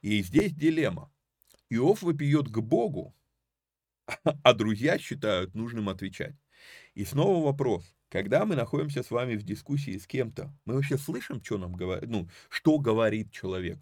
И 0.00 0.22
здесь 0.22 0.52
дилемма. 0.52 1.12
Иов 1.70 2.02
вопиет 2.02 2.48
к 2.48 2.58
Богу, 2.58 3.14
а 4.24 4.54
друзья 4.54 4.98
считают 4.98 5.54
нужным 5.54 5.88
отвечать. 5.88 6.36
И 6.94 7.04
снова 7.04 7.44
вопрос. 7.44 7.94
Когда 8.08 8.44
мы 8.44 8.56
находимся 8.56 9.04
с 9.04 9.10
вами 9.10 9.36
в 9.36 9.44
дискуссии 9.44 9.96
с 9.96 10.06
кем-то, 10.06 10.52
мы 10.64 10.74
вообще 10.74 10.98
слышим, 10.98 11.42
что 11.42 11.58
нам 11.58 11.74
говорит, 11.74 12.10
ну, 12.10 12.28
что 12.48 12.78
говорит 12.78 13.30
человек? 13.30 13.78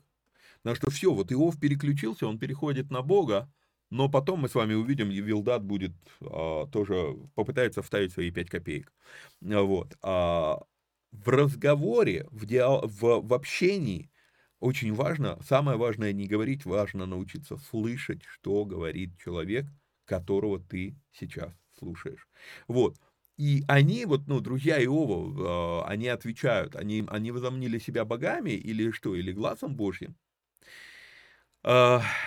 Потому 0.63 0.77
что 0.77 0.91
все, 0.91 1.15
вот 1.15 1.33
Иов 1.33 1.59
переключился, 1.59 2.27
он 2.27 2.39
переходит 2.39 2.91
на 2.91 3.01
Бога, 3.01 3.51
но 3.91 4.09
потом 4.09 4.41
мы 4.41 4.49
с 4.49 4.55
вами 4.55 4.75
увидим, 4.75 5.11
и 5.11 5.21
Вилдат 5.21 5.65
будет 5.65 5.93
а, 6.21 6.67
тоже, 6.67 7.17
попытается 7.35 7.83
вставить 7.83 8.13
свои 8.13 8.31
5 8.31 8.51
копеек. 8.51 8.93
Вот. 9.41 9.97
А, 10.03 10.63
в 11.13 11.29
разговоре, 11.29 12.27
в, 12.31 12.47
диал, 12.47 12.87
в, 12.87 13.27
в 13.27 13.35
общении 13.35 14.11
очень 14.61 14.93
важно, 14.93 15.39
самое 15.43 15.79
важное 15.79 16.13
не 16.13 16.27
говорить, 16.27 16.65
важно 16.65 17.07
научиться 17.07 17.57
слышать, 17.57 18.23
что 18.25 18.65
говорит 18.65 19.17
человек, 19.19 19.67
которого 20.05 20.59
ты 20.59 20.97
сейчас 21.13 21.53
слушаешь. 21.79 22.27
Вот. 22.67 22.97
И 23.37 23.63
они, 23.69 24.05
вот, 24.05 24.27
ну, 24.27 24.41
друзья 24.41 24.83
Иова, 24.83 25.85
э, 25.85 25.89
они 25.89 26.09
отвечают, 26.09 26.75
они, 26.75 27.05
они 27.09 27.31
возомнили 27.31 27.79
себя 27.79 28.05
богами 28.05 28.51
или 28.51 28.91
что, 28.91 29.15
или 29.15 29.31
глазом 29.33 29.77
Божьим, 29.77 30.17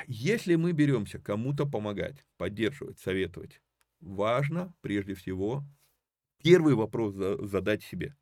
если 0.08 0.56
мы 0.56 0.72
беремся 0.74 1.20
кому-то 1.20 1.66
помогать, 1.66 2.26
поддерживать, 2.38 3.00
советовать, 3.00 3.62
важно 4.00 4.74
прежде 4.82 5.14
всего 5.14 5.64
первый 6.44 6.76
вопрос 6.76 7.14
задать 7.14 7.84
себе. 7.84 8.16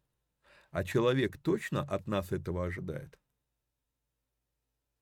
А 0.71 0.83
человек 0.83 1.37
точно 1.37 1.81
от 1.81 2.07
нас 2.07 2.31
этого 2.31 2.65
ожидает? 2.65 3.17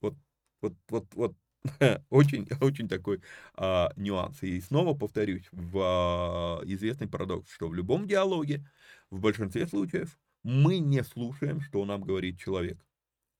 Вот, 0.02 0.16
вот, 0.62 0.74
вот, 0.90 1.06
вот 1.14 1.36
очень, 2.10 2.48
очень 2.62 2.88
такой 2.88 3.22
а, 3.56 3.92
нюанс. 3.96 4.42
И 4.44 4.60
снова 4.62 4.94
повторюсь, 4.98 5.48
в 5.52 5.80
а, 5.80 6.62
известный 6.66 7.08
парадокс, 7.08 7.52
что 7.52 7.68
в 7.68 7.74
любом 7.74 8.08
диалоге, 8.08 8.66
в 9.10 9.20
большинстве 9.20 9.68
случаев, 9.68 10.18
мы 10.44 10.80
не 10.80 11.04
слушаем, 11.04 11.62
что 11.62 11.84
нам 11.86 12.02
говорит 12.02 12.40
человек. 12.40 12.78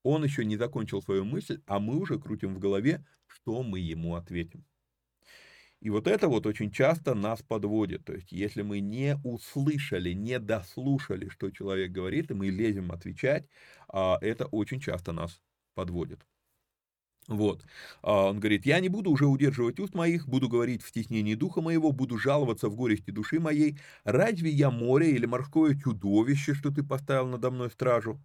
Он 0.10 0.24
еще 0.24 0.46
не 0.46 0.58
закончил 0.58 1.02
свою 1.02 1.26
мысль, 1.26 1.62
а 1.68 1.80
мы 1.80 1.98
уже 1.98 2.20
крутим 2.20 2.56
в 2.56 2.60
голове, 2.60 3.06
что 3.28 3.64
мы 3.64 3.80
ему 3.80 4.16
ответим. 4.16 4.66
И 5.80 5.90
вот 5.90 6.08
это 6.08 6.28
вот 6.28 6.46
очень 6.48 6.72
часто 6.72 7.14
нас 7.16 7.42
подводит. 7.42 8.06
То 8.06 8.14
есть, 8.14 8.32
если 8.32 8.62
мы 8.64 8.80
не 8.80 9.18
услышали, 9.24 10.14
не 10.14 10.40
дослушали, 10.40 11.30
что 11.30 11.52
человек 11.52 11.92
говорит, 11.92 12.32
и 12.32 12.34
мы 12.34 12.48
лезем 12.50 12.92
отвечать, 12.92 13.48
а, 13.88 14.18
это 14.22 14.46
очень 14.48 14.80
часто 14.80 15.12
нас 15.12 15.40
подводит. 15.76 16.26
Вот. 17.28 17.64
А, 18.02 18.30
он 18.30 18.40
говорит, 18.40 18.66
я 18.66 18.80
не 18.80 18.88
буду 18.90 19.12
уже 19.12 19.26
удерживать 19.28 19.80
уст 19.80 19.94
моих, 19.96 20.28
буду 20.28 20.48
говорить 20.50 20.82
в 20.84 20.88
стеснении 20.90 21.36
духа 21.36 21.62
моего, 21.62 21.92
буду 21.92 22.18
жаловаться 22.18 22.70
в 22.70 22.76
горести 22.76 23.12
души 23.12 23.40
моей. 23.40 23.78
Разве 24.06 24.50
я 24.50 24.72
море 24.72 25.12
или 25.12 25.26
морское 25.26 25.76
чудовище, 25.78 26.54
что 26.54 26.72
ты 26.72 26.84
поставил 26.84 27.28
надо 27.28 27.52
мной 27.52 27.70
стражу? 27.70 28.22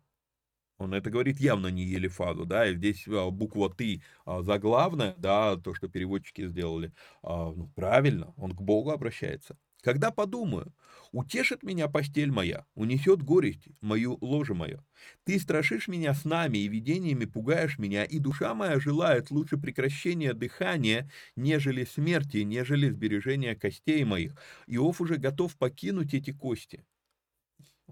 Он 0.83 0.95
это 0.95 1.11
говорит 1.11 1.39
явно 1.41 1.69
не 1.69 1.85
Елифазу, 1.85 2.45
да, 2.45 2.67
и 2.69 2.75
здесь 2.75 3.07
а, 3.07 3.31
буква 3.31 3.73
«ты» 3.73 4.03
а, 4.25 4.43
заглавная, 4.43 5.15
да, 5.17 5.57
то, 5.57 5.75
что 5.75 5.89
переводчики 5.89 6.47
сделали, 6.49 6.93
а, 7.23 7.53
ну, 7.53 7.69
правильно, 7.77 8.35
он 8.37 8.51
к 8.53 8.61
Богу 8.61 8.91
обращается. 8.91 9.57
Когда 9.81 10.11
подумаю, 10.11 10.75
утешит 11.13 11.63
меня 11.63 11.89
постель 11.89 12.31
моя, 12.31 12.67
унесет 12.75 13.23
горесть 13.23 13.69
мою 13.81 14.17
ложе 14.21 14.55
мое. 14.55 14.85
Ты 15.25 15.39
страшишь 15.41 15.89
меня 15.89 16.15
снами 16.15 16.59
и 16.59 16.69
видениями, 16.69 17.25
пугаешь 17.25 17.79
меня, 17.79 18.05
и 18.05 18.19
душа 18.19 18.55
моя 18.55 18.79
желает 18.81 19.31
лучше 19.31 19.59
прекращения 19.59 20.35
дыхания, 20.35 21.11
нежели 21.37 21.85
смерти, 21.85 22.39
нежели 22.39 22.91
сбережения 22.91 23.55
костей 23.57 24.05
моих. 24.05 24.37
Иов 24.67 25.01
уже 25.01 25.17
готов 25.17 25.57
покинуть 25.57 26.15
эти 26.15 26.33
кости. 26.33 26.85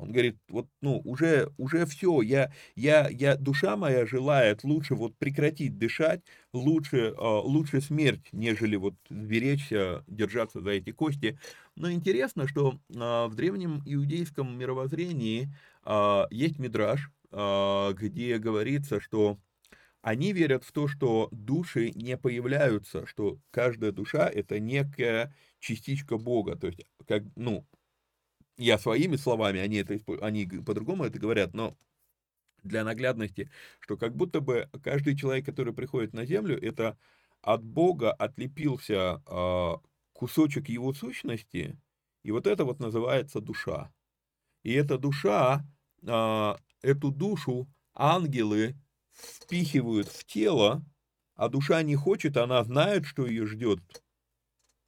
Он 0.00 0.12
говорит, 0.12 0.38
вот, 0.48 0.66
ну, 0.80 1.00
уже, 1.04 1.52
уже 1.58 1.84
все, 1.84 2.22
я, 2.22 2.50
я, 2.74 3.08
я, 3.10 3.36
душа 3.36 3.76
моя 3.76 4.06
желает 4.06 4.64
лучше 4.64 4.94
вот 4.94 5.14
прекратить 5.18 5.76
дышать, 5.78 6.22
лучше, 6.54 7.12
а, 7.18 7.40
лучше 7.40 7.82
смерть, 7.82 8.26
нежели 8.32 8.76
вот 8.76 8.94
беречься, 9.10 10.02
держаться 10.06 10.62
за 10.62 10.70
эти 10.70 10.90
кости. 10.90 11.38
Но 11.76 11.92
интересно, 11.92 12.48
что 12.48 12.80
а, 12.96 13.28
в 13.28 13.34
древнем 13.34 13.82
иудейском 13.84 14.58
мировоззрении 14.58 15.48
а, 15.84 16.26
есть 16.30 16.58
мидраж, 16.58 17.10
где 17.32 18.38
говорится, 18.38 19.00
что 19.00 19.38
они 20.02 20.32
верят 20.32 20.64
в 20.64 20.72
то, 20.72 20.88
что 20.88 21.28
души 21.30 21.92
не 21.94 22.16
появляются, 22.16 23.06
что 23.06 23.38
каждая 23.52 23.92
душа 23.92 24.28
это 24.28 24.58
некая 24.58 25.32
частичка 25.60 26.16
Бога, 26.16 26.56
то 26.56 26.66
есть 26.68 26.80
как, 27.06 27.22
ну, 27.36 27.66
я 28.60 28.78
своими 28.78 29.16
словами, 29.16 29.60
они, 29.60 29.78
это, 29.78 29.98
они 30.20 30.46
по-другому 30.46 31.04
это 31.04 31.18
говорят, 31.18 31.54
но 31.54 31.76
для 32.62 32.84
наглядности, 32.84 33.50
что 33.80 33.96
как 33.96 34.14
будто 34.14 34.40
бы 34.40 34.68
каждый 34.82 35.16
человек, 35.16 35.46
который 35.46 35.72
приходит 35.72 36.12
на 36.12 36.26
землю, 36.26 36.58
это 36.60 36.98
от 37.42 37.64
Бога 37.64 38.12
отлепился 38.12 39.22
э, 39.26 39.72
кусочек 40.12 40.68
его 40.68 40.92
сущности, 40.92 41.78
и 42.22 42.30
вот 42.32 42.46
это 42.46 42.64
вот 42.64 42.80
называется 42.80 43.40
душа. 43.40 43.90
И 44.62 44.72
эта 44.72 44.98
душа, 44.98 45.64
э, 46.02 46.54
эту 46.82 47.10
душу 47.10 47.66
ангелы 47.94 48.76
впихивают 49.12 50.08
в 50.08 50.24
тело, 50.26 50.84
а 51.34 51.48
душа 51.48 51.82
не 51.82 51.96
хочет, 51.96 52.36
она 52.36 52.62
знает, 52.64 53.06
что 53.06 53.26
ее 53.26 53.46
ждет 53.46 53.80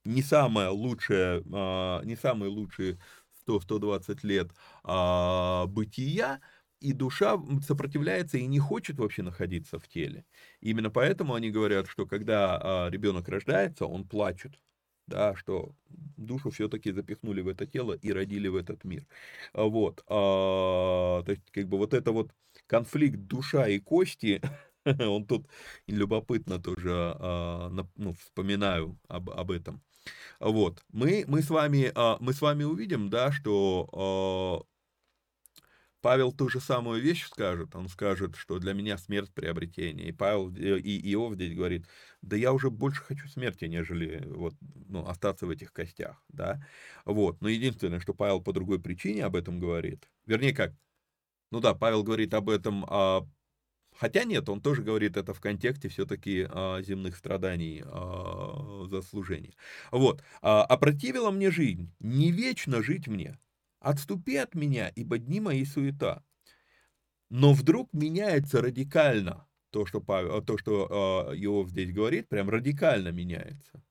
не 0.04 0.22
самое 0.22 0.68
лучшее, 0.68 1.42
э, 1.42 2.04
не 2.04 2.16
самые 2.16 2.50
лучшие 2.50 2.98
100-120 3.46 4.20
лет 4.22 4.52
а, 4.84 5.66
бытия, 5.66 6.40
и 6.80 6.92
душа 6.92 7.38
сопротивляется 7.62 8.38
и 8.38 8.46
не 8.46 8.58
хочет 8.58 8.98
вообще 8.98 9.22
находиться 9.22 9.78
в 9.78 9.86
теле. 9.88 10.24
Именно 10.60 10.90
поэтому 10.90 11.34
они 11.34 11.50
говорят, 11.50 11.86
что 11.88 12.06
когда 12.06 12.58
а, 12.86 12.90
ребенок 12.90 13.28
рождается, 13.28 13.86
он 13.86 14.08
плачет. 14.08 14.58
да, 15.06 15.34
что 15.36 15.74
душу 15.88 16.50
все-таки 16.50 16.92
запихнули 16.92 17.40
в 17.42 17.48
это 17.48 17.66
тело 17.66 17.92
и 17.94 18.12
родили 18.12 18.48
в 18.48 18.56
этот 18.56 18.84
мир. 18.84 19.06
Вот, 19.52 20.02
а, 20.08 21.22
то 21.24 21.30
есть, 21.32 21.50
как 21.52 21.68
бы 21.68 21.78
вот 21.78 21.94
это 21.94 22.12
вот 22.12 22.32
конфликт 22.66 23.18
душа 23.18 23.68
и 23.68 23.78
кости, 23.78 24.40
он 24.84 25.26
тут 25.26 25.48
любопытно 25.86 26.58
тоже, 26.60 26.90
а, 27.18 27.70
ну, 27.96 28.12
вспоминаю 28.14 28.98
об, 29.08 29.30
об 29.30 29.50
этом. 29.50 29.82
Вот, 30.40 30.84
мы, 30.92 31.24
мы, 31.28 31.42
с 31.42 31.50
вами, 31.50 31.92
а, 31.94 32.16
мы 32.20 32.32
с 32.32 32.40
вами 32.40 32.64
увидим, 32.64 33.10
да, 33.10 33.30
что 33.30 33.88
а, 33.92 34.66
Павел 36.02 36.32
ту 36.32 36.48
же 36.48 36.60
самую 36.60 37.00
вещь 37.00 37.26
скажет, 37.26 37.76
он 37.76 37.88
скажет, 37.88 38.34
что 38.34 38.58
для 38.58 38.74
меня 38.74 38.98
смерть 38.98 39.32
приобретение. 39.32 40.08
И 40.08 40.12
Павел, 40.12 40.52
э, 40.52 40.80
и 40.80 41.12
Иов 41.12 41.34
здесь 41.34 41.54
говорит, 41.54 41.86
да 42.22 42.36
я 42.36 42.52
уже 42.52 42.70
больше 42.70 43.02
хочу 43.02 43.28
смерти, 43.28 43.66
нежели 43.66 44.26
вот, 44.26 44.54
ну, 44.88 45.06
остаться 45.06 45.46
в 45.46 45.50
этих 45.50 45.72
костях, 45.72 46.22
да. 46.28 46.60
Вот, 47.04 47.40
но 47.40 47.48
единственное, 47.48 48.00
что 48.00 48.14
Павел 48.14 48.42
по 48.42 48.52
другой 48.52 48.80
причине 48.80 49.24
об 49.24 49.36
этом 49.36 49.60
говорит, 49.60 50.08
вернее 50.26 50.52
как, 50.52 50.74
ну 51.52 51.60
да, 51.60 51.72
Павел 51.72 52.02
говорит 52.02 52.34
об 52.34 52.50
этом, 52.50 52.84
а, 52.88 53.24
хотя 54.02 54.24
нет, 54.24 54.48
он 54.48 54.60
тоже 54.60 54.82
говорит 54.82 55.16
это 55.16 55.32
в 55.32 55.40
контексте 55.40 55.88
все-таки 55.88 56.46
а, 56.50 56.82
земных 56.82 57.16
страданий 57.16 57.82
а, 57.84 58.84
за 58.86 59.02
служение. 59.02 59.54
Вот, 59.90 60.22
а, 60.40 60.64
опротивила 60.64 61.30
мне 61.30 61.50
жизнь, 61.50 61.92
не 62.00 62.32
вечно 62.32 62.82
жить 62.82 63.06
мне, 63.06 63.38
Отступи 63.82 64.36
от 64.36 64.54
меня, 64.54 64.92
ибо 64.94 65.18
дни 65.18 65.40
мои 65.40 65.64
суета. 65.64 66.22
Но 67.30 67.52
вдруг 67.52 67.92
меняется 67.92 68.60
радикально 68.62 69.48
то, 69.70 69.86
что, 69.86 70.00
Павел, 70.00 70.40
то, 70.42 70.56
что 70.56 71.28
э, 71.32 71.36
Иов 71.38 71.70
здесь 71.70 71.92
говорит, 71.92 72.28
прям 72.28 72.48
радикально 72.48 73.08
меняется. 73.08 73.82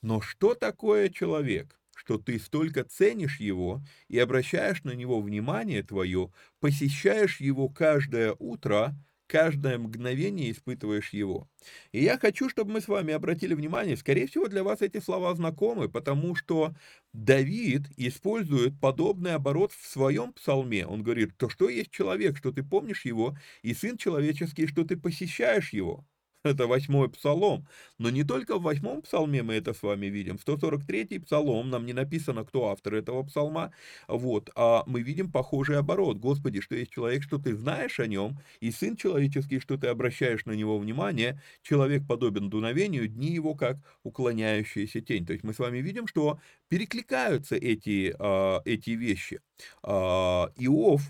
Но 0.00 0.20
что 0.20 0.54
такое 0.54 1.08
человек, 1.08 1.80
что 1.94 2.18
ты 2.18 2.40
столько 2.40 2.82
ценишь 2.82 3.38
его 3.38 3.80
и 4.08 4.18
обращаешь 4.18 4.82
на 4.82 4.92
него 4.92 5.20
внимание 5.20 5.84
твое, 5.84 6.32
посещаешь 6.58 7.40
его 7.40 7.68
каждое 7.68 8.34
утро, 8.40 8.96
каждое 9.32 9.78
мгновение 9.78 10.50
испытываешь 10.50 11.14
его. 11.14 11.48
И 11.92 12.02
я 12.04 12.18
хочу, 12.18 12.50
чтобы 12.50 12.72
мы 12.72 12.80
с 12.82 12.88
вами 12.88 13.14
обратили 13.14 13.54
внимание, 13.54 13.96
скорее 13.96 14.26
всего, 14.26 14.46
для 14.46 14.62
вас 14.62 14.82
эти 14.82 15.00
слова 15.00 15.34
знакомы, 15.34 15.88
потому 15.88 16.34
что 16.34 16.74
Давид 17.14 17.84
использует 17.96 18.78
подобный 18.78 19.34
оборот 19.34 19.72
в 19.72 19.86
своем 19.86 20.34
псалме. 20.34 20.86
Он 20.86 21.02
говорит, 21.02 21.38
то 21.38 21.48
что 21.48 21.70
есть 21.70 21.90
человек, 21.90 22.36
что 22.36 22.52
ты 22.52 22.62
помнишь 22.62 23.06
его, 23.06 23.34
и 23.62 23.72
сын 23.72 23.96
человеческий, 23.96 24.66
что 24.66 24.84
ты 24.84 24.98
посещаешь 24.98 25.72
его. 25.72 26.04
это 26.44 26.66
восьмой 26.66 27.08
псалом. 27.08 27.66
Но 27.98 28.10
не 28.10 28.24
только 28.24 28.58
в 28.58 28.62
восьмом 28.62 29.02
псалме 29.02 29.42
мы 29.42 29.54
это 29.54 29.72
с 29.72 29.82
вами 29.82 30.06
видим. 30.06 30.38
143-й 30.38 31.20
псалом, 31.20 31.70
нам 31.70 31.86
не 31.86 31.92
написано, 31.92 32.44
кто 32.44 32.68
автор 32.70 32.94
этого 32.94 33.22
псалма, 33.22 33.72
вот, 34.08 34.50
а 34.56 34.82
мы 34.86 35.02
видим 35.02 35.30
похожий 35.30 35.78
оборот. 35.78 36.18
Господи, 36.18 36.60
что 36.60 36.74
есть 36.74 36.90
человек, 36.92 37.22
что 37.22 37.38
ты 37.38 37.54
знаешь 37.54 38.00
о 38.00 38.06
нем, 38.06 38.38
и 38.60 38.70
сын 38.70 38.96
человеческий, 38.96 39.60
что 39.60 39.76
ты 39.76 39.86
обращаешь 39.88 40.44
на 40.46 40.52
него 40.52 40.78
внимание, 40.78 41.40
человек 41.62 42.06
подобен 42.06 42.50
дуновению, 42.50 43.08
дни 43.08 43.28
его 43.32 43.54
как 43.54 43.76
уклоняющаяся 44.02 45.00
тень. 45.00 45.26
То 45.26 45.32
есть 45.32 45.44
мы 45.44 45.54
с 45.54 45.58
вами 45.58 45.78
видим, 45.78 46.06
что 46.06 46.40
перекликаются 46.68 47.56
эти, 47.56 48.14
а, 48.18 48.60
эти 48.64 48.90
вещи. 48.90 49.40
А, 49.82 50.50
Иов, 50.56 51.02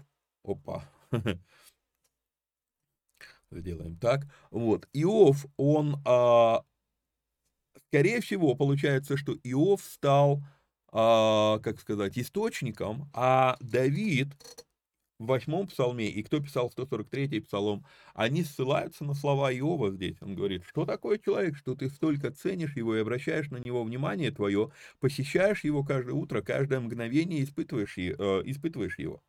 опа, 0.45 0.85
сделаем 3.61 3.97
так. 3.97 4.27
Вот, 4.51 4.89
Иов, 4.93 5.47
он, 5.57 5.97
а, 6.07 6.63
скорее 7.89 8.21
всего, 8.21 8.55
получается, 8.55 9.17
что 9.17 9.35
Иов 9.45 9.83
стал, 9.83 10.43
а, 10.93 11.59
как 11.61 11.81
сказать, 11.81 12.19
источником, 12.19 13.11
а 13.15 13.57
Давид 13.61 14.29
в 15.19 15.27
восьмом 15.27 15.69
псалме, 15.69 16.09
и 16.09 16.23
кто 16.23 16.41
писал 16.41 16.71
143-й 16.71 17.43
псалом, 17.43 17.87
они 18.15 18.45
ссылаются 18.45 19.05
на 19.05 19.15
слова 19.15 19.53
Иова 19.53 19.91
здесь. 19.93 20.17
Он 20.23 20.35
говорит, 20.35 20.65
что 20.67 20.85
такое 20.87 21.19
человек, 21.19 21.57
что 21.57 21.75
ты 21.77 21.91
столько 21.91 22.33
ценишь 22.33 22.77
его 22.77 22.97
и 22.97 23.01
обращаешь 23.01 23.51
на 23.51 23.59
него 23.59 23.85
внимание 23.85 24.33
твое, 24.33 24.73
посещаешь 25.01 25.65
его 25.65 25.85
каждое 25.85 26.15
утро, 26.15 26.43
каждое 26.43 26.81
мгновение 26.81 27.45
испытываешь, 27.45 27.99
э, 27.99 28.13
испытываешь 28.47 28.99
его. 28.99 29.23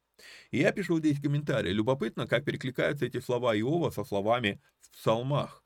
И 0.51 0.59
я 0.59 0.72
пишу 0.72 0.99
здесь 0.99 1.20
комментарий. 1.20 1.72
Любопытно, 1.72 2.28
как 2.28 2.45
перекликаются 2.45 3.05
эти 3.05 3.20
слова 3.20 3.57
Иова 3.57 3.89
со 3.89 4.03
словами 4.03 4.61
в 4.82 4.91
псалмах. 4.91 5.64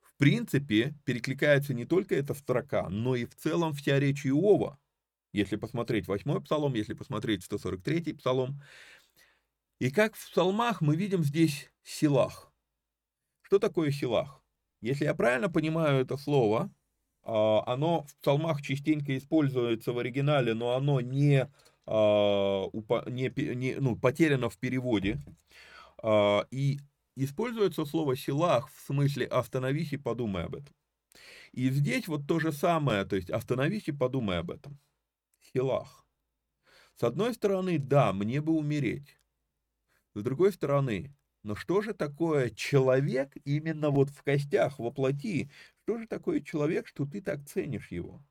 В 0.00 0.16
принципе, 0.16 0.94
перекликается 1.04 1.74
не 1.74 1.84
только 1.84 2.14
эта 2.14 2.34
строка, 2.34 2.88
но 2.88 3.16
и 3.16 3.24
в 3.24 3.34
целом 3.34 3.72
вся 3.72 3.98
речь 3.98 4.26
Иова. 4.26 4.78
Если 5.32 5.56
посмотреть 5.56 6.08
восьмой 6.08 6.42
псалом, 6.42 6.74
если 6.74 6.94
посмотреть 6.94 7.44
143 7.44 8.14
псалом. 8.14 8.60
И 9.78 9.90
как 9.90 10.16
в 10.16 10.30
псалмах 10.30 10.80
мы 10.80 10.96
видим 10.96 11.22
здесь 11.22 11.70
силах. 11.82 12.52
Что 13.42 13.58
такое 13.58 13.90
силах? 13.90 14.42
Если 14.80 15.04
я 15.04 15.14
правильно 15.14 15.48
понимаю 15.48 16.00
это 16.00 16.16
слово, 16.16 16.72
а, 17.22 17.62
оно 17.66 18.04
в 18.04 18.16
псалмах 18.16 18.62
частенько 18.62 19.16
используется 19.16 19.92
в 19.92 19.98
оригинале, 19.98 20.54
но 20.54 20.74
оно 20.74 21.00
не 21.00 21.50
не, 21.86 23.54
не, 23.54 23.74
ну, 23.76 23.96
потеряно 23.96 24.48
в 24.50 24.58
переводе. 24.58 25.18
А, 26.02 26.46
и 26.50 26.78
используется 27.16 27.84
слово 27.84 28.16
«силах» 28.16 28.70
в 28.70 28.80
смысле 28.86 29.26
«остановись 29.26 29.92
и 29.92 29.96
подумай 29.96 30.44
об 30.44 30.56
этом». 30.56 30.74
И 31.52 31.68
здесь 31.70 32.08
вот 32.08 32.26
то 32.26 32.38
же 32.38 32.52
самое, 32.52 33.04
то 33.04 33.16
есть 33.16 33.30
«остановись 33.30 33.88
и 33.88 33.92
подумай 33.92 34.38
об 34.38 34.50
этом». 34.50 34.78
Силах. 35.52 36.04
С 36.96 37.02
одной 37.02 37.34
стороны, 37.34 37.78
да, 37.78 38.12
мне 38.12 38.40
бы 38.40 38.52
умереть. 38.52 39.18
С 40.14 40.22
другой 40.22 40.52
стороны, 40.52 41.14
но 41.42 41.54
что 41.54 41.80
же 41.80 41.94
такое 41.94 42.50
человек 42.50 43.34
именно 43.44 43.90
вот 43.90 44.10
в 44.10 44.22
костях, 44.22 44.78
во 44.78 44.90
плоти? 44.90 45.50
Что 45.82 45.98
же 45.98 46.06
такое 46.06 46.40
человек, 46.40 46.86
что 46.86 47.06
ты 47.06 47.22
так 47.22 47.46
ценишь 47.46 47.90
его? 47.90 48.22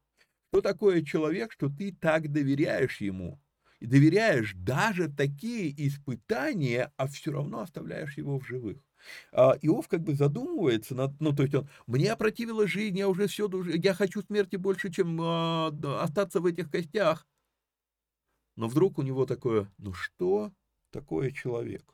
Что 0.51 0.61
такое 0.61 1.03
человек, 1.03 1.51
что 1.51 1.69
ты 1.69 1.91
так 1.93 2.31
доверяешь 2.31 3.01
ему? 3.01 3.39
и 3.79 3.85
доверяешь 3.85 4.53
даже 4.55 5.09
такие 5.09 5.73
испытания, 5.87 6.91
а 6.97 7.07
все 7.07 7.31
равно 7.31 7.61
оставляешь 7.61 8.17
его 8.17 8.39
в 8.39 8.45
живых. 8.45 8.77
А 9.31 9.57
Иов 9.61 9.87
как 9.87 10.01
бы 10.01 10.13
задумывается, 10.15 10.93
над, 10.95 11.19
ну, 11.21 11.33
то 11.33 11.43
есть 11.43 11.55
он, 11.55 11.69
мне 11.87 12.11
опротивила 12.11 12.67
жизнь, 12.67 12.97
я 12.97 13.07
уже 13.07 13.27
все, 13.27 13.49
я 13.73 13.93
хочу 13.93 14.21
смерти 14.21 14.57
больше, 14.57 14.91
чем 14.91 15.17
а, 15.21 15.67
остаться 16.01 16.41
в 16.41 16.45
этих 16.45 16.69
костях. 16.69 17.25
Но 18.57 18.67
вдруг 18.67 18.97
у 18.97 19.01
него 19.01 19.25
такое, 19.25 19.71
ну 19.77 19.93
что 19.93 20.51
такое 20.91 21.31
человек? 21.31 21.85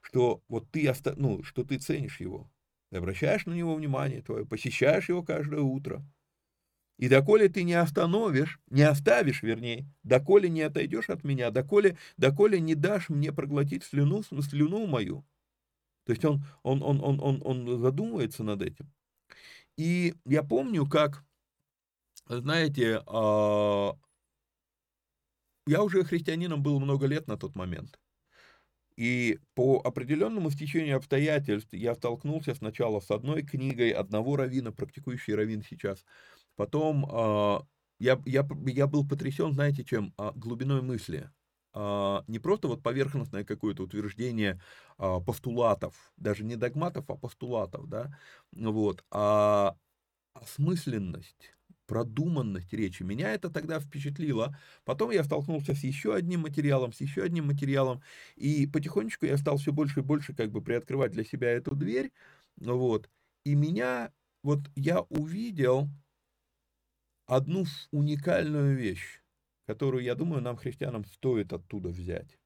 Что 0.00 0.42
вот 0.48 0.70
ты, 0.70 0.88
оста, 0.88 1.14
ну, 1.16 1.42
что 1.42 1.64
ты 1.64 1.78
ценишь 1.78 2.20
его, 2.20 2.48
ты 2.90 2.98
обращаешь 2.98 3.46
на 3.46 3.54
него 3.54 3.74
внимание 3.74 4.22
твое, 4.22 4.46
посещаешь 4.46 5.08
его 5.08 5.24
каждое 5.24 5.60
утро, 5.60 6.04
и 7.02 7.08
доколе 7.08 7.48
ты 7.48 7.64
не 7.64 7.72
остановишь, 7.74 8.60
не 8.70 8.82
оставишь, 8.82 9.42
вернее, 9.42 9.92
доколе 10.04 10.48
не 10.48 10.62
отойдешь 10.62 11.10
от 11.10 11.24
меня, 11.24 11.50
доколе, 11.50 11.98
доколе 12.16 12.60
не 12.60 12.76
дашь 12.76 13.08
мне 13.08 13.32
проглотить 13.32 13.82
слюну, 13.82 14.22
слюну 14.22 14.86
мою. 14.86 15.24
То 16.04 16.12
есть 16.12 16.24
он, 16.24 16.44
он, 16.62 16.80
он, 16.80 17.00
он, 17.02 17.18
он, 17.20 17.42
он 17.44 17.80
задумывается 17.80 18.44
над 18.44 18.62
этим. 18.62 18.88
И 19.76 20.14
я 20.26 20.44
помню, 20.44 20.86
как, 20.86 21.24
знаете, 22.28 23.02
а, 23.08 23.98
я 25.66 25.82
уже 25.82 26.04
христианином 26.04 26.62
был 26.62 26.78
много 26.78 27.06
лет 27.06 27.26
на 27.26 27.36
тот 27.36 27.56
момент. 27.56 27.98
И 28.96 29.40
по 29.54 29.80
определенному 29.82 30.52
стечению 30.52 30.98
обстоятельств 30.98 31.72
я 31.72 31.96
столкнулся 31.96 32.54
сначала 32.54 33.00
с 33.00 33.10
одной 33.10 33.42
книгой 33.42 33.90
одного 33.90 34.36
равина, 34.36 34.70
практикующий 34.70 35.34
равин 35.34 35.64
сейчас, 35.68 36.04
Потом 36.56 37.06
а, 37.10 37.66
я, 37.98 38.20
я, 38.26 38.46
я 38.66 38.86
был 38.86 39.06
потрясен, 39.06 39.52
знаете, 39.52 39.84
чем? 39.84 40.12
А, 40.16 40.32
глубиной 40.32 40.82
мысли. 40.82 41.30
А, 41.74 42.24
не 42.26 42.38
просто 42.38 42.68
вот 42.68 42.82
поверхностное 42.82 43.44
какое-то 43.44 43.82
утверждение 43.84 44.60
постулатов, 45.26 46.12
даже 46.16 46.44
не 46.44 46.56
догматов, 46.56 47.06
а 47.08 47.16
постулатов, 47.16 47.88
да, 47.88 48.16
вот, 48.52 49.04
а 49.10 49.76
осмысленность, 50.34 51.54
продуманность 51.86 52.72
речи. 52.72 53.02
Меня 53.02 53.34
это 53.34 53.50
тогда 53.50 53.80
впечатлило. 53.80 54.56
Потом 54.84 55.10
я 55.10 55.24
столкнулся 55.24 55.74
с 55.74 55.84
еще 55.84 56.14
одним 56.14 56.40
материалом, 56.40 56.92
с 56.92 57.00
еще 57.00 57.22
одним 57.22 57.46
материалом, 57.46 58.02
и 58.36 58.66
потихонечку 58.66 59.26
я 59.26 59.36
стал 59.36 59.58
все 59.58 59.72
больше 59.72 60.00
и 60.00 60.02
больше 60.02 60.34
как 60.34 60.50
бы 60.50 60.62
приоткрывать 60.62 61.12
для 61.12 61.24
себя 61.24 61.50
эту 61.50 61.74
дверь, 61.74 62.12
вот, 62.56 63.10
и 63.44 63.54
меня, 63.54 64.12
вот 64.42 64.60
я 64.76 65.00
увидел, 65.02 65.88
одну 67.34 67.64
уникальную 67.90 68.76
вещь, 68.76 69.22
которую, 69.66 70.04
я 70.04 70.14
думаю, 70.14 70.42
нам, 70.42 70.56
христианам, 70.56 71.04
стоит 71.04 71.52
оттуда 71.52 71.88
взять. 71.88 72.38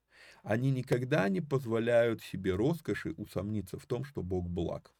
Они 0.43 0.71
никогда 0.71 1.27
не 1.27 1.41
позволяют 1.41 2.21
себе 2.21 2.55
роскоши 2.55 3.11
усомниться 3.11 3.77
в 3.77 3.85
том, 3.85 4.05
что 4.05 4.23
Бог 4.23 4.49
благ. 4.49 4.93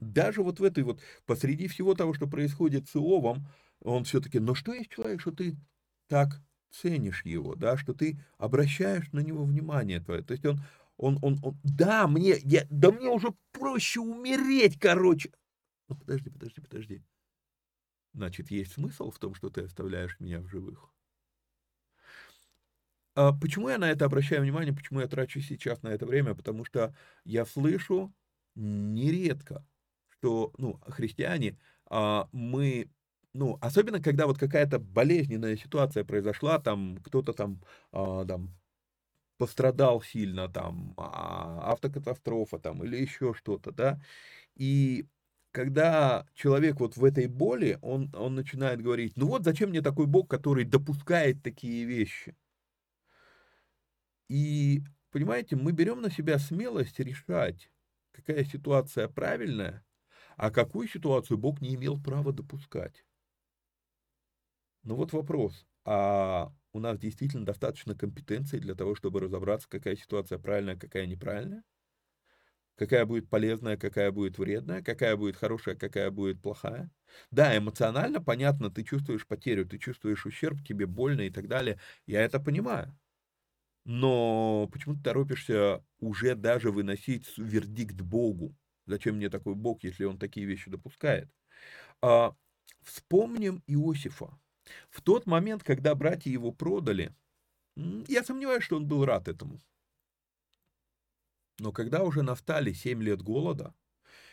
Даже 0.00 0.42
вот 0.42 0.60
в 0.60 0.64
этой 0.64 0.84
вот, 0.84 1.00
посреди 1.24 1.66
всего 1.66 1.94
того, 1.94 2.12
что 2.12 2.26
происходит 2.28 2.88
с 2.88 2.96
Иовом, 2.96 3.48
он 3.80 4.04
все-таки, 4.04 4.38
но 4.38 4.54
что 4.54 4.74
есть 4.74 4.90
человек, 4.90 5.20
что 5.20 5.32
ты 5.32 5.56
так 6.06 6.40
ценишь 6.70 7.24
его, 7.24 7.54
да, 7.54 7.76
что 7.78 7.94
ты 7.94 8.20
обращаешь 8.36 9.10
на 9.12 9.20
него 9.20 9.44
внимание 9.44 10.00
твое. 10.00 10.22
То 10.22 10.32
есть 10.32 10.44
он, 10.44 10.60
он, 10.98 11.18
он, 11.22 11.38
он 11.42 11.58
да, 11.64 12.06
мне, 12.06 12.36
я, 12.42 12.66
да 12.70 12.90
мне 12.90 13.08
уже 13.08 13.34
проще 13.52 14.00
умереть, 14.00 14.78
короче. 14.78 15.32
Ну, 15.88 15.96
подожди, 15.96 16.28
подожди, 16.30 16.60
подожди. 16.60 17.02
Значит, 18.18 18.50
есть 18.50 18.72
смысл 18.72 19.12
в 19.12 19.18
том, 19.20 19.32
что 19.36 19.48
ты 19.48 19.60
оставляешь 19.62 20.18
меня 20.18 20.40
в 20.40 20.48
живых. 20.48 20.92
А 23.14 23.32
почему 23.32 23.68
я 23.68 23.78
на 23.78 23.88
это 23.88 24.06
обращаю 24.06 24.42
внимание, 24.42 24.74
почему 24.74 24.98
я 25.00 25.06
трачу 25.06 25.40
сейчас 25.40 25.82
на 25.84 25.88
это 25.88 26.04
время? 26.04 26.34
Потому 26.34 26.64
что 26.64 26.96
я 27.24 27.46
слышу 27.46 28.12
нередко, 28.56 29.64
что, 30.08 30.52
ну, 30.58 30.80
христиане, 30.88 31.60
а, 31.86 32.28
мы 32.32 32.90
ну, 33.34 33.56
особенно, 33.60 34.02
когда 34.02 34.26
вот 34.26 34.36
какая-то 34.36 34.80
болезненная 34.80 35.56
ситуация 35.56 36.02
произошла, 36.02 36.58
там 36.58 36.98
кто-то 37.04 37.32
там, 37.32 37.62
а, 37.92 38.24
там 38.24 38.50
пострадал 39.38 40.02
сильно, 40.02 40.48
там 40.48 40.94
а, 40.96 41.72
автокатастрофа 41.72 42.58
там 42.58 42.82
или 42.84 42.96
еще 42.96 43.34
что-то, 43.34 43.70
да, 43.70 44.00
и 44.56 45.06
когда 45.52 46.26
человек 46.34 46.80
вот 46.80 46.96
в 46.96 47.04
этой 47.04 47.26
боли, 47.26 47.78
он, 47.82 48.10
он 48.14 48.34
начинает 48.34 48.82
говорить, 48.82 49.14
ну 49.16 49.26
вот 49.28 49.44
зачем 49.44 49.70
мне 49.70 49.82
такой 49.82 50.06
Бог, 50.06 50.28
который 50.30 50.64
допускает 50.64 51.42
такие 51.42 51.84
вещи? 51.84 52.36
И, 54.28 54.82
понимаете, 55.10 55.56
мы 55.56 55.72
берем 55.72 56.00
на 56.02 56.10
себя 56.10 56.38
смелость 56.38 56.98
решать, 57.00 57.70
какая 58.12 58.44
ситуация 58.44 59.08
правильная, 59.08 59.84
а 60.36 60.50
какую 60.50 60.88
ситуацию 60.88 61.38
Бог 61.38 61.60
не 61.60 61.74
имел 61.74 62.00
права 62.02 62.32
допускать. 62.32 63.04
Ну 64.82 64.96
вот 64.96 65.12
вопрос, 65.12 65.66
а 65.84 66.52
у 66.72 66.80
нас 66.80 66.98
действительно 66.98 67.44
достаточно 67.46 67.94
компетенции 67.94 68.58
для 68.58 68.74
того, 68.74 68.94
чтобы 68.94 69.20
разобраться, 69.20 69.68
какая 69.68 69.96
ситуация 69.96 70.38
правильная, 70.38 70.76
какая 70.76 71.06
неправильная? 71.06 71.62
Какая 72.78 73.04
будет 73.06 73.28
полезная, 73.28 73.76
какая 73.76 74.12
будет 74.12 74.38
вредная, 74.38 74.82
какая 74.82 75.16
будет 75.16 75.36
хорошая, 75.36 75.74
какая 75.74 76.10
будет 76.12 76.40
плохая? 76.40 76.90
Да, 77.32 77.56
эмоционально, 77.58 78.22
понятно, 78.22 78.70
ты 78.70 78.84
чувствуешь 78.84 79.26
потерю, 79.26 79.66
ты 79.66 79.78
чувствуешь 79.78 80.24
ущерб, 80.26 80.62
тебе 80.64 80.86
больно 80.86 81.22
и 81.22 81.30
так 81.30 81.48
далее. 81.48 81.80
Я 82.06 82.22
это 82.22 82.38
понимаю. 82.38 82.96
Но 83.84 84.68
почему 84.72 84.96
ты 84.96 85.02
торопишься 85.02 85.84
уже 86.00 86.34
даже 86.34 86.70
выносить 86.70 87.38
вердикт 87.38 88.00
Богу? 88.00 88.56
Зачем 88.86 89.16
мне 89.16 89.30
такой 89.30 89.54
Бог, 89.54 89.82
если 89.84 90.04
он 90.04 90.18
такие 90.18 90.46
вещи 90.46 90.70
допускает? 90.70 91.30
А, 92.02 92.34
вспомним 92.82 93.62
Иосифа. 93.66 94.38
В 94.90 95.02
тот 95.02 95.26
момент, 95.26 95.64
когда 95.64 95.94
братья 95.94 96.30
его 96.30 96.52
продали, 96.52 97.14
я 98.08 98.24
сомневаюсь, 98.24 98.64
что 98.64 98.76
он 98.76 98.86
был 98.88 99.04
рад 99.04 99.28
этому. 99.28 99.60
Но 101.58 101.72
когда 101.72 102.04
уже 102.04 102.22
настали 102.22 102.72
семь 102.72 103.02
лет 103.02 103.22
голода, 103.22 103.74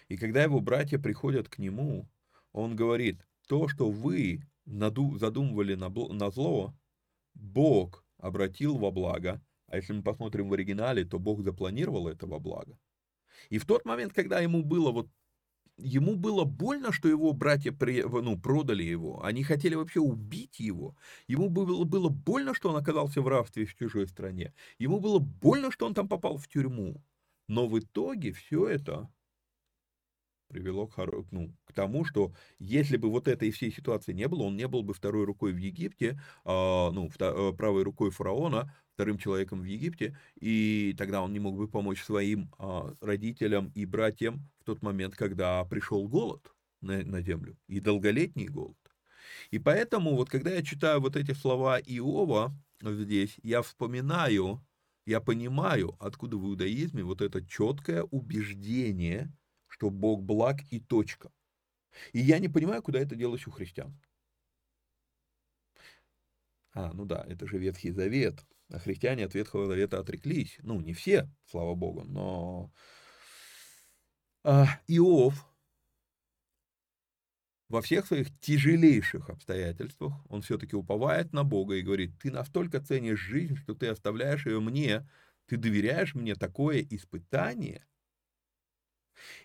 и 0.08 0.18
когда 0.18 0.44
его 0.44 0.60
братья 0.60 1.00
приходят 1.00 1.50
к 1.50 1.58
нему, 1.58 2.08
он 2.52 2.76
говорит, 2.76 3.26
то, 3.48 3.68
что 3.68 3.90
вы 3.90 4.44
задумывали 4.66 5.76
на 5.76 6.32
зло, 6.32 6.76
Бог 7.34 8.06
обратил 8.18 8.78
во 8.78 8.92
благо, 8.92 9.42
а 9.68 9.78
если 9.78 9.94
мы 9.94 10.04
посмотрим 10.04 10.50
в 10.50 10.54
оригинале, 10.54 11.06
то 11.06 11.20
Бог 11.20 11.44
запланировал 11.44 12.08
это 12.08 12.28
во 12.28 12.40
благо. 12.40 12.78
И 13.50 13.58
в 13.58 13.66
тот 13.66 13.86
момент, 13.86 14.14
когда 14.14 14.40
ему 14.40 14.64
было 14.64 14.92
вот 14.92 15.10
ему 15.78 16.16
было 16.16 16.46
больно, 16.46 16.92
что 16.92 17.10
его 17.10 17.34
братья 17.34 17.72
при, 17.72 18.02
ну, 18.04 18.40
продали 18.40 18.84
его. 18.84 19.24
Они 19.24 19.44
хотели 19.44 19.76
вообще 19.76 20.00
убить 20.00 20.60
его. 20.60 20.96
Ему 21.28 21.50
было, 21.50 21.84
было 21.84 22.10
больно, 22.10 22.54
что 22.54 22.70
он 22.70 22.78
оказался 22.78 23.22
в 23.22 23.28
рабстве 23.28 23.66
в 23.66 23.76
чужой 23.76 24.08
стране. 24.08 24.54
Ему 24.80 25.00
было 25.00 25.20
больно, 25.20 25.72
что 25.72 25.86
он 25.86 25.94
там 25.94 26.08
попал 26.08 26.38
в 26.38 26.48
тюрьму. 26.48 27.04
Но 27.48 27.68
в 27.68 27.80
итоге 27.80 28.32
все 28.32 28.68
это 28.68 29.10
привело 30.48 30.88
к, 30.88 30.98
ну, 31.32 31.54
к 31.66 31.74
тому, 31.74 32.06
что 32.06 32.34
если 32.60 32.98
бы 32.98 33.10
вот 33.10 33.28
этой 33.28 33.52
всей 33.52 33.72
ситуации 33.72 34.14
не 34.14 34.28
было, 34.28 34.44
он 34.44 34.56
не 34.56 34.68
был 34.68 34.84
бы 34.84 34.94
второй 34.94 35.26
рукой 35.26 35.54
в 35.54 35.58
Египте, 35.58 36.20
а, 36.44 36.92
ну, 36.92 37.10
э, 37.20 37.54
правой 37.58 37.84
рукой 37.84 38.12
фараона, 38.12 38.74
вторым 38.94 39.18
человеком 39.18 39.62
в 39.62 39.66
Египте, 39.66 40.18
и 40.40 40.96
тогда 40.98 41.22
он 41.22 41.34
не 41.34 41.40
мог 41.40 41.58
бы 41.58 41.68
помочь 41.68 42.02
своим 42.04 42.52
а, 42.58 42.94
родителям 43.02 43.72
и 43.76 43.86
братьям 43.86 44.50
в 44.62 44.66
тот 44.66 44.82
момент, 44.82 45.16
когда 45.16 45.64
пришел 45.66 46.08
голод 46.08 46.54
на, 46.82 47.04
на 47.04 47.22
землю, 47.22 47.58
и 47.68 47.80
долголетний 47.80 48.48
голод. 48.48 48.78
И 49.52 49.60
поэтому, 49.60 50.16
вот 50.16 50.30
когда 50.30 50.52
я 50.52 50.64
читаю 50.64 51.02
вот 51.02 51.16
эти 51.16 51.32
слова 51.34 51.80
Иова 51.80 52.54
здесь, 52.82 53.36
я 53.44 53.62
вспоминаю, 53.62 54.65
я 55.06 55.22
понимаю, 55.22 55.96
откуда 56.00 56.38
в 56.38 56.46
иудаизме 56.46 57.04
вот 57.04 57.22
это 57.22 57.46
четкое 57.46 58.04
убеждение, 58.04 59.32
что 59.68 59.90
Бог 59.90 60.24
благ 60.24 60.62
и 60.72 60.80
точка. 60.80 61.32
И 62.12 62.20
я 62.20 62.40
не 62.40 62.50
понимаю, 62.50 62.82
куда 62.82 63.00
это 63.00 63.16
делось 63.16 63.48
у 63.48 63.52
христиан. 63.52 63.98
А, 66.74 66.92
ну 66.94 67.06
да, 67.06 67.24
это 67.28 67.48
же 67.48 67.58
Ветхий 67.58 67.92
Завет. 67.92 68.46
А 68.70 68.80
христиане 68.80 69.26
от 69.26 69.36
Ветхого 69.36 69.68
Завета 69.68 70.00
отреклись. 70.00 70.58
Ну, 70.64 70.82
не 70.82 70.94
все, 70.94 71.30
слава 71.46 71.76
Богу, 71.76 72.04
но 72.04 72.74
а, 74.44 74.68
Иов 74.88 75.48
во 77.70 77.82
всех 77.82 78.06
своих 78.06 78.28
тяжелейших 78.40 79.30
обстоятельствах, 79.30 80.14
он 80.30 80.42
все-таки 80.42 80.76
уповает 80.76 81.34
на 81.34 81.44
Бога 81.44 81.76
и 81.76 81.82
говорит, 81.82 82.18
ты 82.20 82.32
настолько 82.32 82.80
ценишь 82.80 83.20
жизнь, 83.20 83.56
что 83.58 83.74
ты 83.74 83.88
оставляешь 83.88 84.46
ее 84.46 84.60
мне, 84.60 85.08
ты 85.48 85.58
доверяешь 85.58 86.16
мне 86.16 86.36
такое 86.36 86.82
испытание. 86.82 87.86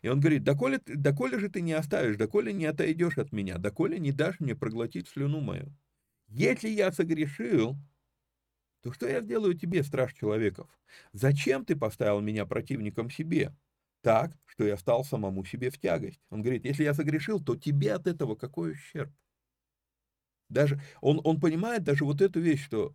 И 0.02 0.08
он 0.08 0.20
говорит, 0.20 0.42
доколе, 0.44 0.80
доколе 0.86 1.38
же 1.38 1.48
ты 1.48 1.60
не 1.60 1.72
оставишь, 1.72 2.16
доколе 2.16 2.52
не 2.52 2.66
отойдешь 2.66 3.18
от 3.18 3.32
меня, 3.32 3.58
доколе 3.58 3.98
не 3.98 4.12
дашь 4.12 4.40
мне 4.40 4.54
проглотить 4.54 5.08
слюну 5.08 5.40
мою. 5.40 5.72
Если 6.28 6.68
я 6.68 6.92
согрешил, 6.92 7.76
то 8.82 8.92
что 8.92 9.08
я 9.08 9.20
сделаю 9.20 9.54
тебе, 9.54 9.82
страж 9.82 10.14
человеков? 10.14 10.68
Зачем 11.12 11.64
ты 11.64 11.76
поставил 11.76 12.20
меня 12.20 12.46
противником 12.46 13.10
себе? 13.10 13.54
Так, 14.02 14.32
что 14.46 14.64
я 14.64 14.76
стал 14.76 15.04
самому 15.04 15.44
себе 15.44 15.70
в 15.70 15.78
тягость. 15.78 16.20
Он 16.30 16.42
говорит, 16.42 16.64
если 16.64 16.84
я 16.84 16.94
согрешил, 16.94 17.40
то 17.40 17.56
тебе 17.56 17.92
от 17.94 18.06
этого 18.06 18.34
какой 18.34 18.72
ущерб? 18.72 19.12
Даже, 20.48 20.80
он, 21.00 21.20
он 21.24 21.40
понимает 21.40 21.84
даже 21.84 22.04
вот 22.04 22.20
эту 22.20 22.40
вещь, 22.40 22.64
что 22.64 22.94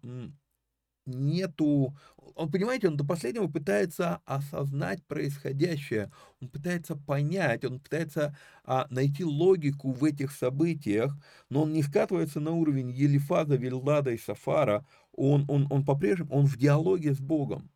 нету... 1.06 1.95
Он, 2.36 2.51
понимаете, 2.51 2.88
он 2.88 2.97
до 2.97 3.06
последнего 3.06 3.47
пытается 3.47 4.22
осознать 4.26 5.06
происходящее, 5.06 6.12
он 6.41 6.49
пытается 6.49 6.95
понять, 6.95 7.64
он 7.64 7.80
пытается 7.80 8.38
а, 8.64 8.88
найти 8.89 9.24
логику 9.24 9.91
в 9.91 10.03
этих 10.03 10.32
событиях, 10.32 11.16
но 11.49 11.64
он 11.64 11.72
не 11.72 11.84
скатывается 11.84 12.39
на 12.39 12.51
уровень 12.51 12.91
Елифаза, 12.91 13.56
Вильдада 13.56 14.12
и 14.12 14.18
Сафара, 14.18 14.86
он, 15.14 15.45
он, 15.47 15.68
он 15.70 15.86
по-прежнему, 15.86 16.34
он 16.34 16.45
в 16.45 16.58
диалоге 16.58 17.14
с 17.14 17.20
Богом. 17.20 17.70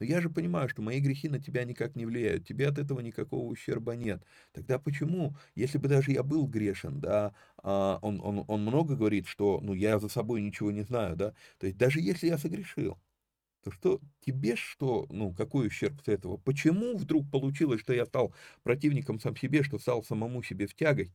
Но 0.00 0.06
я 0.06 0.20
же 0.20 0.30
понимаю, 0.30 0.68
что 0.68 0.82
мои 0.82 1.00
грехи 1.00 1.28
на 1.28 1.38
тебя 1.40 1.64
никак 1.64 1.96
не 1.96 2.06
влияют, 2.06 2.46
тебе 2.46 2.68
от 2.68 2.78
этого 2.78 3.00
никакого 3.00 3.44
ущерба 3.46 3.94
нет. 3.94 4.22
Тогда 4.52 4.78
почему, 4.78 5.36
если 5.54 5.78
бы 5.78 5.88
даже 5.88 6.12
я 6.12 6.22
был 6.22 6.46
грешен, 6.46 7.00
да, 7.00 7.34
а, 7.62 7.98
он, 8.02 8.20
он, 8.22 8.44
он 8.48 8.62
много 8.62 8.96
говорит, 8.96 9.26
что, 9.26 9.60
ну, 9.62 9.72
я 9.74 9.98
за 9.98 10.08
собой 10.08 10.42
ничего 10.42 10.70
не 10.70 10.82
знаю, 10.82 11.16
да, 11.16 11.34
то 11.58 11.66
есть 11.66 11.78
даже 11.78 12.00
если 12.00 12.26
я 12.28 12.38
согрешил, 12.38 12.98
то 13.62 13.70
что 13.70 14.00
тебе 14.20 14.56
что, 14.56 15.06
ну, 15.10 15.32
какой 15.34 15.68
ущерб 15.68 16.02
с 16.04 16.08
этого? 16.08 16.36
Почему 16.36 16.96
вдруг 16.98 17.30
получилось, 17.30 17.80
что 17.80 17.94
я 17.94 18.04
стал 18.04 18.34
противником 18.62 19.18
сам 19.20 19.34
себе, 19.36 19.62
что 19.62 19.78
стал 19.78 20.04
самому 20.04 20.42
себе 20.42 20.66
в 20.66 20.74
тягость? 20.74 21.14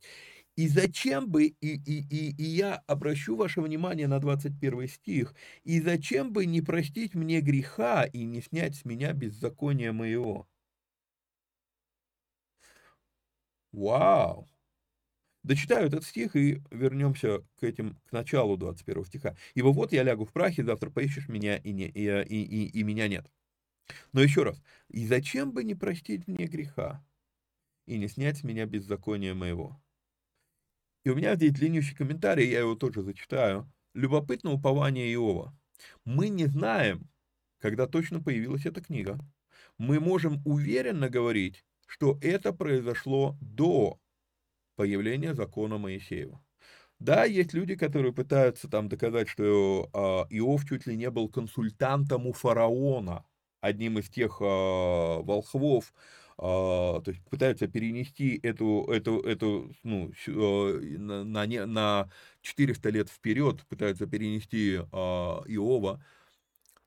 И 0.56 0.68
зачем 0.68 1.30
бы, 1.30 1.45
и, 1.45 1.56
и, 1.62 2.02
и, 2.10 2.32
и 2.36 2.43
я 2.43 2.76
обращу 2.88 3.36
ваше 3.36 3.62
внимание 3.62 4.08
на 4.08 4.20
21 4.20 4.88
стих, 4.88 5.34
и 5.64 5.80
зачем 5.82 6.34
бы 6.34 6.45
не 6.45 6.62
простить 6.62 7.16
мне 7.16 7.41
греха 7.41 8.04
и 8.06 8.26
не 8.26 8.41
снять 8.41 8.76
с 8.76 8.86
меня 8.86 9.14
беззакония 9.14 9.93
моего? 9.93 10.47
Вау! 13.72 14.47
Дочитаю 15.43 15.88
этот 15.88 16.04
стих 16.06 16.36
и 16.36 16.62
вернемся 16.72 17.39
к 17.58 17.64
этим, 17.64 17.97
к 18.08 18.12
началу 18.12 18.58
21 18.58 19.06
стиха. 19.06 19.38
«Ибо 19.56 19.68
вот 19.70 19.93
я 19.93 20.04
лягу 20.04 20.26
в 20.26 20.34
прахе, 20.34 20.64
завтра 20.64 20.89
поищешь 20.89 21.30
меня, 21.30 21.58
и, 21.58 21.72
не, 21.72 21.88
и, 21.88 22.06
и, 22.08 22.43
и, 22.43 22.68
и 22.80 22.84
меня 22.84 23.08
нет». 23.08 23.26
Но 24.14 24.22
еще 24.22 24.43
раз. 24.43 24.62
«И 24.89 25.08
зачем 25.08 25.54
бы 25.54 25.64
не 25.64 25.76
простить 25.76 26.28
мне 26.28 26.47
греха 26.47 27.06
и 27.88 27.97
не 27.97 28.08
снять 28.10 28.39
с 28.39 28.43
меня 28.43 28.66
беззакония 28.68 29.36
моего?» 29.36 29.82
И 31.04 31.10
у 31.10 31.16
меня 31.16 31.36
здесь 31.36 31.54
длиннющий 31.54 31.95
комментарий, 31.95 32.50
я 32.50 32.60
его 32.60 32.76
тоже 32.76 33.02
зачитаю. 33.02 33.72
Любопытно 33.93 34.52
упование 34.52 35.12
Иова. 35.14 35.58
Мы 36.06 36.30
не 36.30 36.45
знаем, 36.45 37.10
когда 37.60 37.88
точно 37.88 38.22
появилась 38.22 38.66
эта 38.66 38.82
книга. 38.82 39.18
Мы 39.78 40.00
можем 40.00 40.41
уверенно 40.45 41.10
говорить, 41.10 41.64
что 41.88 42.18
это 42.22 42.54
произошло 42.54 43.38
до 43.41 44.00
появления 44.76 45.34
закона 45.34 45.78
Моисеева. 45.78 46.41
Да, 47.00 47.24
есть 47.24 47.54
люди, 47.54 47.76
которые 47.76 48.14
пытаются 48.14 48.70
там 48.70 48.89
доказать, 48.89 49.30
что 49.30 49.89
э, 49.93 50.36
Иов 50.36 50.66
чуть 50.66 50.86
ли 50.86 50.97
не 50.97 51.10
был 51.10 51.30
консультантом 51.30 52.28
у 52.28 52.34
фараона, 52.34 53.26
одним 53.62 54.00
из 54.00 54.10
тех 54.10 54.41
э, 54.41 54.43
волхвов, 54.43 55.93
то 56.40 57.04
есть 57.08 57.22
пытаются 57.26 57.68
перенести 57.68 58.40
эту, 58.42 58.86
эту, 58.90 59.20
эту 59.20 59.74
ну, 59.84 60.12
э, 60.28 60.80
на, 60.98 61.24
на, 61.26 61.66
на 61.66 62.10
400 62.42 62.90
лет 62.90 63.10
вперед, 63.10 63.66
пытаются 63.68 64.08
перенести 64.08 64.76
э, 64.76 64.82
Иова. 64.82 66.02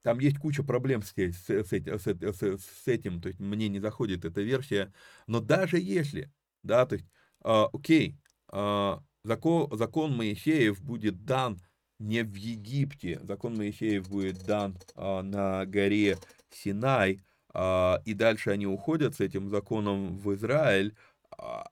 Там 0.02 0.20
есть 0.20 0.38
куча 0.38 0.62
проблем 0.62 1.02
с, 1.02 1.12
с, 1.14 1.50
с, 1.50 1.70
с, 1.70 2.64
с 2.64 2.88
этим, 2.88 3.20
то 3.20 3.28
есть 3.28 3.40
мне 3.40 3.68
не 3.68 3.78
заходит 3.78 4.24
эта 4.24 4.40
версия, 4.40 4.92
но 5.26 5.40
даже 5.40 5.78
если, 5.78 6.32
да, 6.62 6.86
то 6.86 6.94
есть, 6.94 7.06
э, 7.44 7.64
окей, 7.72 8.16
э, 8.52 8.96
закон, 9.22 9.76
закон 9.76 10.16
Моисеев 10.16 10.80
будет 10.82 11.24
дан 11.26 11.60
не 11.98 12.22
в 12.24 12.34
Египте, 12.34 13.20
закон 13.22 13.56
Моисеев 13.56 14.08
будет 14.08 14.44
дан 14.44 14.76
а, 14.96 15.22
на 15.22 15.64
горе 15.66 16.18
Синай, 16.50 17.20
а, 17.20 17.31
и 17.54 18.14
дальше 18.14 18.50
они 18.50 18.66
уходят 18.66 19.14
с 19.14 19.20
этим 19.20 19.48
законом 19.50 20.18
в 20.18 20.34
Израиль. 20.34 20.96
А, 21.30 21.70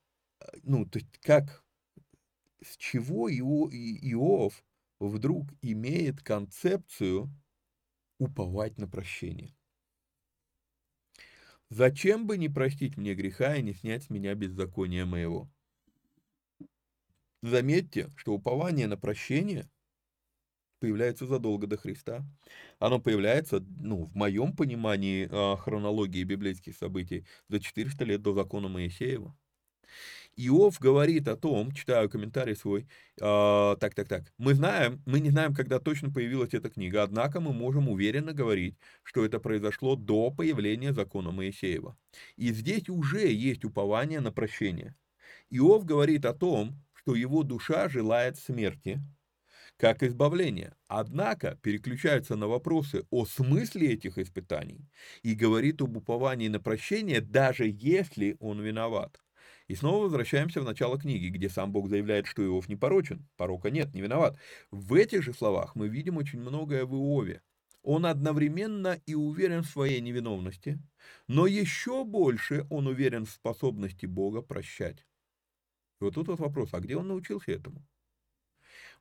ну, 0.62 0.86
то 0.86 0.98
есть 0.98 1.18
как, 1.20 1.64
с 2.62 2.76
чего 2.76 3.30
Ио, 3.30 3.68
Иов 3.70 4.64
вдруг 4.98 5.48
имеет 5.62 6.22
концепцию 6.22 7.30
уповать 8.18 8.78
на 8.78 8.86
прощение? 8.86 9.54
Зачем 11.70 12.26
бы 12.26 12.36
не 12.36 12.48
простить 12.48 12.96
мне 12.96 13.14
греха 13.14 13.56
и 13.56 13.62
не 13.62 13.74
снять 13.74 14.04
с 14.04 14.10
меня 14.10 14.34
беззакония 14.34 15.06
моего? 15.06 15.48
Заметьте, 17.42 18.10
что 18.16 18.34
упование 18.34 18.86
на 18.86 18.98
прощение 18.98 19.70
появляется 20.80 21.26
задолго 21.26 21.66
до 21.66 21.76
Христа. 21.76 22.24
Оно 22.80 22.98
появляется, 22.98 23.62
ну, 23.78 24.04
в 24.04 24.14
моем 24.16 24.56
понимании 24.56 25.28
э, 25.30 25.56
хронологии 25.58 26.24
библейских 26.24 26.76
событий, 26.76 27.26
за 27.48 27.60
400 27.60 28.04
лет 28.04 28.22
до 28.22 28.32
закона 28.32 28.68
Моисеева. 28.68 29.36
Иов 30.36 30.78
говорит 30.80 31.28
о 31.28 31.36
том, 31.36 31.72
читаю 31.72 32.08
комментарий 32.08 32.56
свой, 32.56 32.82
э, 32.82 32.86
так, 33.20 33.94
так, 33.94 34.08
так, 34.08 34.32
мы 34.38 34.54
знаем, 34.54 35.02
мы 35.04 35.20
не 35.20 35.28
знаем, 35.30 35.54
когда 35.54 35.78
точно 35.78 36.10
появилась 36.10 36.54
эта 36.54 36.70
книга, 36.70 37.02
однако 37.02 37.40
мы 37.40 37.52
можем 37.52 37.90
уверенно 37.90 38.32
говорить, 38.32 38.78
что 39.02 39.24
это 39.26 39.38
произошло 39.40 39.94
до 39.94 40.30
появления 40.30 40.94
закона 40.94 41.32
Моисеева. 41.32 41.98
И 42.36 42.50
здесь 42.52 42.88
уже 42.88 43.30
есть 43.30 43.64
упование 43.64 44.20
на 44.20 44.32
прощение. 44.32 44.94
Иов 45.50 45.84
говорит 45.84 46.24
о 46.24 46.32
том, 46.32 46.82
что 46.94 47.14
его 47.14 47.42
душа 47.42 47.90
желает 47.90 48.38
смерти, 48.38 49.02
как 49.80 50.02
избавления. 50.02 50.76
Однако 50.88 51.58
переключается 51.62 52.36
на 52.36 52.48
вопросы 52.48 53.06
о 53.08 53.24
смысле 53.24 53.94
этих 53.94 54.18
испытаний 54.18 54.90
и 55.22 55.34
говорит 55.34 55.80
об 55.80 55.96
уповании 55.96 56.48
на 56.48 56.60
прощение, 56.60 57.22
даже 57.22 57.64
если 57.66 58.36
он 58.40 58.60
виноват. 58.60 59.22
И 59.68 59.74
снова 59.74 60.04
возвращаемся 60.04 60.60
в 60.60 60.64
начало 60.64 60.98
книги, 61.00 61.28
где 61.28 61.48
сам 61.48 61.72
Бог 61.72 61.88
заявляет, 61.88 62.26
что 62.26 62.44
Иов 62.44 62.68
не 62.68 62.76
порочен, 62.76 63.26
порока 63.38 63.70
нет, 63.70 63.94
не 63.94 64.02
виноват. 64.02 64.36
В 64.70 64.92
этих 64.92 65.22
же 65.22 65.32
словах 65.32 65.74
мы 65.74 65.88
видим 65.88 66.18
очень 66.18 66.40
многое 66.40 66.84
в 66.84 66.92
Иове. 66.92 67.40
Он 67.82 68.04
одновременно 68.04 69.00
и 69.06 69.14
уверен 69.14 69.62
в 69.62 69.70
своей 69.70 70.02
невиновности, 70.02 70.78
но 71.26 71.46
еще 71.46 72.04
больше 72.04 72.66
он 72.68 72.86
уверен 72.86 73.24
в 73.24 73.30
способности 73.30 74.04
Бога 74.04 74.42
прощать. 74.42 75.06
И 76.02 76.04
вот 76.04 76.16
тут 76.16 76.28
вот 76.28 76.40
вопрос, 76.40 76.74
а 76.74 76.80
где 76.80 76.96
он 76.96 77.08
научился 77.08 77.52
этому? 77.52 77.82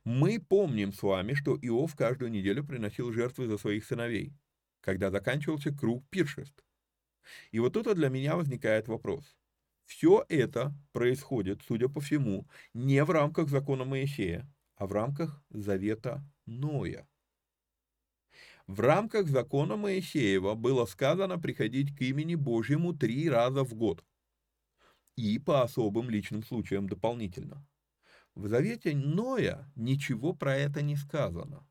Мы 0.04 0.40
помним 0.40 0.92
с 0.92 1.02
вами, 1.02 1.34
что 1.34 1.58
Иов 1.60 1.94
каждую 1.94 2.30
неделю 2.30 2.64
приносил 2.64 3.12
жертвы 3.12 3.46
за 3.46 3.58
своих 3.58 3.84
сыновей, 3.84 4.34
когда 4.80 5.10
заканчивался 5.10 5.74
круг 5.74 6.08
пиршеств. 6.10 6.64
И 7.50 7.58
вот 7.60 7.74
тут 7.74 7.94
для 7.94 8.08
меня 8.08 8.36
возникает 8.36 8.88
вопрос. 8.88 9.36
Все 9.84 10.24
это 10.28 10.72
происходит, 10.92 11.62
судя 11.66 11.88
по 11.88 12.00
всему, 12.00 12.48
не 12.74 13.04
в 13.04 13.10
рамках 13.10 13.48
закона 13.48 13.84
Моисея, 13.84 14.48
а 14.76 14.86
в 14.86 14.92
рамках 14.92 15.44
завета 15.50 16.24
Ноя. 16.46 17.06
В 18.66 18.80
рамках 18.80 19.28
закона 19.28 19.76
Моисеева 19.76 20.54
было 20.54 20.86
сказано 20.86 21.38
приходить 21.38 21.94
к 21.94 22.00
имени 22.02 22.36
Божьему 22.36 22.94
три 22.94 23.28
раза 23.28 23.64
в 23.64 23.74
год 23.74 24.04
и 25.16 25.38
по 25.38 25.62
особым 25.62 26.08
личным 26.08 26.42
случаям 26.42 26.88
дополнительно. 26.88 27.66
В 28.34 28.48
завете 28.48 28.94
Ноя 28.94 29.70
ничего 29.76 30.32
про 30.32 30.56
это 30.56 30.82
не 30.82 30.96
сказано. 30.96 31.66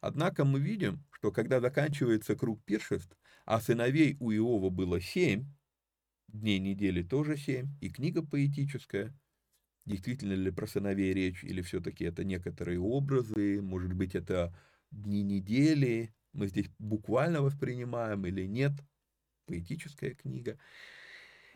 Однако 0.00 0.44
мы 0.44 0.60
видим, 0.60 1.04
что 1.10 1.32
когда 1.32 1.60
заканчивается 1.60 2.36
круг 2.36 2.62
пиршеств, 2.64 3.16
а 3.44 3.60
сыновей 3.60 4.16
у 4.20 4.30
Иова 4.30 4.70
было 4.70 5.00
семь, 5.00 5.46
дней 6.28 6.58
недели 6.58 7.02
тоже 7.02 7.36
семь, 7.36 7.68
и 7.80 7.90
книга 7.90 8.22
поэтическая, 8.24 9.14
действительно 9.86 10.34
ли 10.34 10.50
про 10.50 10.66
сыновей 10.66 11.12
речь, 11.12 11.44
или 11.44 11.62
все-таки 11.62 12.04
это 12.04 12.24
некоторые 12.24 12.78
образы, 12.80 13.60
может 13.62 13.92
быть, 13.92 14.14
это 14.14 14.56
дни 14.90 15.22
недели, 15.22 16.14
мы 16.32 16.48
здесь 16.48 16.68
буквально 16.78 17.42
воспринимаем 17.42 18.26
или 18.26 18.46
нет, 18.46 18.72
поэтическая 19.46 20.14
книга. 20.14 20.58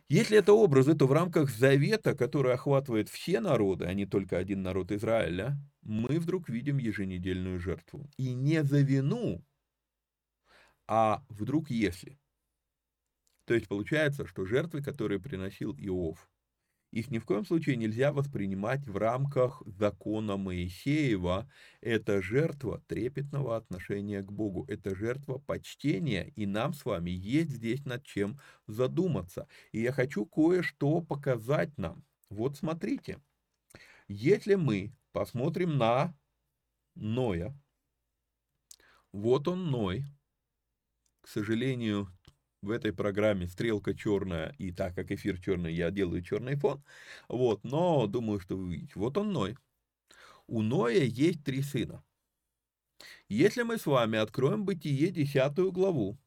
Если 0.09 0.39
это 0.39 0.55
образы, 0.55 0.95
то 0.95 1.07
в 1.07 1.13
рамках 1.13 1.51
завета, 1.51 2.15
который 2.15 2.55
охватывает 2.55 3.11
все 3.11 3.41
народы, 3.41 3.85
а 3.85 3.93
не 3.93 4.07
только 4.07 4.39
один 4.39 4.63
народ 4.63 4.91
Израиля, 4.91 5.59
мы 5.83 6.19
вдруг 6.19 6.49
видим 6.49 6.79
еженедельную 6.79 7.61
жертву. 7.61 8.11
И 8.17 8.33
не 8.33 8.65
за 8.65 8.81
вину, 8.81 9.45
а 10.87 11.23
вдруг 11.29 11.69
если. 11.69 12.19
То 13.45 13.53
есть 13.53 13.69
получается, 13.69 14.27
что 14.27 14.47
жертвы, 14.47 14.83
которые 14.83 15.21
приносил 15.21 15.75
Иов, 15.77 16.27
их 16.91 17.11
ни 17.11 17.19
в 17.19 17.25
коем 17.25 17.45
случае 17.45 17.77
нельзя 17.77 18.13
воспринимать 18.13 18.87
в 18.87 18.97
рамках 18.97 19.63
закона 19.67 20.37
Моисеева. 20.37 21.51
Это 21.81 22.23
жертва 22.23 22.83
трепетного 22.87 23.57
отношения 23.57 24.23
к 24.23 24.33
Богу, 24.33 24.65
это 24.69 24.95
жертва 24.95 25.39
почтения, 25.39 26.33
и 26.35 26.47
нам 26.47 26.73
с 26.73 26.85
вами 26.85 27.11
есть 27.11 27.51
здесь 27.51 27.85
над 27.85 28.05
чем 28.05 28.39
задуматься. 28.67 29.49
И 29.73 29.81
я 29.81 29.93
хочу 29.93 30.25
кое-что 30.25 31.03
показать 31.03 31.77
нам. 31.77 32.05
Вот 32.31 32.57
смотрите, 32.57 33.21
если 34.09 34.55
мы 34.55 34.93
посмотрим 35.13 35.77
на 35.77 36.17
Ноя, 36.95 37.55
вот 39.13 39.49
он 39.49 39.71
Ной, 39.71 40.05
к 41.21 41.29
сожалению, 41.29 42.09
в 42.69 42.71
этой 42.71 42.93
программе 42.93 43.49
стрелка 43.49 43.95
черная, 43.95 44.55
и 44.59 44.71
так 44.71 44.95
как 44.95 45.11
эфир 45.11 45.41
черный, 45.41 45.73
я 45.73 45.91
делаю 45.91 46.23
черный 46.23 46.55
фон. 46.55 46.85
Вот, 47.29 47.65
но 47.65 48.07
думаю, 48.07 48.41
что 48.41 48.57
вы 48.57 48.75
видите. 48.75 48.93
Вот 48.95 49.17
он 49.17 49.33
Ной. 49.33 49.57
У 50.47 50.63
Ноя 50.63 51.03
есть 51.03 51.43
три 51.43 51.63
сына. 51.63 52.05
Если 53.29 53.63
мы 53.63 53.79
с 53.79 53.87
вами 53.87 54.19
откроем 54.19 54.65
Бытие 54.65 55.11
10 55.11 55.73
главу, 55.73 56.19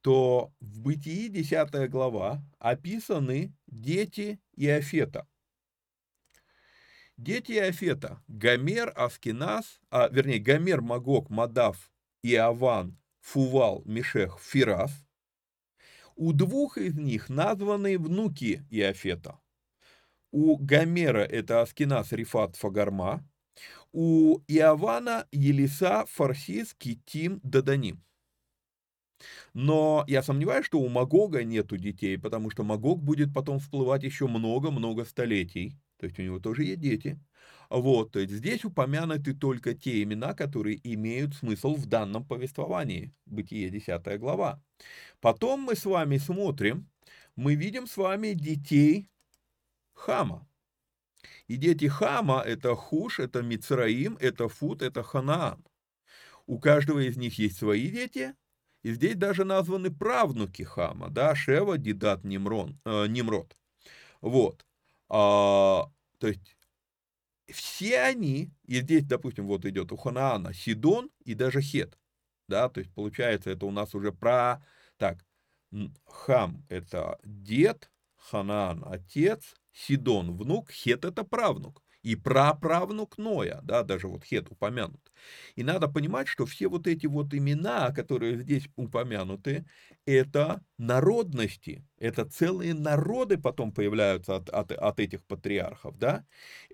то 0.00 0.52
в 0.60 0.80
Бытии 0.80 1.28
10 1.28 1.90
глава 1.90 2.42
описаны 2.58 3.52
дети 3.66 4.40
Иофета. 4.56 5.26
Дети 7.16 7.52
Иофета– 7.52 8.22
Гомер, 8.28 8.92
Аскинас, 8.94 9.80
а, 9.90 10.08
вернее, 10.08 10.38
Гомер, 10.38 10.80
Магог, 10.80 11.30
Мадав, 11.30 11.90
Иован, 12.22 12.96
Фувал, 13.20 13.82
Мишех, 13.84 14.38
Фирас– 14.40 14.92
у 16.18 16.32
двух 16.32 16.78
из 16.78 16.96
них 16.96 17.28
названы 17.28 17.96
внуки 17.98 18.66
Иофета. 18.70 19.38
У 20.32 20.56
Гомера 20.58 21.24
это 21.24 21.62
Аскинас 21.62 22.12
Рифат 22.12 22.56
Фагарма, 22.56 23.26
у 23.92 24.40
Иована 24.48 25.26
Елиса 25.32 26.04
Фарсис 26.08 26.74
Китим 26.74 27.40
Даданим. 27.42 28.04
Но 29.54 30.04
я 30.08 30.22
сомневаюсь, 30.22 30.66
что 30.66 30.80
у 30.80 30.88
Магога 30.88 31.44
нету 31.44 31.76
детей, 31.76 32.18
потому 32.18 32.50
что 32.50 32.64
Магог 32.64 33.02
будет 33.02 33.32
потом 33.34 33.58
всплывать 33.58 34.02
еще 34.02 34.26
много-много 34.26 35.04
столетий. 35.04 35.76
То 35.98 36.06
есть 36.06 36.18
у 36.18 36.22
него 36.22 36.38
тоже 36.38 36.64
есть 36.64 36.80
дети. 36.80 37.20
Вот, 37.70 38.12
то 38.12 38.18
есть 38.18 38.32
здесь 38.32 38.64
упомянуты 38.64 39.34
только 39.34 39.74
те 39.74 40.02
имена, 40.02 40.32
которые 40.32 40.80
имеют 40.94 41.34
смысл 41.34 41.74
в 41.74 41.86
данном 41.86 42.24
повествовании. 42.24 43.12
Бытие 43.26 43.68
10 43.68 44.18
глава. 44.18 44.62
Потом 45.20 45.60
мы 45.60 45.76
с 45.76 45.84
вами 45.84 46.16
смотрим, 46.16 46.88
мы 47.36 47.56
видим 47.56 47.86
с 47.86 47.96
вами 47.96 48.32
детей 48.32 49.10
Хама. 49.92 50.48
И 51.46 51.56
дети 51.56 51.88
Хама– 51.88 52.42
это 52.46 52.74
Хуш, 52.74 53.20
это 53.20 53.42
Мицраим, 53.42 54.16
это 54.20 54.48
Фут, 54.48 54.82
это 54.82 55.02
Ханаан. 55.02 55.64
У 56.46 56.58
каждого 56.58 57.00
из 57.00 57.16
них 57.16 57.38
есть 57.38 57.58
свои 57.58 57.90
дети, 57.90 58.34
и 58.82 58.92
здесь 58.92 59.16
даже 59.16 59.44
названы 59.44 59.90
правнуки 59.90 60.62
Хама, 60.62 61.10
да, 61.10 61.34
Шева, 61.34 61.76
Дидат, 61.76 62.24
Нимрон, 62.24 62.80
э, 62.84 63.06
Нимрод. 63.08 63.56
Вот. 64.20 64.64
А, 65.08 65.90
то 66.18 66.26
есть 66.26 66.56
все 67.50 68.00
они, 68.00 68.50
и 68.66 68.80
здесь, 68.80 69.04
допустим, 69.04 69.46
вот 69.46 69.64
идет 69.64 69.92
у 69.92 69.96
Ханаана 69.96 70.52
Сидон 70.52 71.10
и 71.24 71.34
даже 71.34 71.60
Хет, 71.62 71.98
да, 72.46 72.68
то 72.68 72.80
есть 72.80 72.92
получается 72.92 73.50
это 73.50 73.66
у 73.66 73.70
нас 73.70 73.94
уже 73.94 74.12
про, 74.12 74.64
так, 74.96 75.24
Хам 76.04 76.64
это 76.68 77.18
дед, 77.24 77.90
Ханаан 78.16 78.84
отец, 78.86 79.54
Сидон 79.72 80.36
внук, 80.36 80.70
Хет 80.70 81.04
это 81.04 81.24
правнук 81.24 81.82
и 82.02 82.14
праправнук 82.16 83.18
Ноя, 83.18 83.60
да, 83.62 83.82
даже 83.82 84.08
вот 84.08 84.24
Хет 84.24 84.50
упомянут. 84.50 85.12
И 85.56 85.64
надо 85.64 85.88
понимать, 85.88 86.28
что 86.28 86.46
все 86.46 86.68
вот 86.68 86.86
эти 86.86 87.06
вот 87.06 87.34
имена, 87.34 87.90
которые 87.92 88.42
здесь 88.42 88.68
упомянуты, 88.76 89.66
это 90.06 90.62
народности, 90.78 91.84
это 91.98 92.24
целые 92.24 92.74
народы 92.74 93.36
потом 93.36 93.72
появляются 93.72 94.36
от, 94.36 94.48
от, 94.50 94.72
от 94.72 95.00
этих 95.00 95.24
патриархов, 95.24 95.98
да. 95.98 96.24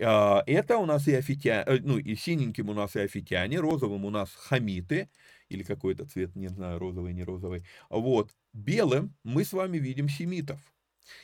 А, 0.01 0.43
это 0.47 0.79
у 0.79 0.87
нас 0.87 1.09
и 1.09 1.15
офитяне, 1.15 1.65
э, 1.67 1.79
ну 1.83 1.99
и 1.99 2.15
синеньким 2.15 2.69
у 2.69 2.75
нас 2.75 2.95
и 2.97 3.01
офитяне, 3.01 3.59
розовым 3.59 4.05
у 4.05 4.11
нас 4.11 4.31
хамиты, 4.35 5.09
или 5.49 5.63
какой-то 5.63 6.07
цвет, 6.07 6.37
не 6.37 6.49
знаю, 6.49 6.79
розовый, 6.79 7.13
не 7.15 7.25
розовый. 7.25 7.65
Вот, 7.91 8.35
белым 8.53 9.15
мы 9.25 9.45
с 9.45 9.53
вами 9.53 9.79
видим 9.79 10.09
семитов. 10.09 10.61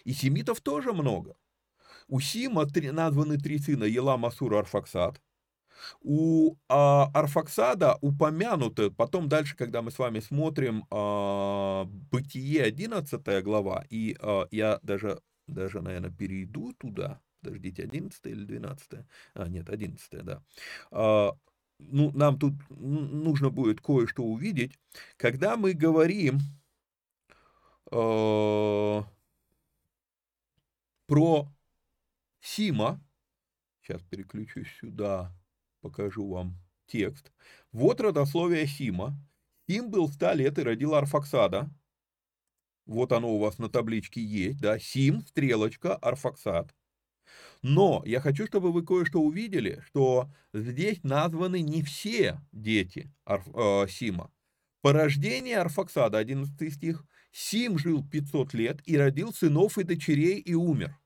И 0.05 0.13
семитов 0.13 0.61
тоже 0.61 0.93
много. 0.93 1.37
У 2.11 2.19
Сима 2.19 2.67
три, 2.67 2.91
названы 2.91 3.39
три 3.39 3.59
сына 3.59 3.85
Елам, 3.85 4.27
Асур, 4.27 4.55
Арфаксад. 4.55 5.21
У 6.03 6.57
а, 6.69 7.09
Арфаксада 7.15 7.99
упомянуто, 8.01 8.91
потом 8.91 9.29
дальше, 9.29 9.57
когда 9.57 9.81
мы 9.81 9.93
с 9.93 9.99
вами 9.99 10.19
смотрим 10.19 10.87
а, 10.91 11.85
Бытие 12.11 12.65
11 12.65 13.45
глава, 13.45 13.85
и 13.89 14.17
а, 14.21 14.49
я 14.51 14.81
даже, 14.83 15.21
даже, 15.47 15.81
наверное, 15.83 16.11
перейду 16.11 16.73
туда, 16.73 17.21
подождите, 17.41 17.85
11 17.85 18.27
или 18.27 18.45
12? 18.45 19.07
А, 19.35 19.49
нет, 19.49 19.71
11, 19.71 20.25
да. 20.25 20.43
А, 20.91 21.33
ну, 21.79 22.11
нам 22.11 22.41
тут 22.41 22.55
нужно 22.71 23.51
будет 23.51 23.81
кое-что 23.81 24.25
увидеть. 24.25 24.79
Когда 25.17 25.57
мы 25.57 25.75
говорим 25.75 26.41
э, 27.93 29.03
про 31.07 31.49
Сима, 32.41 33.03
сейчас 33.83 34.03
переключусь 34.03 34.69
сюда, 34.81 35.33
покажу 35.81 36.29
вам 36.29 36.57
текст. 36.87 37.33
Вот 37.73 38.01
родословие 38.01 38.67
Сима. 38.67 39.17
Сим 39.69 39.91
был 39.91 40.09
100 40.09 40.33
лет 40.33 40.59
и 40.59 40.63
родил 40.63 40.95
Арфаксада. 40.95 41.71
Вот 42.87 43.13
оно 43.13 43.31
у 43.35 43.39
вас 43.39 43.59
на 43.59 43.69
табличке 43.69 44.21
есть, 44.21 44.61
да. 44.61 44.79
Сим, 44.79 45.25
стрелочка, 45.27 45.95
Арфаксад. 45.97 46.75
Но 47.63 48.03
я 48.07 48.21
хочу, 48.21 48.47
чтобы 48.47 48.73
вы 48.73 48.85
кое-что 48.85 49.21
увидели, 49.21 49.83
что 49.87 50.31
здесь 50.53 51.03
названы 51.05 51.61
не 51.61 51.83
все 51.83 52.41
дети 52.53 53.13
Арф, 53.25 53.47
э, 53.55 53.87
Сима. 53.89 54.33
По 54.81 54.93
рождении 54.93 55.53
Арфаксада, 55.53 56.19
11 56.19 56.75
стих, 56.75 57.05
Сим 57.33 57.79
жил 57.79 58.05
500 58.09 58.55
лет 58.55 58.81
и 58.87 58.97
родил 58.97 59.33
сынов 59.33 59.79
и 59.79 59.85
дочерей 59.85 60.39
и 60.39 60.55
умер. 60.55 60.99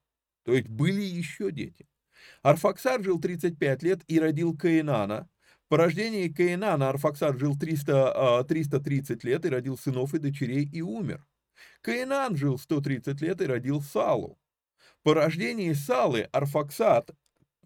То 0.44 0.52
есть 0.52 0.68
были 0.68 1.02
еще 1.02 1.50
дети. 1.50 1.86
Арфаксад 2.42 3.02
жил 3.02 3.20
35 3.20 3.82
лет 3.82 4.02
и 4.06 4.20
родил 4.20 4.56
Каинана. 4.56 5.28
По 5.68 5.78
рождении 5.78 6.28
Каинана 6.28 6.90
Арфаксад 6.90 7.38
жил 7.38 7.58
300, 7.58 8.44
330 8.48 9.24
а, 9.24 9.28
лет 9.28 9.44
и 9.44 9.48
родил 9.48 9.78
сынов 9.78 10.14
и 10.14 10.18
дочерей 10.18 10.64
и 10.64 10.82
умер. 10.82 11.26
Каинан 11.80 12.36
жил 12.36 12.58
130 12.58 13.20
лет 13.20 13.40
и 13.40 13.46
родил 13.46 13.80
Салу. 13.80 14.38
По 15.02 15.14
рождении 15.14 15.72
Салы 15.72 16.28
Арфаксад 16.32 17.10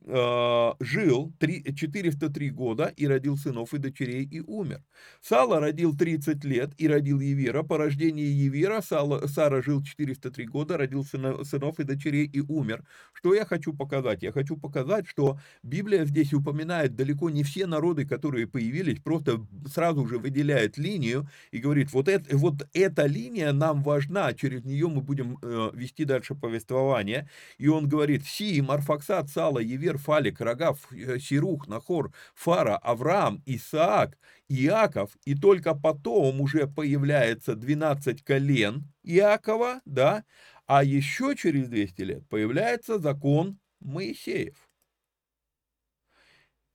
э, 0.08 0.72
жил 0.80 1.32
3, 1.38 1.74
403 1.74 2.50
года 2.50 2.92
и 2.96 3.06
родил 3.06 3.36
сынов 3.36 3.74
и 3.74 3.78
дочерей 3.78 4.24
и 4.24 4.40
умер. 4.40 4.82
Сала 5.20 5.60
родил 5.60 5.96
30 5.96 6.44
лет 6.44 6.70
и 6.78 6.88
родил 6.88 7.20
Евира. 7.20 7.62
По 7.62 7.78
рождении 7.78 8.24
Евира 8.24 8.80
Сала, 8.80 9.26
Сара 9.26 9.62
жил 9.62 9.82
403 9.82 10.46
года, 10.46 10.76
родил 10.78 11.04
сынов 11.04 11.78
и 11.78 11.84
дочерей 11.84 12.26
и 12.26 12.40
умер. 12.40 12.84
Что 13.12 13.34
я 13.34 13.44
хочу 13.44 13.72
показать? 13.74 14.22
Я 14.22 14.32
хочу 14.32 14.56
показать, 14.56 15.06
что 15.06 15.38
Библия 15.62 16.04
здесь 16.04 16.32
упоминает 16.32 16.96
далеко 16.96 17.30
не 17.30 17.42
все 17.42 17.66
народы, 17.66 18.06
которые 18.06 18.46
появились, 18.46 19.00
просто 19.00 19.46
сразу 19.66 20.06
же 20.06 20.18
выделяет 20.18 20.78
линию 20.78 21.28
и 21.50 21.58
говорит, 21.58 21.92
вот, 21.92 22.08
это, 22.08 22.36
вот 22.36 22.66
эта 22.72 23.06
линия 23.06 23.52
нам 23.52 23.82
важна, 23.82 24.32
через 24.32 24.64
нее 24.64 24.88
мы 24.88 25.02
будем 25.02 25.38
э, 25.42 25.70
вести 25.74 26.04
дальше 26.04 26.34
повествование. 26.34 27.28
И 27.58 27.68
он 27.68 27.88
говорит, 27.88 28.26
Сим, 28.26 28.70
Арфаксад, 28.70 29.28
Сала, 29.30 29.58
Евер, 29.58 29.97
Фалик, 29.98 30.40
Рогав, 30.40 30.90
э, 30.92 31.18
Сирух, 31.18 31.68
Нахор, 31.68 32.12
Фара, 32.34 32.76
Авраам, 32.78 33.42
Исаак, 33.46 34.18
Иаков, 34.48 35.16
и 35.24 35.34
только 35.34 35.74
потом 35.74 36.40
уже 36.40 36.66
появляется 36.66 37.54
12 37.54 38.22
колен 38.22 38.90
Иакова, 39.02 39.80
да, 39.84 40.24
а 40.66 40.84
еще 40.84 41.34
через 41.36 41.68
200 41.68 42.02
лет 42.02 42.28
появляется 42.28 42.98
закон 42.98 43.58
Моисеев. 43.80 44.56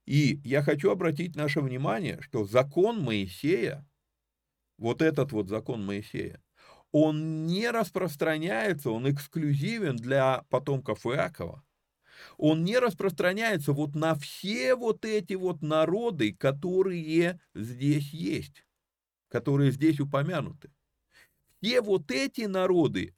И 0.06 0.40
я 0.44 0.62
хочу 0.62 0.90
обратить 0.90 1.34
наше 1.34 1.60
внимание, 1.60 2.20
что 2.20 2.44
закон 2.44 3.00
Моисея, 3.02 3.86
вот 4.78 5.00
этот 5.00 5.32
вот 5.32 5.48
закон 5.48 5.84
Моисея, 5.84 6.42
он 6.92 7.46
не 7.46 7.70
распространяется, 7.70 8.90
он 8.90 9.10
эксклюзивен 9.10 9.96
для 9.96 10.44
потомков 10.50 11.06
Иакова 11.06 11.64
он 12.36 12.64
не 12.64 12.78
распространяется 12.78 13.72
вот 13.72 13.94
на 13.94 14.14
все 14.14 14.74
вот 14.74 15.04
эти 15.04 15.34
вот 15.34 15.62
народы, 15.62 16.32
которые 16.32 17.40
здесь 17.54 18.10
есть, 18.12 18.64
которые 19.28 19.72
здесь 19.72 20.00
упомянуты. 20.00 20.70
Все 21.60 21.80
вот 21.80 22.10
эти 22.10 22.42
народы 22.42 23.14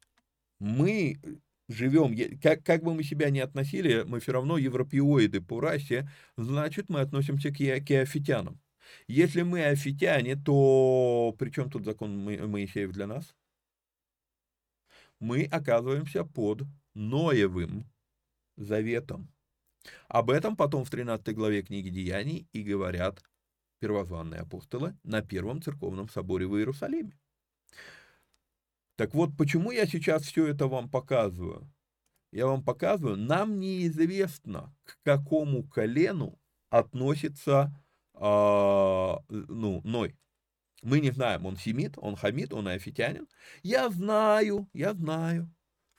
мы 0.59 1.21
живем, 1.69 2.17
как, 2.41 2.63
как 2.65 2.83
бы 2.83 2.95
мы 2.95 3.03
себя 3.03 3.31
ни 3.31 3.41
относили, 3.41 4.05
мы 4.07 4.21
все 4.21 4.33
равно 4.33 4.59
европеоиды 4.59 5.41
по 5.41 5.61
расе, 5.61 6.09
значит, 6.37 6.89
мы 6.89 7.01
относимся 7.01 7.51
к, 7.51 7.57
к. 7.57 8.57
Если 9.09 9.43
мы 9.43 9.65
афитяне, 9.65 10.37
то 10.37 11.35
при 11.39 11.51
чем 11.51 11.71
тут 11.71 11.85
закон 11.85 12.23
Моисеев 12.23 12.93
для 12.93 13.07
нас? 13.07 13.35
Мы 15.19 15.45
оказываемся 15.45 16.25
под 16.25 16.63
Ноевым 16.95 17.85
заветом. 18.57 19.33
Об 20.09 20.31
этом 20.31 20.57
потом 20.57 20.85
в 20.85 20.91
13 20.91 21.35
главе 21.35 21.63
книги 21.63 21.89
Деяний 21.91 22.49
и 22.53 22.63
говорят 22.63 23.23
первозванные 23.79 24.41
апостолы 24.41 24.97
на 25.05 25.23
Первом 25.23 25.63
церковном 25.63 26.09
соборе 26.09 26.47
в 26.47 26.57
Иерусалиме. 26.57 27.17
Так 28.97 29.15
вот, 29.15 29.37
почему 29.37 29.71
я 29.71 29.87
сейчас 29.87 30.23
все 30.23 30.47
это 30.47 30.67
вам 30.67 30.91
показываю? 30.91 31.71
Я 32.33 32.47
вам 32.47 32.65
показываю, 32.65 33.17
нам 33.17 33.61
неизвестно, 33.61 34.75
к 34.85 34.99
какому 35.03 35.63
колену 35.65 36.39
относится 36.71 37.79
э, 38.15 38.19
ну, 38.19 39.81
Ной. 39.85 40.17
Мы 40.83 41.01
не 41.01 41.11
знаем, 41.11 41.47
он 41.47 41.57
семит, 41.57 41.95
он 41.97 42.17
хамит, 42.17 42.53
он 42.53 42.69
афитянин. 42.69 43.29
Я 43.63 43.89
знаю, 43.91 44.69
я 44.73 44.95
знаю, 44.95 45.51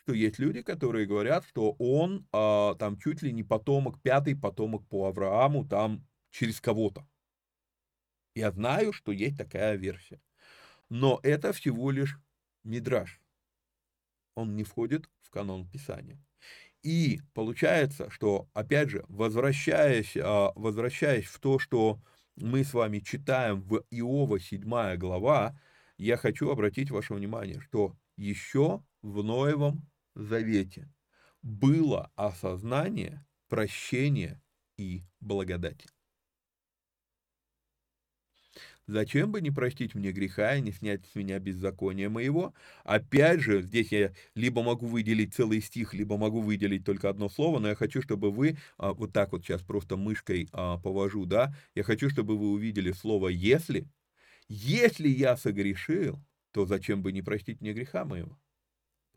что 0.08 0.14
есть 0.14 0.39
люди, 0.39 0.62
которые 0.62 1.05
говорят, 1.05 1.45
что 1.45 1.76
он 1.80 2.26
а, 2.32 2.76
там 2.76 2.97
чуть 2.97 3.22
ли 3.22 3.34
не 3.34 3.43
потомок, 3.43 4.01
пятый 4.01 4.38
потомок 4.38 4.88
по 4.88 5.08
Аврааму, 5.08 5.68
там 5.68 6.08
через 6.32 6.62
кого-то. 6.62 7.05
Я 8.34 8.51
знаю, 8.51 8.93
что 8.93 9.12
есть 9.12 9.38
такая 9.38 9.76
версия. 9.76 10.22
Но 10.89 11.20
это 11.24 11.51
всего 11.51 11.91
лишь 11.91 12.18
мидраж. 12.64 13.20
Он 14.36 14.55
не 14.55 14.64
входит 14.64 15.10
в 15.24 15.30
канон 15.30 15.68
Писания. 15.70 16.24
И 16.84 17.20
получается, 17.34 18.10
что, 18.10 18.47
опять 18.53 18.89
же, 18.89 19.03
возвращаясь, 19.10 20.16
а, 20.16 20.53
возвращаясь 20.55 21.26
в 21.26 21.38
то, 21.41 21.60
что 21.60 21.99
мы 22.38 22.64
с 22.64 22.73
вами 22.73 22.99
читаем 22.99 23.60
в 23.60 23.84
Иова 23.91 24.40
7 24.40 24.95
глава, 24.95 25.60
я 25.98 26.15
хочу 26.15 26.49
обратить 26.49 26.91
ваше 26.91 27.14
внимание, 27.14 27.60
что 27.60 27.98
еще 28.15 28.82
в 29.02 29.22
Ноевом 29.22 29.86
Завете 30.18 30.89
было 31.41 32.11
осознание 32.18 33.26
прощения 33.48 34.44
и 34.76 35.03
благодати. 35.22 35.88
Зачем 38.88 39.31
бы 39.31 39.41
не 39.41 39.52
простить 39.52 39.95
мне 39.95 40.11
греха 40.11 40.56
и 40.56 40.61
не 40.61 40.72
снять 40.72 41.06
с 41.06 41.15
меня 41.15 41.39
беззакония 41.39 42.10
моего? 42.10 42.53
Опять 42.85 43.41
же, 43.41 43.61
здесь 43.61 43.91
я 43.91 44.14
либо 44.34 44.64
могу 44.64 44.88
выделить 44.88 45.34
целый 45.35 45.61
стих, 45.61 45.94
либо 45.94 46.18
могу 46.18 46.41
выделить 46.41 46.85
только 46.85 47.10
одно 47.10 47.27
слово, 47.30 47.60
но 47.60 47.68
я 47.69 47.76
хочу, 47.76 48.02
чтобы 48.02 48.31
вы, 48.31 48.57
а, 48.77 48.94
вот 48.94 49.11
так 49.14 49.31
вот 49.34 49.44
сейчас 49.44 49.61
просто 49.61 49.98
мышкой 49.98 50.48
а, 50.53 50.77
повожу, 50.77 51.26
да, 51.26 51.53
я 51.76 51.84
хочу, 51.84 52.10
чтобы 52.10 52.38
вы 52.38 52.52
увидели 52.52 52.91
слово 52.91 53.27
«если». 53.30 53.88
Если 54.49 55.10
я 55.10 55.38
согрешил, 55.38 56.19
то 56.52 56.65
зачем 56.65 57.03
бы 57.03 57.11
не 57.14 57.22
простить 57.22 57.61
мне 57.61 57.73
греха 57.73 58.06
моего? 58.06 58.38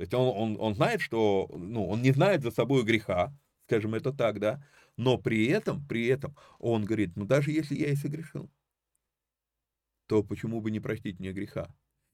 То 0.00 0.04
есть 0.04 0.14
он, 0.14 0.34
он, 0.34 0.56
он 0.58 0.74
знает, 0.74 1.02
что, 1.02 1.46
ну, 1.54 1.86
он 1.86 2.00
не 2.00 2.12
знает 2.12 2.42
за 2.42 2.50
собой 2.50 2.84
греха, 2.84 3.36
скажем 3.66 3.94
это 3.94 4.14
так, 4.14 4.40
да, 4.40 4.64
но 4.96 5.18
при 5.18 5.44
этом, 5.48 5.86
при 5.86 6.06
этом 6.06 6.34
он 6.58 6.86
говорит, 6.86 7.10
ну 7.16 7.26
даже 7.26 7.50
если 7.50 7.74
я 7.74 7.90
и 7.90 7.96
согрешил, 7.96 8.50
то 10.06 10.22
почему 10.22 10.62
бы 10.62 10.70
не 10.70 10.80
простить 10.80 11.20
мне 11.20 11.32
греха? 11.32 11.68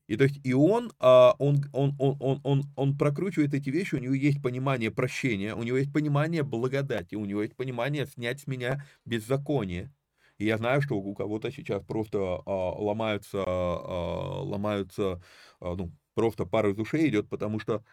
И 0.09 0.17
то 0.17 0.25
есть 0.25 0.41
и 0.43 0.53
он, 0.53 0.91
а, 0.99 1.37
он, 1.39 1.65
он, 1.73 1.95
он, 2.01 2.17
он, 2.19 2.41
он, 2.43 2.65
он 2.75 2.99
прокручивает 2.99 3.55
эти 3.55 3.71
вещи, 3.71 3.95
у 3.95 3.99
него 3.99 4.15
есть 4.15 4.43
понимание 4.43 4.91
прощения, 4.91 5.55
у 5.55 5.63
него 5.63 5.77
есть 5.77 5.93
понимание 5.93 6.43
благодати, 6.43 7.15
у 7.15 7.25
него 7.25 7.43
есть 7.43 7.55
понимание 7.55 8.07
снять 8.07 8.41
с 8.41 8.49
меня 8.49 8.85
беззаконие. 9.05 9.95
И 10.39 10.45
я 10.45 10.59
знаю, 10.59 10.83
что 10.83 10.97
у 10.97 11.15
кого-то 11.15 11.53
сейчас 11.53 11.85
просто 11.85 12.19
а, 12.19 12.51
ломаются, 12.51 13.45
а, 13.47 14.43
ломаются, 14.43 15.23
а, 15.61 15.77
ну, 15.77 15.93
просто 16.17 16.47
пара 16.47 16.73
из 16.73 16.79
ушей 16.79 17.09
идет, 17.09 17.29
потому 17.29 17.61
что 17.61 17.85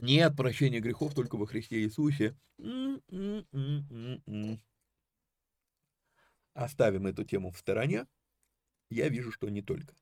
нет 0.00 0.36
прощения 0.36 0.78
грехов 0.78 1.12
только 1.12 1.36
во 1.36 1.46
Христе 1.46 1.82
Иисусе. 1.82 2.36
Оставим 6.54 7.06
эту 7.06 7.24
тему 7.24 7.50
в 7.50 7.58
стороне. 7.58 8.06
Я 8.90 9.08
вижу, 9.08 9.32
что 9.32 9.48
не 9.48 9.60
только. 9.60 9.92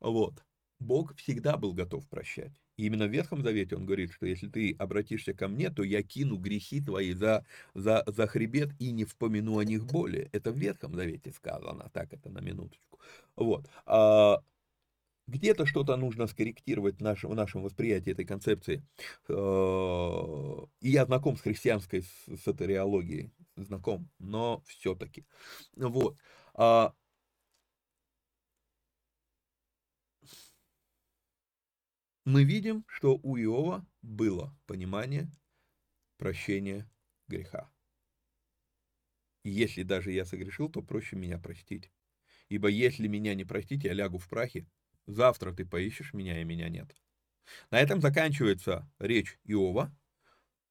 Вот. 0.00 0.42
Бог 0.80 1.14
всегда 1.14 1.58
был 1.58 1.74
готов 1.74 2.08
прощать. 2.08 2.52
И 2.78 2.86
именно 2.86 3.06
в 3.06 3.10
Ветхом 3.10 3.42
Завете 3.42 3.76
он 3.76 3.84
говорит, 3.84 4.12
что 4.12 4.24
если 4.24 4.48
ты 4.48 4.74
обратишься 4.78 5.34
ко 5.34 5.46
мне, 5.46 5.70
то 5.70 5.82
я 5.82 6.02
кину 6.02 6.38
грехи 6.38 6.80
твои 6.80 7.12
за, 7.12 7.44
за, 7.74 8.02
за 8.06 8.26
хребет 8.26 8.70
и 8.78 8.90
не 8.92 9.04
вспомину 9.04 9.58
о 9.58 9.64
них 9.64 9.84
более. 9.84 10.30
Это 10.32 10.50
в 10.50 10.56
Ветхом 10.56 10.94
Завете 10.94 11.32
сказано, 11.32 11.90
так 11.92 12.14
это 12.14 12.30
на 12.30 12.40
минуточку. 12.40 12.98
Вот. 13.36 13.68
А, 13.84 14.42
где-то 15.26 15.66
что-то 15.66 15.96
нужно 15.96 16.26
скорректировать 16.26 16.98
в 16.98 17.00
нашем, 17.00 17.30
в 17.30 17.34
нашем 17.34 17.62
восприятии 17.62 18.12
этой 18.12 18.24
концепции. 18.24 18.84
А, 19.28 20.66
и 20.80 20.90
я 20.90 21.06
знаком 21.06 21.36
с 21.36 21.40
христианской 21.40 22.04
сатериологией, 22.44 23.32
знаком, 23.56 24.10
но 24.18 24.62
все-таки. 24.66 25.26
Вот. 25.76 26.16
А, 26.54 26.94
мы 32.24 32.44
видим, 32.44 32.84
что 32.88 33.18
у 33.22 33.36
Иова 33.36 33.86
было 34.02 34.56
понимание 34.66 35.30
прощения 36.18 36.88
греха. 37.26 37.70
Если 39.44 39.82
даже 39.82 40.12
я 40.12 40.24
согрешил, 40.24 40.68
то 40.68 40.82
проще 40.82 41.16
меня 41.16 41.38
простить. 41.38 41.90
Ибо 42.48 42.68
если 42.68 43.08
меня 43.08 43.34
не 43.34 43.44
простить, 43.44 43.84
я 43.84 43.92
лягу 43.92 44.18
в 44.18 44.28
прахе. 44.28 44.66
Завтра 45.06 45.52
ты 45.52 45.64
поищешь 45.64 46.12
меня, 46.14 46.40
и 46.40 46.44
меня 46.44 46.68
нет. 46.68 46.94
На 47.70 47.80
этом 47.80 48.00
заканчивается 48.00 48.88
речь 48.98 49.38
Иова. 49.44 49.94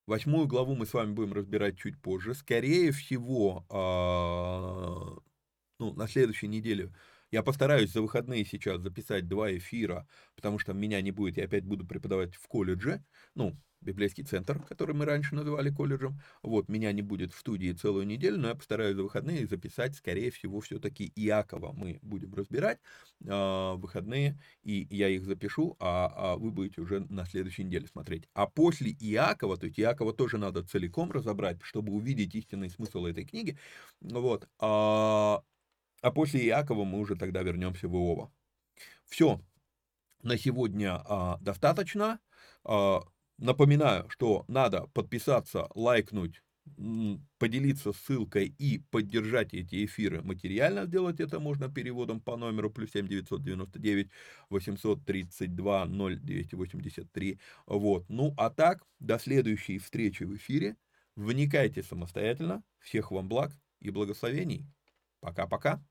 Восьмую 0.08 0.48
главу 0.48 0.76
мы 0.76 0.86
с 0.86 0.94
вами 0.94 1.14
будем 1.14 1.34
разбирать 1.34 1.78
чуть 1.78 2.02
позже. 2.02 2.34
Скорее 2.34 2.92
всего, 2.92 3.66
а, 3.70 5.18
ну, 5.80 5.94
на 5.94 6.08
следующей 6.08 6.48
неделе 6.48 6.94
я 7.32 7.44
постараюсь 7.44 7.92
за 7.92 8.02
выходные 8.02 8.46
сейчас 8.46 8.82
записать 8.82 9.28
два 9.28 9.52
эфира, 9.56 10.08
потому 10.36 10.60
что 10.60 10.74
меня 10.74 11.02
не 11.02 11.12
будет, 11.12 11.38
я 11.38 11.46
опять 11.46 11.66
буду 11.66 11.86
преподавать 11.86 12.36
в 12.36 12.48
колледже, 12.48 13.04
ну, 13.36 13.58
библейский 13.82 14.24
центр, 14.24 14.62
который 14.64 14.94
мы 14.96 15.06
раньше 15.06 15.34
называли 15.36 15.72
колледжем. 15.72 16.20
Вот, 16.44 16.70
меня 16.70 16.92
не 16.92 17.02
будет 17.02 17.34
в 17.34 17.40
студии 17.40 17.72
целую 17.72 18.06
неделю, 18.06 18.38
но 18.38 18.50
я 18.50 18.56
постараюсь 18.56 18.96
за 18.96 19.04
выходные 19.04 19.48
записать, 19.48 19.96
скорее 19.96 20.30
всего, 20.32 20.60
все-таки 20.60 21.12
Иакова 21.16 21.74
мы 21.74 21.98
будем 22.04 22.34
разбирать 22.36 22.80
э, 23.26 23.74
выходные, 23.76 24.40
и 24.64 24.88
я 24.90 25.10
их 25.10 25.26
запишу, 25.26 25.76
а, 25.80 26.34
а 26.34 26.36
вы 26.38 26.52
будете 26.52 26.82
уже 26.82 27.00
на 27.10 27.26
следующей 27.26 27.64
неделе 27.64 27.88
смотреть. 27.88 28.28
А 28.34 28.48
после 28.48 28.92
Иакова, 28.92 29.58
то 29.58 29.66
есть 29.66 29.80
Иакова 29.80 30.14
тоже 30.14 30.38
надо 30.38 30.64
целиком 30.64 31.12
разобрать, 31.12 31.62
чтобы 31.64 31.94
увидеть 31.94 32.36
истинный 32.36 32.70
смысл 32.70 33.06
этой 33.06 33.26
книги, 33.26 33.58
вот, 34.02 34.48
а, 34.60 35.42
а 36.02 36.12
после 36.12 36.46
Иакова 36.46 36.84
мы 36.84 37.00
уже 37.00 37.16
тогда 37.16 37.42
вернемся 37.42 37.88
в 37.88 37.94
Иова. 37.94 38.32
Все, 39.06 39.42
на 40.24 40.38
сегодня 40.38 41.02
а, 41.06 41.38
достаточно. 41.42 42.20
А, 42.64 43.02
напоминаю, 43.38 44.10
что 44.10 44.46
надо 44.48 44.88
подписаться, 44.94 45.68
лайкнуть, 45.76 46.42
поделиться 47.38 47.92
ссылкой 47.92 48.54
и 48.58 48.80
поддержать 48.92 49.54
эти 49.54 49.86
эфиры 49.86 50.22
материально. 50.22 50.86
Сделать 50.86 51.20
это 51.20 51.40
можно 51.40 51.72
переводом 51.72 52.22
по 52.22 52.38
номеру 52.38 52.70
плюс 52.70 52.92
7 52.92 53.08
999 53.08 54.10
832 54.50 55.86
0283. 55.88 57.40
Вот. 57.66 58.06
Ну 58.10 58.34
а 58.38 58.50
так, 58.50 58.84
до 59.00 59.18
следующей 59.20 59.80
встречи 59.80 60.24
в 60.24 60.36
эфире. 60.36 60.78
Вникайте 61.16 61.84
самостоятельно. 61.84 62.64
Всех 62.80 63.12
вам 63.12 63.28
благ 63.28 63.52
и 63.80 63.90
благословений. 63.90 64.66
Пока-пока. 65.20 65.84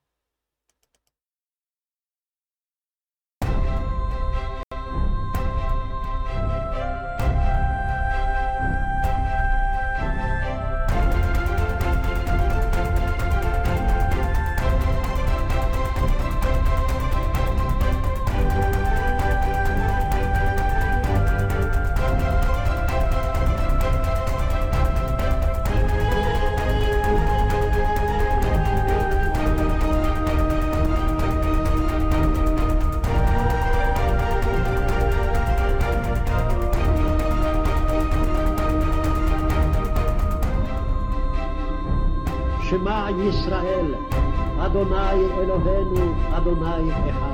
ישראל, 43.29 43.95
אדוני 44.59 45.25
אלוהינו, 45.37 46.13
אדוני 46.37 46.91
אחד. 46.91 47.28